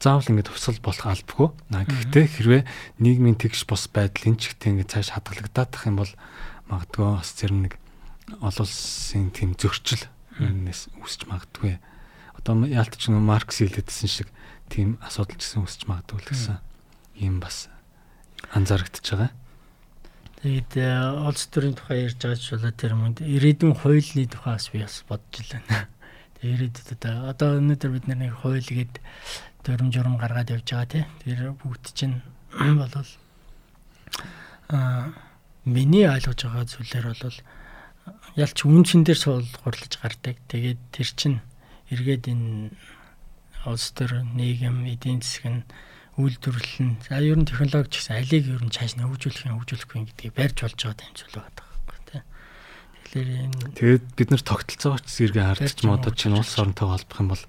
заавал 0.00 0.32
ингэж 0.32 0.48
хувьсгал 0.48 0.80
болох 0.80 1.04
албагүй. 1.04 1.48
Аа 1.76 1.84
гэхдээ 1.84 2.26
хэрвээ 2.32 2.62
нийгмийн 3.04 3.36
тэгш 3.36 3.68
бус 3.68 3.92
байдал 3.92 4.32
энэ 4.32 4.40
чигтээ 4.40 4.72
ингэж 4.72 4.88
цааш 4.88 5.08
хадгалагдаад 5.12 5.68
тах 5.68 5.84
юм 5.84 6.00
бол 6.00 6.12
магадгүй 6.72 7.04
бас 7.12 7.30
зэрэг 7.36 7.58
нэг 7.60 7.74
олон 8.40 8.64
улсын 8.64 9.28
тийм 9.36 9.52
зөрчил 9.52 10.08
энэс 10.40 10.88
үүсч 10.96 11.28
магадгүй. 11.28 11.76
Одоо 12.40 12.64
яалтч 12.64 13.12
нэг 13.12 13.20
Маркс 13.20 13.60
хэлээдсэн 13.60 14.08
шиг 14.08 14.28
тийм 14.72 14.96
асуудал 15.04 15.36
ч 15.36 15.44
гэсэн 15.44 15.60
үүсч 15.66 15.84
магадгүй 15.90 16.24
л 16.24 16.28
гэсэн 16.32 16.56
юм 17.20 17.42
бас 17.42 17.68
анзаарэгдэж 18.54 19.06
байгаа. 19.12 19.32
Тэгээд 20.38 20.72
улс 21.26 21.50
төрийн 21.50 21.74
тухай 21.74 22.06
ярьж 22.06 22.22
байгаа 22.22 22.38
ч 22.38 22.54
болоо 22.54 22.72
тэр 22.72 22.94
мөнд 22.94 23.18
ирээдүйн 23.26 23.74
хуулийн 23.74 24.30
тухай 24.30 24.54
бас 24.54 24.70
би 24.70 24.78
бас 24.86 25.02
бодож 25.10 25.46
байна. 25.50 25.90
Тэгээд 26.38 26.70
ирээдүйд 26.78 27.02
одоо 27.26 27.58
өнөөдөр 27.58 27.90
бид 27.90 28.06
нэг 28.06 28.38
хууль 28.38 28.62
гээд 28.62 29.02
дүрм 29.66 29.90
журм 29.90 30.14
гаргаад 30.14 30.54
явж 30.54 30.70
байгаа 30.70 30.86
тий. 30.86 31.04
Тэр 31.26 31.58
бүгд 31.58 31.90
чинь 31.90 32.22
болвол 32.54 33.10
аа 34.70 35.10
миний 35.66 36.06
ойлгож 36.06 36.38
байгаа 36.38 36.64
зүйлээр 36.70 37.06
бол 37.18 37.38
ялч 38.38 38.58
үн 38.62 38.84
чин 38.86 39.02
дээр 39.02 39.18
суулгуурлаж 39.18 39.92
гардаг. 39.98 40.38
Тэгээд 40.46 40.80
тэр 40.94 41.08
чинь 41.18 41.38
эргээд 41.90 42.30
энэ 42.30 42.70
улс 43.66 43.90
төр 43.92 44.22
нийгэм 44.22 44.86
эдийн 44.86 45.20
засаг 45.20 45.44
нь 45.50 45.62
үйлдвэрлэл 46.18 46.82
нь 46.82 46.98
за 47.06 47.22
ер 47.22 47.38
нь 47.38 47.46
технологи 47.46 47.94
гэсэн 47.94 48.18
алийг 48.18 48.44
ер 48.50 48.62
нь 48.66 48.74
цааш 48.74 48.98
нь 48.98 49.06
хөгжүүлэх 49.06 49.46
юм 49.46 49.62
хөгжүүлэхгүй 49.62 49.98
гэдгийг 50.10 50.34
барьж 50.34 50.58
болж 50.66 50.78
байгаа 50.82 51.14
зүйл 51.14 51.34
байгаа 51.38 51.54
байхгүй. 51.54 51.88
Тэгэхээр 53.08 53.30
энэ 53.48 53.72
Тэгээд 53.78 54.04
бид 54.18 54.28
нар 54.34 54.42
тогтолцоогооч 54.44 55.06
зэрэг 55.08 55.38
хардж 55.38 55.78
модод 55.86 56.16
чинь 56.18 56.36
улс 56.36 56.52
оронтой 56.58 56.86
холбох 56.92 57.20
юм 57.22 57.28
бол 57.32 57.44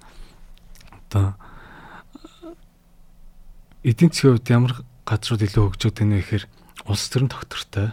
одоо 1.09 1.27
эдийн 3.83 4.11
засгийн 4.13 4.39
хувьд 4.39 4.53
ямар 4.53 4.73
газрууд 5.03 5.43
илүү 5.43 5.63
хөгжөөд 5.67 5.97
байна 5.99 6.15
вэ 6.15 6.23
гэхээр 6.23 6.45
улс 6.87 7.03
төрийн 7.11 7.33
тогтвортой 7.33 7.87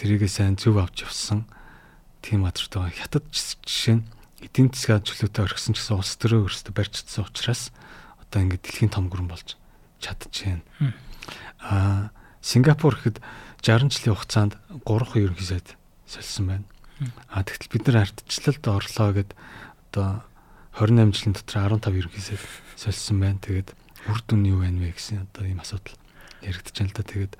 тэрийгээ 0.00 0.30
сайн 0.32 0.56
зөв 0.58 0.80
авч 0.80 1.06
явсан 1.06 1.46
тийм 2.24 2.48
газрууд 2.48 2.74
байгаа. 2.74 2.98
Хятад 2.98 3.24
жишээ 3.30 4.02
нь 4.02 4.08
эдийн 4.42 4.72
засгийн 4.74 5.04
чөлөөтэй 5.04 5.42
орхисон 5.44 5.74
гэсэн 5.76 6.00
улс 6.00 6.12
төрөө 6.16 6.50
өөрсдөө 6.50 6.74
барьцсан 6.74 7.28
учраас 7.28 7.70
одоо 8.18 8.42
ингээд 8.42 8.64
дэлхийн 8.64 8.90
том 8.90 9.06
гүрэн 9.06 9.30
болж 9.30 9.54
чадчихээн. 10.00 10.62
Аа 11.62 12.10
Сингапур 12.40 12.94
гэхэд 12.96 13.20
60 13.60 13.92
жилийн 13.92 14.14
хугацаанд 14.16 14.54
3 14.86 15.18
ерөнхий 15.18 15.46
сайд 15.46 15.76
солисон 16.06 16.46
байна. 16.46 16.66
Аа 17.28 17.42
тэгтэл 17.42 17.72
бид 17.72 17.84
нар 17.86 18.06
ардчлалд 18.06 18.64
орлоо 18.64 19.10
гэд 19.12 19.30
одоо 19.90 20.22
28 20.78 21.12
жилийн 21.12 21.34
дотор 21.34 21.78
15 21.82 21.98
ерөнхий 21.98 22.24
сайд 22.24 22.42
солисон 22.78 23.18
байна. 23.20 23.42
Тэгээд 23.42 23.74
үр 24.08 24.20
дүн 24.24 24.42
юу 24.46 24.62
байна 24.62 24.78
вэ 24.80 24.94
гэсэн 24.94 25.26
одоо 25.26 25.44
ийм 25.44 25.60
асуудал 25.60 25.98
яригдж 26.42 26.76
байна 26.78 26.90
л 26.90 26.96
да. 26.96 27.02
Тэгээд 27.02 27.34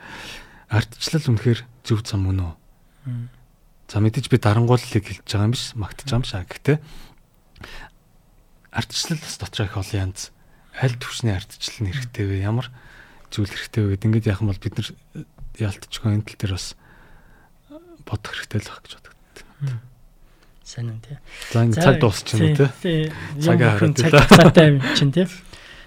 ардчлал 0.68 1.28
үнэхээр 1.30 1.60
зөв 1.86 2.00
зам 2.04 2.26
мөн 2.26 2.38
үү? 2.42 2.54
За 3.88 4.02
мэдээж 4.04 4.28
би 4.28 4.36
дарангууллыг 4.36 5.00
хэлж 5.06 5.24
байгаа 5.24 5.48
юм 5.48 5.54
биш, 5.56 5.72
магтаж 5.72 6.12
байгаа 6.12 6.20
юм 6.20 6.28
шаа. 6.28 6.44
Гэхдээ 6.44 6.76
ардчлал 8.74 9.18
бас 9.22 9.38
дотор 9.40 9.64
их 9.64 9.76
олон 9.80 10.12
янз 10.12 10.28
аль 10.78 10.96
төвчний 10.96 11.34
ардчлал 11.34 11.78
нь 11.82 11.92
хэрэгтэй 11.92 12.24
вэ? 12.26 12.36
Ямар 12.46 12.70
зүйл 13.30 13.50
хэрэгтэй 13.50 13.82
вэ 13.84 13.90
гэдэг 13.98 14.08
ингээд 14.08 14.30
яах 14.30 14.42
юм 14.42 14.50
бол 14.54 14.62
бид 14.62 14.74
нар 14.78 14.88
яалтчгүй 15.58 16.10
энэ 16.14 16.26
тал 16.26 16.38
дээр 16.38 16.54
бас 16.54 16.66
бодох 18.06 18.32
хэрэгтэй 18.32 18.60
л 18.62 18.68
байх 18.70 18.82
гэж 18.86 18.92
боддог. 18.94 19.14
сайн 20.68 20.88
юм 20.92 21.00
тий. 21.00 21.16
За 21.52 21.64
ингэ 21.64 21.80
цаг 21.82 21.96
дуусчихна 22.00 22.70
тий. 22.80 23.12
Цагаа 23.40 23.80
хараад 23.80 24.28
цагтай 24.28 24.66
юм 24.72 24.78
чинь 24.94 25.12
тий. 25.12 25.26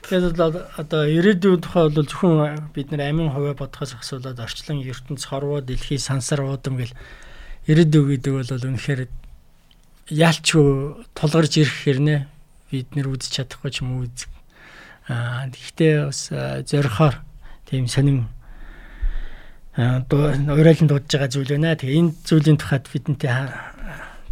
Тэгээд 0.09 0.37
одоо 0.41 1.01
ирээдүйн 1.05 1.61
тухай 1.61 1.87
бол 1.87 2.01
зөвхөн 2.01 2.73
бид 2.73 2.89
нар 2.89 3.05
амин 3.05 3.29
хувиа 3.29 3.53
бодохоос 3.53 3.95
асуулаад 4.01 4.41
орчлон 4.41 4.81
ертөнц 4.81 5.29
хорвоо 5.29 5.61
дэлхий 5.61 6.01
сансар 6.01 6.41
уудам 6.41 6.81
гэл 6.81 6.91
ирээдүй 7.69 8.17
гэдэг 8.17 8.33
бол 8.33 8.67
үнэхээр 8.73 9.05
яалчгүй 10.09 11.05
тулгарч 11.13 11.53
ирэх 11.61 11.77
хэрнээ 11.85 12.19
бид 12.73 12.89
нэр 12.97 13.13
үзэж 13.13 13.31
чадахгүй 13.45 13.69
ч 13.69 13.85
юм 13.85 14.01
уу 14.01 14.09
гэхдээ 15.11 15.93
бас 16.07 16.21
зорихоор 16.67 17.15
тийм 17.67 17.87
сонин 17.91 18.31
уриалан 19.75 20.87
дуудаж 20.87 21.11
байгаа 21.11 21.31
зүйл 21.31 21.55
байна. 21.55 21.75
Тэгээ 21.75 21.99
энэ 21.99 22.15
зүйлийн 22.27 22.59
тухайд 22.59 22.85
бидэнтэй 22.91 23.31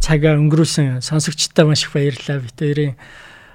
цагаа 0.00 0.36
өнгөрүүлсэн 0.40 1.00
сонсогчтой 1.04 1.64
маш 1.64 1.84
их 1.84 1.92
баярлалаа. 1.92 2.44
Хоёрын 2.44 2.96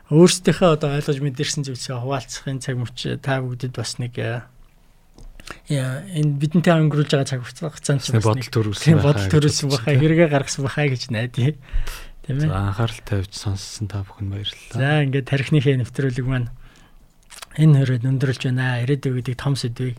өөрсдийнхөө 0.09 0.69
одоо 0.77 0.89
ойлгож 0.97 1.17
мэдэрсэн 1.21 1.65
зүйлсээ 1.65 1.97
хуваалцахын 1.97 2.61
цаг 2.61 2.77
мөч 2.77 3.21
та 3.25 3.41
бүгдэд 3.41 3.73
бас 3.73 3.97
нэг 3.97 4.13
яа 4.17 4.45
энэ 6.13 6.37
бидэнтэй 6.41 6.73
өнгөрүүлж 6.73 7.09
байгаа 7.09 7.29
цаг 7.29 7.41
хугацаанд 7.41 8.01
ч 8.05 8.13
бас 8.13 8.25
бодол 8.25 8.49
төрүүлсэн 8.53 9.01
байхаа 9.01 9.05
бодол 9.09 9.33
төрүүлсэн 9.33 9.69
байхаа 9.73 9.93
хэрэгэ 9.97 10.25
гаргасан 10.29 10.61
байхаа 10.65 10.85
гэж 10.93 11.03
найдаа. 11.09 11.53
Тийм 12.25 12.37
ээ. 12.41 12.49
За 12.49 12.57
анхаарал 12.69 13.01
тавьж 13.05 13.33
сонссон 13.33 13.89
та 13.89 14.05
бүхэн 14.05 14.29
баярлалаа. 14.29 14.77
За 14.77 15.05
ингээд 15.05 15.29
тарихныхээ 15.29 15.81
нэвтрүүлэг 15.81 16.25
маань 16.25 16.49
энэ 17.57 17.83
хөрөд 17.83 18.03
өндөрлж 18.05 18.41
байна. 18.51 18.83
Ирээдүй 18.83 19.21
гэдэг 19.21 19.35
том 19.39 19.55
сэдвийг 19.55 19.97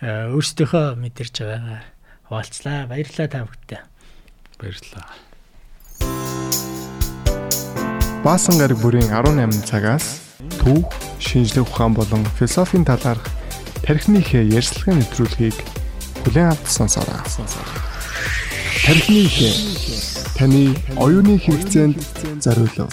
э, 0.00 0.28
өөрсдийнхөө 0.32 0.96
мэдэрч 1.00 1.34
байгаа 1.42 1.80
хуваалцлаа. 2.28 2.86
Баярлалаа 2.88 3.28
та 3.28 3.44
бүхэндээ. 3.44 3.82
Баярлалаа. 4.60 5.06
Баасан 8.22 8.56
гараг 8.60 8.78
бүрийн 8.78 9.10
18 9.10 9.66
цагаас 9.66 10.22
түүх, 10.62 10.86
шинжлэх 11.18 11.66
ухаан 11.66 11.94
болон 11.94 12.22
философийн 12.38 12.86
талаарх 12.86 13.26
тархины 13.82 14.22
хэ 14.22 14.46
ярьцлагын 14.46 15.02
нэвтрүүлгийг 15.02 15.58
бүлээн 16.22 16.54
авч 16.54 16.66
сонсоорой. 16.70 17.18
Тархины 18.86 19.26
хэ 19.26 19.50
таны 20.38 20.74
оюуны 20.96 21.34
хэрэгцээнд 21.38 21.98
зориулав. 22.38 22.90